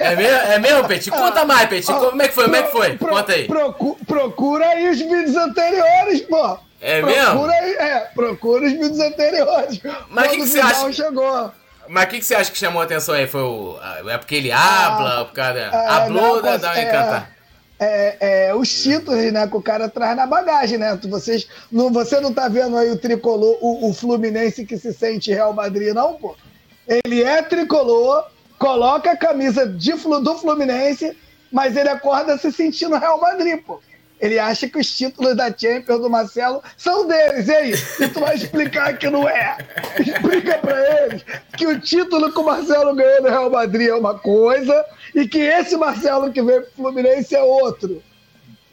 [0.00, 1.10] É mesmo, é mesmo Peti?
[1.10, 1.88] Conta mais, Peti.
[1.92, 2.44] Como é que foi?
[2.44, 2.96] Como é que foi?
[2.96, 3.48] Conta aí.
[4.06, 6.58] procura aí os vídeos anteriores, pô.
[6.80, 7.50] É procura, mesmo?
[7.50, 9.80] É, procura os vídeos anteriores.
[10.08, 10.92] Mas que que você acha?
[10.92, 11.52] chegou.
[11.88, 13.26] Mas o que, que você acha que chamou a atenção aí?
[13.26, 13.76] Foi o.
[14.08, 15.58] É porque ele habla, Ah, por causa.
[15.58, 17.30] é, Hablou não, da, pois- da é, encantar.
[17.82, 20.96] É, é, os títulos, né, que o cara traz na bagagem, né?
[21.02, 25.32] Vocês, não, você não tá vendo aí o tricolor, o, o Fluminense que se sente
[25.32, 26.36] Real Madrid, não, pô?
[26.86, 28.26] Ele é tricolor,
[28.56, 31.16] coloca a camisa de, do Fluminense,
[31.50, 33.80] mas ele acorda se sentindo Real Madrid, pô.
[34.20, 37.74] Ele acha que os títulos da Champions do Marcelo são deles, e aí?
[37.98, 39.58] E tu vai explicar que não é?
[39.98, 41.24] Explica pra eles
[41.56, 45.38] que o título que o Marcelo ganhou no Real Madrid é uma coisa e que
[45.38, 48.02] esse Marcelo que veio pro Fluminense é outro.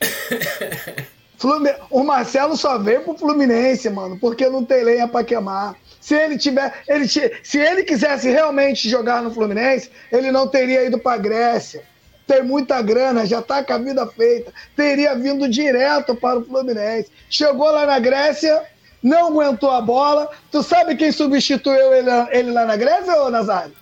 [1.37, 5.75] Flumin- O Marcelo só veio pro Fluminense, mano, porque não tem lenha pra queimar.
[6.01, 10.97] Se ele tiver, ele se ele quisesse realmente jogar no Fluminense, ele não teria ido
[10.99, 11.83] pra Grécia.
[12.27, 14.53] Tem muita grana, já tá com a vida feita.
[14.75, 17.09] Teria vindo direto para o Fluminense.
[17.29, 18.63] Chegou lá na Grécia,
[19.01, 20.29] não aguentou a bola.
[20.51, 23.73] Tu sabe quem substituiu ele, ele lá na Grécia, ô Nazário?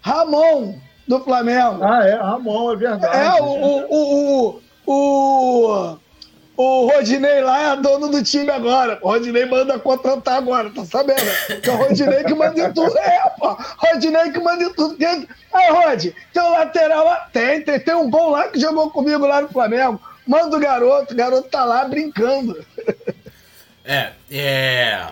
[0.00, 0.78] Ramon,
[1.10, 1.82] do Flamengo.
[1.82, 3.16] Ah, é, Ramon, é verdade.
[3.16, 5.98] É, o, o, o, o,
[6.56, 8.96] o Rodinei lá é dono do time agora.
[9.02, 11.60] O Rodinei manda contratar agora, tá sabendo?
[11.60, 12.96] Que é o Rodinei que manda em tudo.
[12.96, 13.58] É, pô.
[13.78, 14.96] Rodinei que manda em tudo.
[15.52, 17.28] Aí, Rod, tem um lateral lá.
[17.32, 20.00] Tem, tem, tem um bom lá que jogou comigo lá no Flamengo.
[20.24, 22.64] Manda o garoto, o garoto tá lá brincando.
[23.84, 25.08] É, é.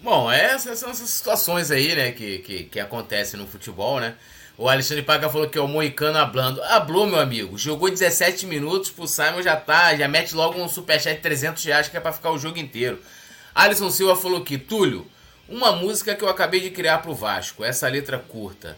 [0.00, 4.14] Bom, essas são essas situações aí, né, que, que, que acontecem no futebol, né?
[4.60, 6.60] O Alexandre Paca falou que é o Moicano hablando.
[6.64, 7.56] Hablou, meu amigo.
[7.56, 11.86] Jogou 17 minutos pro Simon já tá, já mete logo um superchat de 300 reais
[11.86, 13.00] que é pra ficar o jogo inteiro.
[13.54, 15.06] Alisson Silva falou que, Túlio,
[15.48, 18.76] uma música que eu acabei de criar pro Vasco, essa letra curta.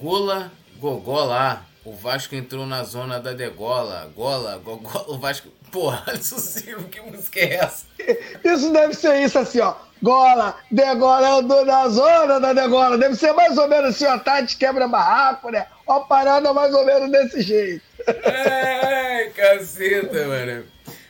[0.00, 1.66] Gola, gogó lá.
[1.84, 4.10] O Vasco entrou na zona da degola.
[4.16, 5.48] Gola, gogola, o Vasco.
[5.70, 7.84] Porra, Silva, que música é essa?
[8.44, 9.74] Isso deve ser isso assim, ó.
[10.02, 12.96] Gola, degola, o dono da zona da degola.
[12.96, 14.18] Deve ser mais ou menos assim, ó.
[14.18, 15.66] Tati quebra barraco, né?
[15.86, 17.82] Ó, parada mais ou menos desse jeito.
[18.06, 20.64] Ai, caceta, mano.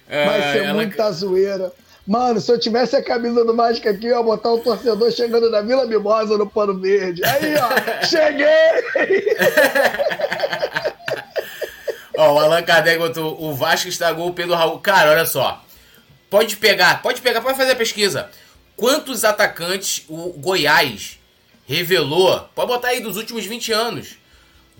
[0.08, 1.72] Vai Ai, ser ela- muita zoeira.
[2.06, 5.50] Mano, se eu tivesse a camisa do Mágica aqui, eu ia botar o torcedor chegando
[5.50, 7.22] na Vila Mimosa no pano verde.
[7.24, 7.68] Aí, ó,
[8.04, 8.46] cheguei!
[12.16, 14.78] Ó, o Allan Kardec botou o Vasco estragou o Pedro Raul.
[14.78, 15.62] Cara, olha só.
[16.30, 18.30] Pode pegar, pode pegar, pode fazer a pesquisa.
[18.76, 21.18] Quantos atacantes o Goiás
[21.66, 22.40] revelou?
[22.54, 24.16] Pode botar aí dos últimos 20 anos.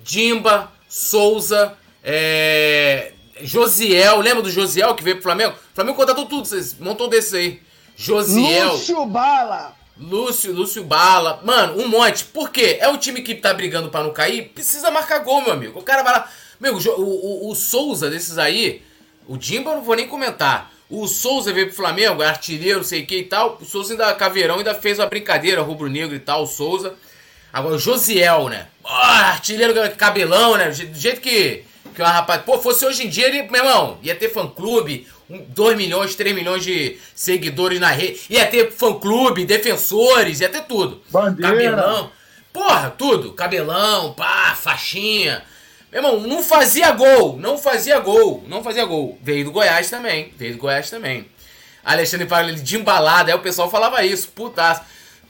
[0.03, 3.13] Dimba, Souza, é...
[3.41, 4.21] Josiel.
[4.21, 5.55] Lembra do Josiel que veio pro Flamengo?
[5.55, 7.63] O Flamengo contratou tudo, vocês montou desses aí.
[7.97, 8.73] Josiel.
[8.73, 9.77] Lúcio Bala!
[9.97, 11.41] Lúcio, Lúcio Bala.
[11.45, 12.25] Mano, um monte.
[12.25, 12.79] Por quê?
[12.81, 15.79] É o time que tá brigando pra não cair, precisa marcar gol, meu amigo.
[15.79, 16.31] O cara vai lá.
[16.65, 18.81] Meu, o, o, o- Souza desses aí,
[19.29, 20.73] o Dimba eu não vou nem comentar.
[20.89, 23.59] O Souza veio pro Flamengo, é artilheiro, não sei o que e tal.
[23.61, 26.95] O Souza ainda, Caveirão, ainda fez uma brincadeira, rubro-negro e tal, o Souza.
[27.53, 28.67] Agora o Josiel, né?
[28.85, 30.69] Ah, artilheiro cabelão, né?
[30.71, 31.65] Do jeito que,
[31.95, 32.43] que o rapaz.
[32.43, 36.65] Pô, fosse hoje em dia, ele, meu irmão, ia ter fã-clube, 2 milhões, 3 milhões
[36.65, 38.21] de seguidores na rede.
[38.31, 41.03] Ia ter fã-clube, defensores, ia ter tudo.
[41.11, 41.53] Bandeira.
[41.77, 42.11] Cabelão.
[42.53, 43.33] Porra, tudo.
[43.33, 45.43] Cabelão, pá, faixinha.
[45.95, 49.17] Meu irmão, não fazia gol, não fazia gol, não fazia gol.
[49.23, 51.29] Veio do Goiás também, veio do Goiás também.
[51.85, 54.83] Alexandre fala ele de embalada, aí o pessoal falava isso, putaço.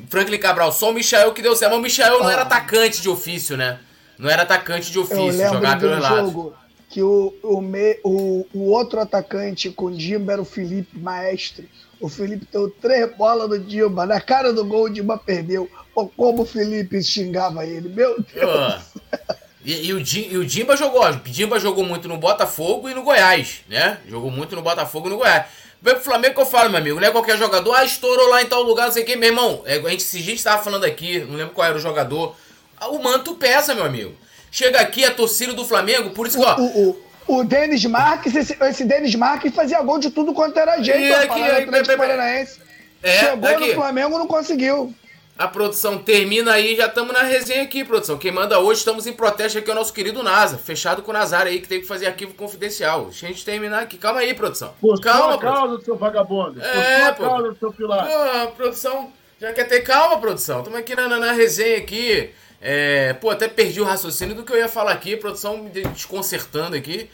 [0.08, 1.72] Franklin Cabral, só o Michael que deu certo.
[1.72, 3.78] Mas o Michael não era atacante de ofício, né?
[4.18, 6.32] Não era atacante de ofício, jogava de pelos lados.
[6.32, 6.54] jogo
[6.88, 11.68] que o, o, me, o, o outro atacante com o Dimba era o Felipe Maestre.
[12.00, 14.06] O Felipe deu três bolas no Dimba.
[14.06, 15.68] Na cara do gol, o Dimba perdeu.
[15.94, 17.90] Pô, como o Felipe xingava ele.
[17.90, 18.84] Meu Deus.
[18.94, 19.34] Pô.
[19.64, 22.94] E, e o e o Dimba jogou, ó, o Dimba jogou muito no Botafogo e
[22.94, 23.98] no Goiás, né?
[24.06, 25.46] Jogou muito no Botafogo e no Goiás.
[25.80, 28.42] Vem pro Flamengo que eu falo, meu amigo, não é qualquer jogador, ah, estourou lá
[28.42, 29.62] em tal lugar, não sei o que, meu irmão.
[29.66, 32.36] É, a gente, se a gente tava falando aqui, não lembro qual era o jogador,
[32.78, 34.14] ah, o manto pesa, meu amigo.
[34.50, 36.90] Chega aqui a torcida do Flamengo, por isso que, ó, O,
[37.28, 41.00] o, o Denis Marques, esse, esse Denis Marques fazia gol de tudo quanto era jeito.
[41.00, 42.60] E ó, aqui, bem, bem, Paranaense.
[43.02, 43.68] é, Chegou aqui.
[43.68, 44.94] no Flamengo não conseguiu.
[45.36, 48.16] A produção termina aí, já estamos na resenha aqui, produção.
[48.16, 50.56] Quem manda hoje, estamos em protesto aqui, é o nosso querido NASA.
[50.56, 53.06] Fechado com o Nazar aí, que tem que fazer arquivo confidencial.
[53.06, 53.98] Deixa a gente terminar aqui.
[53.98, 54.72] Calma aí, produção.
[54.80, 55.66] Por Calma, sua produção.
[55.68, 56.60] causa, seu vagabundo.
[56.60, 57.22] Por É, sua pô.
[57.24, 58.06] causa, seu pilar.
[58.06, 60.58] Pô, produção, já quer ter calma, produção.
[60.60, 62.30] Estamos aqui na, na, na resenha aqui.
[62.62, 66.76] É, pô, até perdi o raciocínio do que eu ia falar aqui, produção me desconcertando
[66.76, 67.10] aqui.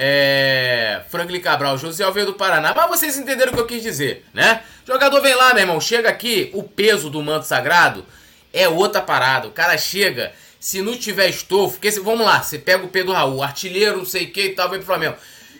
[0.00, 2.72] É, Franklin Cabral, José veio do Paraná.
[2.72, 4.62] Mas vocês entenderam o que eu quis dizer, né?
[4.86, 8.06] Jogador vem lá, meu irmão, chega aqui, o peso do manto sagrado
[8.52, 9.48] é outra parada.
[9.48, 13.12] O cara chega, se não tiver estofo, porque se, vamos lá, você pega o Pedro
[13.12, 15.16] Raul, artilheiro, não sei o que e tal, vem pro Flamengo.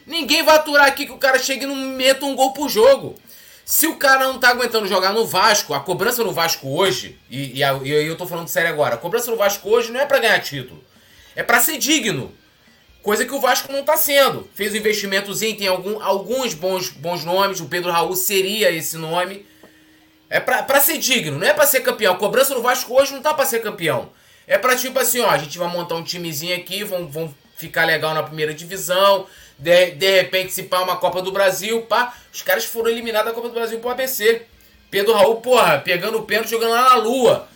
[0.06, 3.16] Ninguém vai aturar aqui que o cara chegue e não meta um gol por jogo.
[3.64, 7.60] Se o cara não tá aguentando jogar no Vasco, a cobrança no Vasco hoje, e,
[7.60, 10.20] e, e eu tô falando sério agora, a cobrança no Vasco hoje não é para
[10.20, 10.82] ganhar título.
[11.34, 12.32] É para ser digno.
[13.08, 14.46] Coisa que o Vasco não tá sendo.
[14.52, 19.46] Fez um investimentozinho, tem algum, alguns bons, bons nomes, o Pedro Raul seria esse nome.
[20.28, 22.12] É pra ser digno, não é pra ser campeão.
[22.12, 24.10] A cobrança no Vasco hoje não tá pra ser campeão.
[24.46, 27.86] É pra tipo assim, ó, a gente vai montar um timezinho aqui, vão, vão ficar
[27.86, 29.26] legal na primeira divisão.
[29.58, 32.14] De, de repente, se pá uma Copa do Brasil, pá.
[32.30, 34.42] Os caras foram eliminados da Copa do Brasil pro ABC.
[34.90, 37.48] Pedro Raul, porra, pegando o pênalti, jogando lá na lua.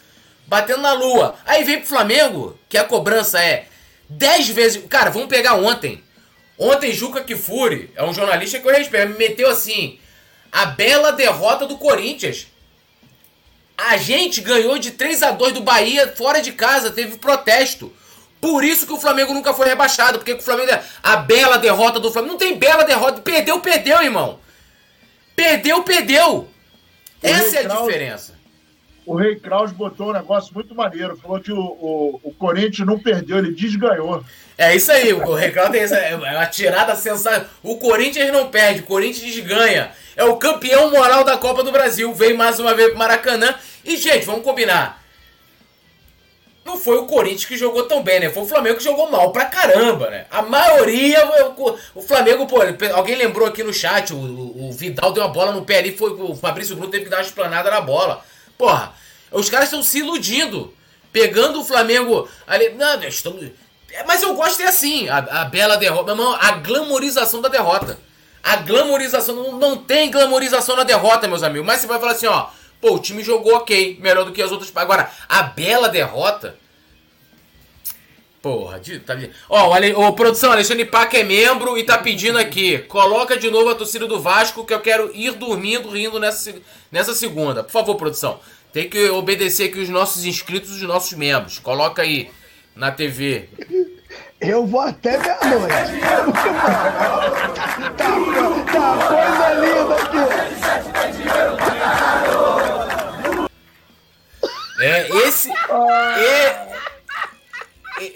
[0.46, 1.34] Batendo na lua.
[1.44, 3.66] Aí vem pro Flamengo, que a cobrança é
[4.16, 4.84] 10 vezes.
[4.88, 6.02] Cara, vamos pegar ontem.
[6.58, 9.98] Ontem, Juca Kifuri, é um jornalista que eu respeito, me meteu assim.
[10.50, 12.46] A bela derrota do Corinthians.
[13.76, 17.92] A gente ganhou de 3 a 2 do Bahia fora de casa, teve protesto.
[18.40, 20.70] Por isso que o Flamengo nunca foi rebaixado, porque o Flamengo
[21.02, 24.40] a bela derrota do Flamengo não tem bela derrota, perdeu, perdeu, irmão.
[25.34, 26.38] Perdeu, perdeu.
[26.38, 26.48] O
[27.22, 28.41] Essa é a diferença.
[29.04, 32.98] O Rei Kraus botou um negócio muito maneiro, falou que o, o, o Corinthians não
[32.98, 34.22] perdeu, ele desganhou.
[34.56, 37.46] É isso aí, o Rei Kraus tem essa, é uma tirada sensacional.
[37.62, 39.90] O Corinthians não perde, o Corinthians desganha.
[40.16, 42.12] É o campeão moral da Copa do Brasil.
[42.14, 43.54] Veio mais uma vez pro Maracanã
[43.84, 45.02] e, gente, vamos combinar.
[46.64, 48.30] Não foi o Corinthians que jogou tão bem, né?
[48.30, 50.26] Foi o Flamengo que jogou mal pra caramba, né?
[50.30, 51.18] A maioria,
[51.94, 52.58] o, Flamengo, pô,
[52.94, 56.10] alguém lembrou aqui no chat, o, o, Vidal deu uma bola no pé ali, foi
[56.12, 58.24] o Fabrício Bruno teve que dar uma esplanada na bola.
[58.62, 58.94] Porra,
[59.32, 60.72] os caras estão se iludindo,
[61.12, 62.68] pegando o Flamengo ali.
[62.68, 63.36] Não, estão.
[64.06, 67.98] Mas eu gosto é assim, a, a bela derrota, meu irmão, a glamorização da derrota.
[68.40, 71.66] A glamorização, não, não tem glamorização na derrota, meus amigos.
[71.66, 72.46] Mas você vai falar assim, ó,
[72.80, 74.70] Pô, o time jogou ok, melhor do que as outras.
[74.76, 76.56] Agora, a bela derrota.
[78.42, 79.16] Porra, tá
[79.48, 82.78] Ó, o, o produção, Alexandre Paca é membro e tá pedindo aqui.
[82.78, 86.52] Coloca de novo a torcida do Vasco que eu quero ir dormindo, rindo nessa,
[86.90, 87.62] nessa segunda.
[87.62, 88.40] Por favor, produção.
[88.72, 91.60] Tem que obedecer aqui os nossos inscritos e os nossos membros.
[91.60, 92.32] Coloca aí
[92.74, 93.48] na TV.
[94.40, 96.00] Eu vou até meia-noite.
[97.96, 98.16] tá,
[98.72, 100.18] tá coisa linda aqui.
[104.82, 105.48] É, esse.
[105.48, 106.51] E,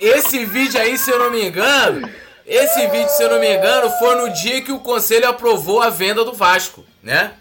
[0.00, 2.08] esse vídeo aí, se eu não me engano.
[2.46, 5.90] Esse vídeo, se eu não me engano, foi no dia que o conselho aprovou a
[5.90, 7.32] venda do Vasco, né?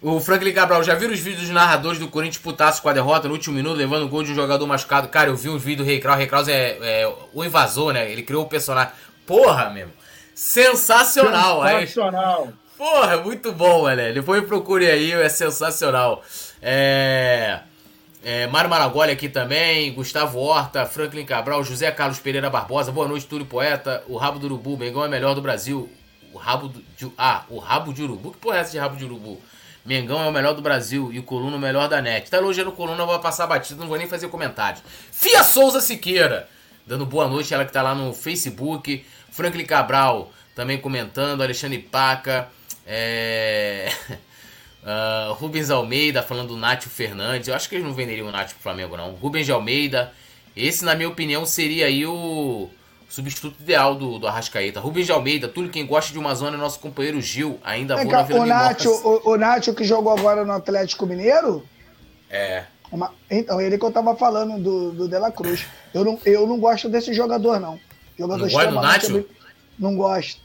[0.00, 3.26] O Franklin Cabral, já viram os vídeos dos narradores do Corinthians putaço com a derrota
[3.26, 5.08] no último minuto, levando o gol de um jogador machucado?
[5.08, 6.18] Cara, eu vi um vídeo do Rei Kraus.
[6.18, 8.08] Rei Kraus é, é, o invasor, né?
[8.08, 8.92] Ele criou o personagem.
[9.26, 9.92] Porra, mesmo.
[10.32, 11.66] Sensacional.
[11.66, 12.44] Sensacional.
[12.44, 14.14] Aí, porra, muito bom, velho.
[14.14, 16.22] Depois procure aí, é sensacional.
[16.62, 17.58] É...
[18.22, 23.26] É, Mário Maragoli aqui também, Gustavo Horta, Franklin Cabral, José Carlos Pereira Barbosa, boa noite,
[23.26, 25.88] Túlio Poeta, o Rabo do Urubu, Mengão é melhor do Brasil.
[26.32, 28.32] O rabo de, ah, o rabo de urubu.
[28.32, 29.40] Que porra é essa de rabo de urubu?
[29.84, 32.30] Mengão é o melhor do Brasil e o Coluna o melhor da net.
[32.30, 34.80] Tá elogiando o Coluna, eu vou passar batido, não vou nem fazer comentário.
[35.10, 36.48] Fia Souza Siqueira,
[36.86, 39.04] dando boa noite, ela que tá lá no Facebook.
[39.30, 42.48] Franklin Cabral também comentando, Alexandre Paca,
[42.86, 43.90] é...
[44.88, 47.48] uh, Rubens Almeida falando do Nátio Fernandes.
[47.48, 49.12] Eu acho que eles não venderiam o Nátio pro Flamengo, não.
[49.12, 50.12] Rubens de Almeida.
[50.56, 52.68] Esse, na minha opinião, seria aí o
[53.08, 54.80] substituto ideal do, do Arrascaeta.
[54.80, 58.06] Rubens de Almeida, tudo quem gosta de uma zona é nosso companheiro Gil, ainda vou
[58.06, 61.64] na Vila o Nacho, o, o Nacho que jogou agora no Atlético Mineiro?
[62.28, 62.64] É.
[62.90, 65.66] Uma, então, ele que eu tava falando do, do De La Cruz.
[65.94, 67.78] Eu não, eu não gosto desse jogador, não.
[68.18, 69.26] Jogador não gosta do Nacho?
[69.78, 70.40] Não gosto.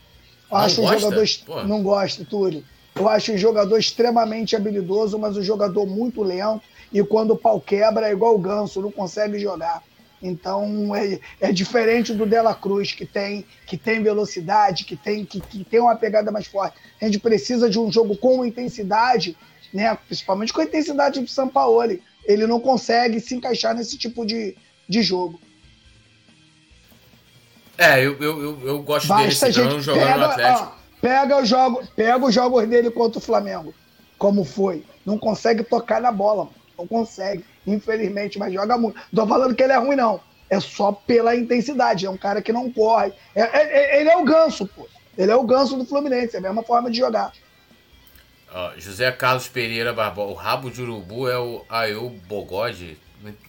[0.52, 1.68] Acho não um jogador.
[1.68, 2.64] Não gosto, Túlio.
[2.96, 6.62] Eu acho um jogador extremamente habilidoso, mas um jogador muito lento.
[6.92, 9.84] E quando o pau quebra, é igual o ganso, não consegue jogar.
[10.22, 15.42] Então é, é diferente do Dela Cruz, que tem, que tem velocidade, que tem, que,
[15.42, 16.78] que tem uma pegada mais forte.
[17.02, 19.36] A gente precisa de um jogo com intensidade,
[19.74, 19.98] né?
[20.08, 22.00] principalmente com a intensidade do São Paulo.
[22.26, 24.56] Ele não consegue se encaixar nesse tipo de,
[24.88, 25.42] de jogo.
[27.78, 30.74] É, eu, eu, eu, eu gosto Basta dele gente, jogando pega, no Atlético.
[30.80, 33.74] Ó, pega, o jogo, pega os jogos dele contra o Flamengo,
[34.18, 34.84] como foi.
[35.06, 36.48] Não consegue tocar na bola,
[36.78, 39.00] não consegue infelizmente, mas joga muito.
[39.12, 40.20] Não tô falando que ele é ruim, não.
[40.50, 42.06] É só pela intensidade.
[42.06, 43.14] É um cara que não corre.
[43.34, 43.50] É, é,
[43.98, 44.88] é, ele é o ganso, pô.
[45.18, 47.32] Ele é o ganso do Fluminense, é a mesma forma de jogar.
[48.78, 50.32] José Carlos Pereira Barbosa.
[50.32, 53.00] O rabo de urubu é o Aeu Bogode.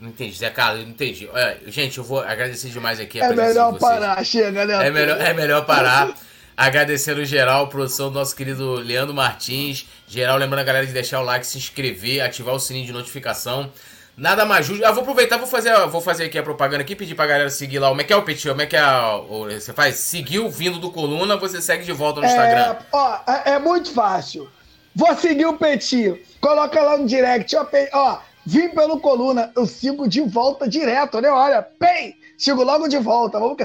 [0.00, 1.28] Não entendi, José Carlos, não entendi.
[1.30, 4.86] Olha, gente, eu vou agradecer demais aqui a É melhor parar, chega, né?
[4.86, 6.14] É melhor, é melhor parar.
[6.56, 9.88] Agradecendo geral, produção do nosso querido Leandro Martins.
[10.06, 13.70] Geral, lembrando a galera de deixar o like, se inscrever, ativar o sininho de notificação.
[14.16, 14.82] Nada mais justo.
[14.82, 17.50] Eu ah, vou aproveitar, vou fazer, vou fazer aqui a propaganda aqui, pedir pra galera
[17.50, 17.88] seguir lá.
[17.88, 18.48] Como é que é o Petit?
[18.48, 18.86] Como é que é
[19.28, 19.96] o, você faz?
[19.96, 22.76] Seguiu vindo do Coluna, você segue de volta no é, Instagram.
[22.92, 24.48] Ó, é, é muito fácil.
[24.94, 26.22] Vou seguir o Petit.
[26.40, 27.56] Coloca lá no direct.
[27.56, 29.52] Ó, ó, vim pelo coluna.
[29.56, 31.30] Eu sigo de volta direto, né?
[31.30, 32.14] Olha, pei!
[32.36, 33.38] Sigo logo de volta.
[33.38, 33.56] Vamos...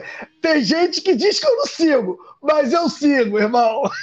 [0.41, 3.83] Tem gente que diz que eu não sigo, mas eu sigo, irmão.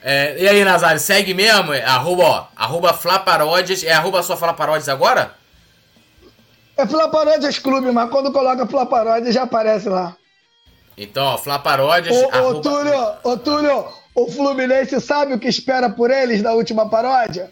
[0.00, 1.72] É, e aí, Nazário, segue mesmo?
[1.72, 3.82] É, arroba, ó, arroba Flaparódias.
[3.82, 5.34] É arroba só Flaparódias agora?
[6.76, 10.16] É Flaparódias Clube, mas quando coloca Flaparódias já aparece lá.
[10.96, 12.16] Então, ó, Flaparódias.
[12.16, 12.58] Ô, arroba...
[12.58, 13.88] ô, Túlio, ô, Túlio,
[14.22, 17.50] o Fluminense sabe o que espera por eles na última paródia?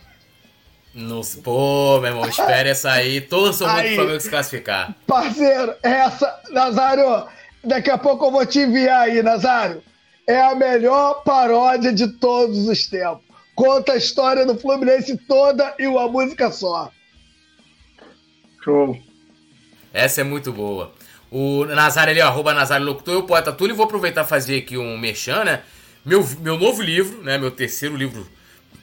[0.94, 3.20] Não, pô, meu irmão, espere essa aí.
[3.20, 4.94] Todos são muito Flamengo se classificar.
[5.06, 7.26] Parceiro, essa, Nazário,
[7.62, 9.82] daqui a pouco eu vou te enviar aí, Nazário
[10.26, 13.24] é a melhor paródia de todos os tempos.
[13.54, 16.90] Conta a história do Fluminense toda e uma música só.
[18.62, 18.98] Show.
[19.94, 20.92] Essa é muito boa.
[21.30, 24.58] O Nazário ali, ó, arroba Nazário Locutor, eu poeta Túlio, e vou aproveitar e fazer
[24.58, 25.62] aqui um merchan, né?
[26.06, 27.36] Meu, meu novo livro, né?
[27.36, 28.24] Meu terceiro livro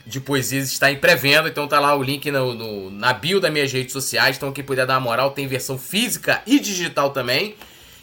[0.05, 3.49] de poesias está em pré-venda, então tá lá o link no, no, na bio das
[3.49, 7.55] minhas redes sociais, então quem puder dar uma moral, tem versão física e digital também.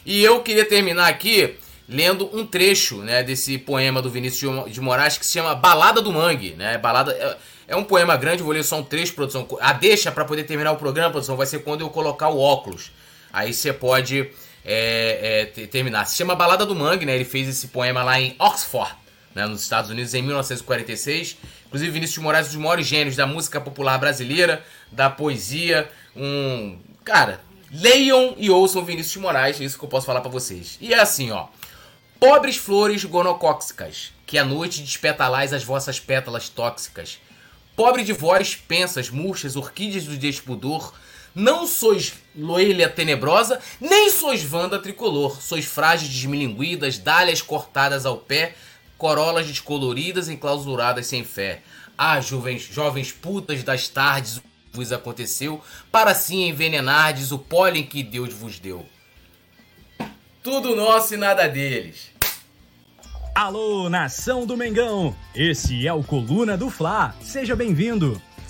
[0.03, 1.53] E eu queria terminar aqui
[1.87, 6.11] lendo um trecho né, desse poema do Vinícius de Moraes que se chama Balada do
[6.11, 6.55] Mangue.
[6.55, 6.79] Né?
[6.79, 7.37] Balada, é,
[7.67, 9.47] é um poema grande, vou ler só um trecho, produção.
[9.59, 12.91] A deixa para poder terminar o programa, produção, vai ser quando eu colocar o óculos.
[13.31, 14.31] Aí você pode
[14.65, 16.05] é, é, terminar.
[16.05, 17.13] Se chama Balada do Mangue, né?
[17.13, 18.95] Ele fez esse poema lá em Oxford,
[19.35, 21.37] né, nos Estados Unidos, em 1946.
[21.67, 25.89] Inclusive, Vinícius de Moraes um dos maiores gênios da música popular brasileira, da poesia.
[26.15, 26.79] Um.
[27.03, 27.41] Cara,
[27.71, 30.77] leiam e ouçam Vinícius de Moraes, é isso que eu posso falar para vocês.
[30.81, 31.47] E é assim, ó.
[32.19, 37.19] Pobres flores gonocóxicas, que à noite despetalais as vossas pétalas tóxicas.
[37.75, 40.93] Pobre de vós, pensas, murchas, orquídeas do despudor,
[41.33, 45.41] não sois loelha tenebrosa, nem sois vanda tricolor.
[45.41, 48.55] Sois frágeis desmilinguidas, dálias cortadas ao pé,
[49.01, 51.63] corolas descoloridas, enclausuradas sem fé.
[51.97, 54.39] Ah, jovens, jovens putas das tardes,
[54.71, 55.59] vos aconteceu,
[55.91, 58.85] para assim envenenardes o pólen que Deus vos deu.
[60.43, 62.11] Tudo nosso e nada deles.
[63.33, 65.15] Alô, nação do Mengão!
[65.33, 67.15] Esse é o Coluna do Fla.
[67.21, 68.21] Seja bem-vindo.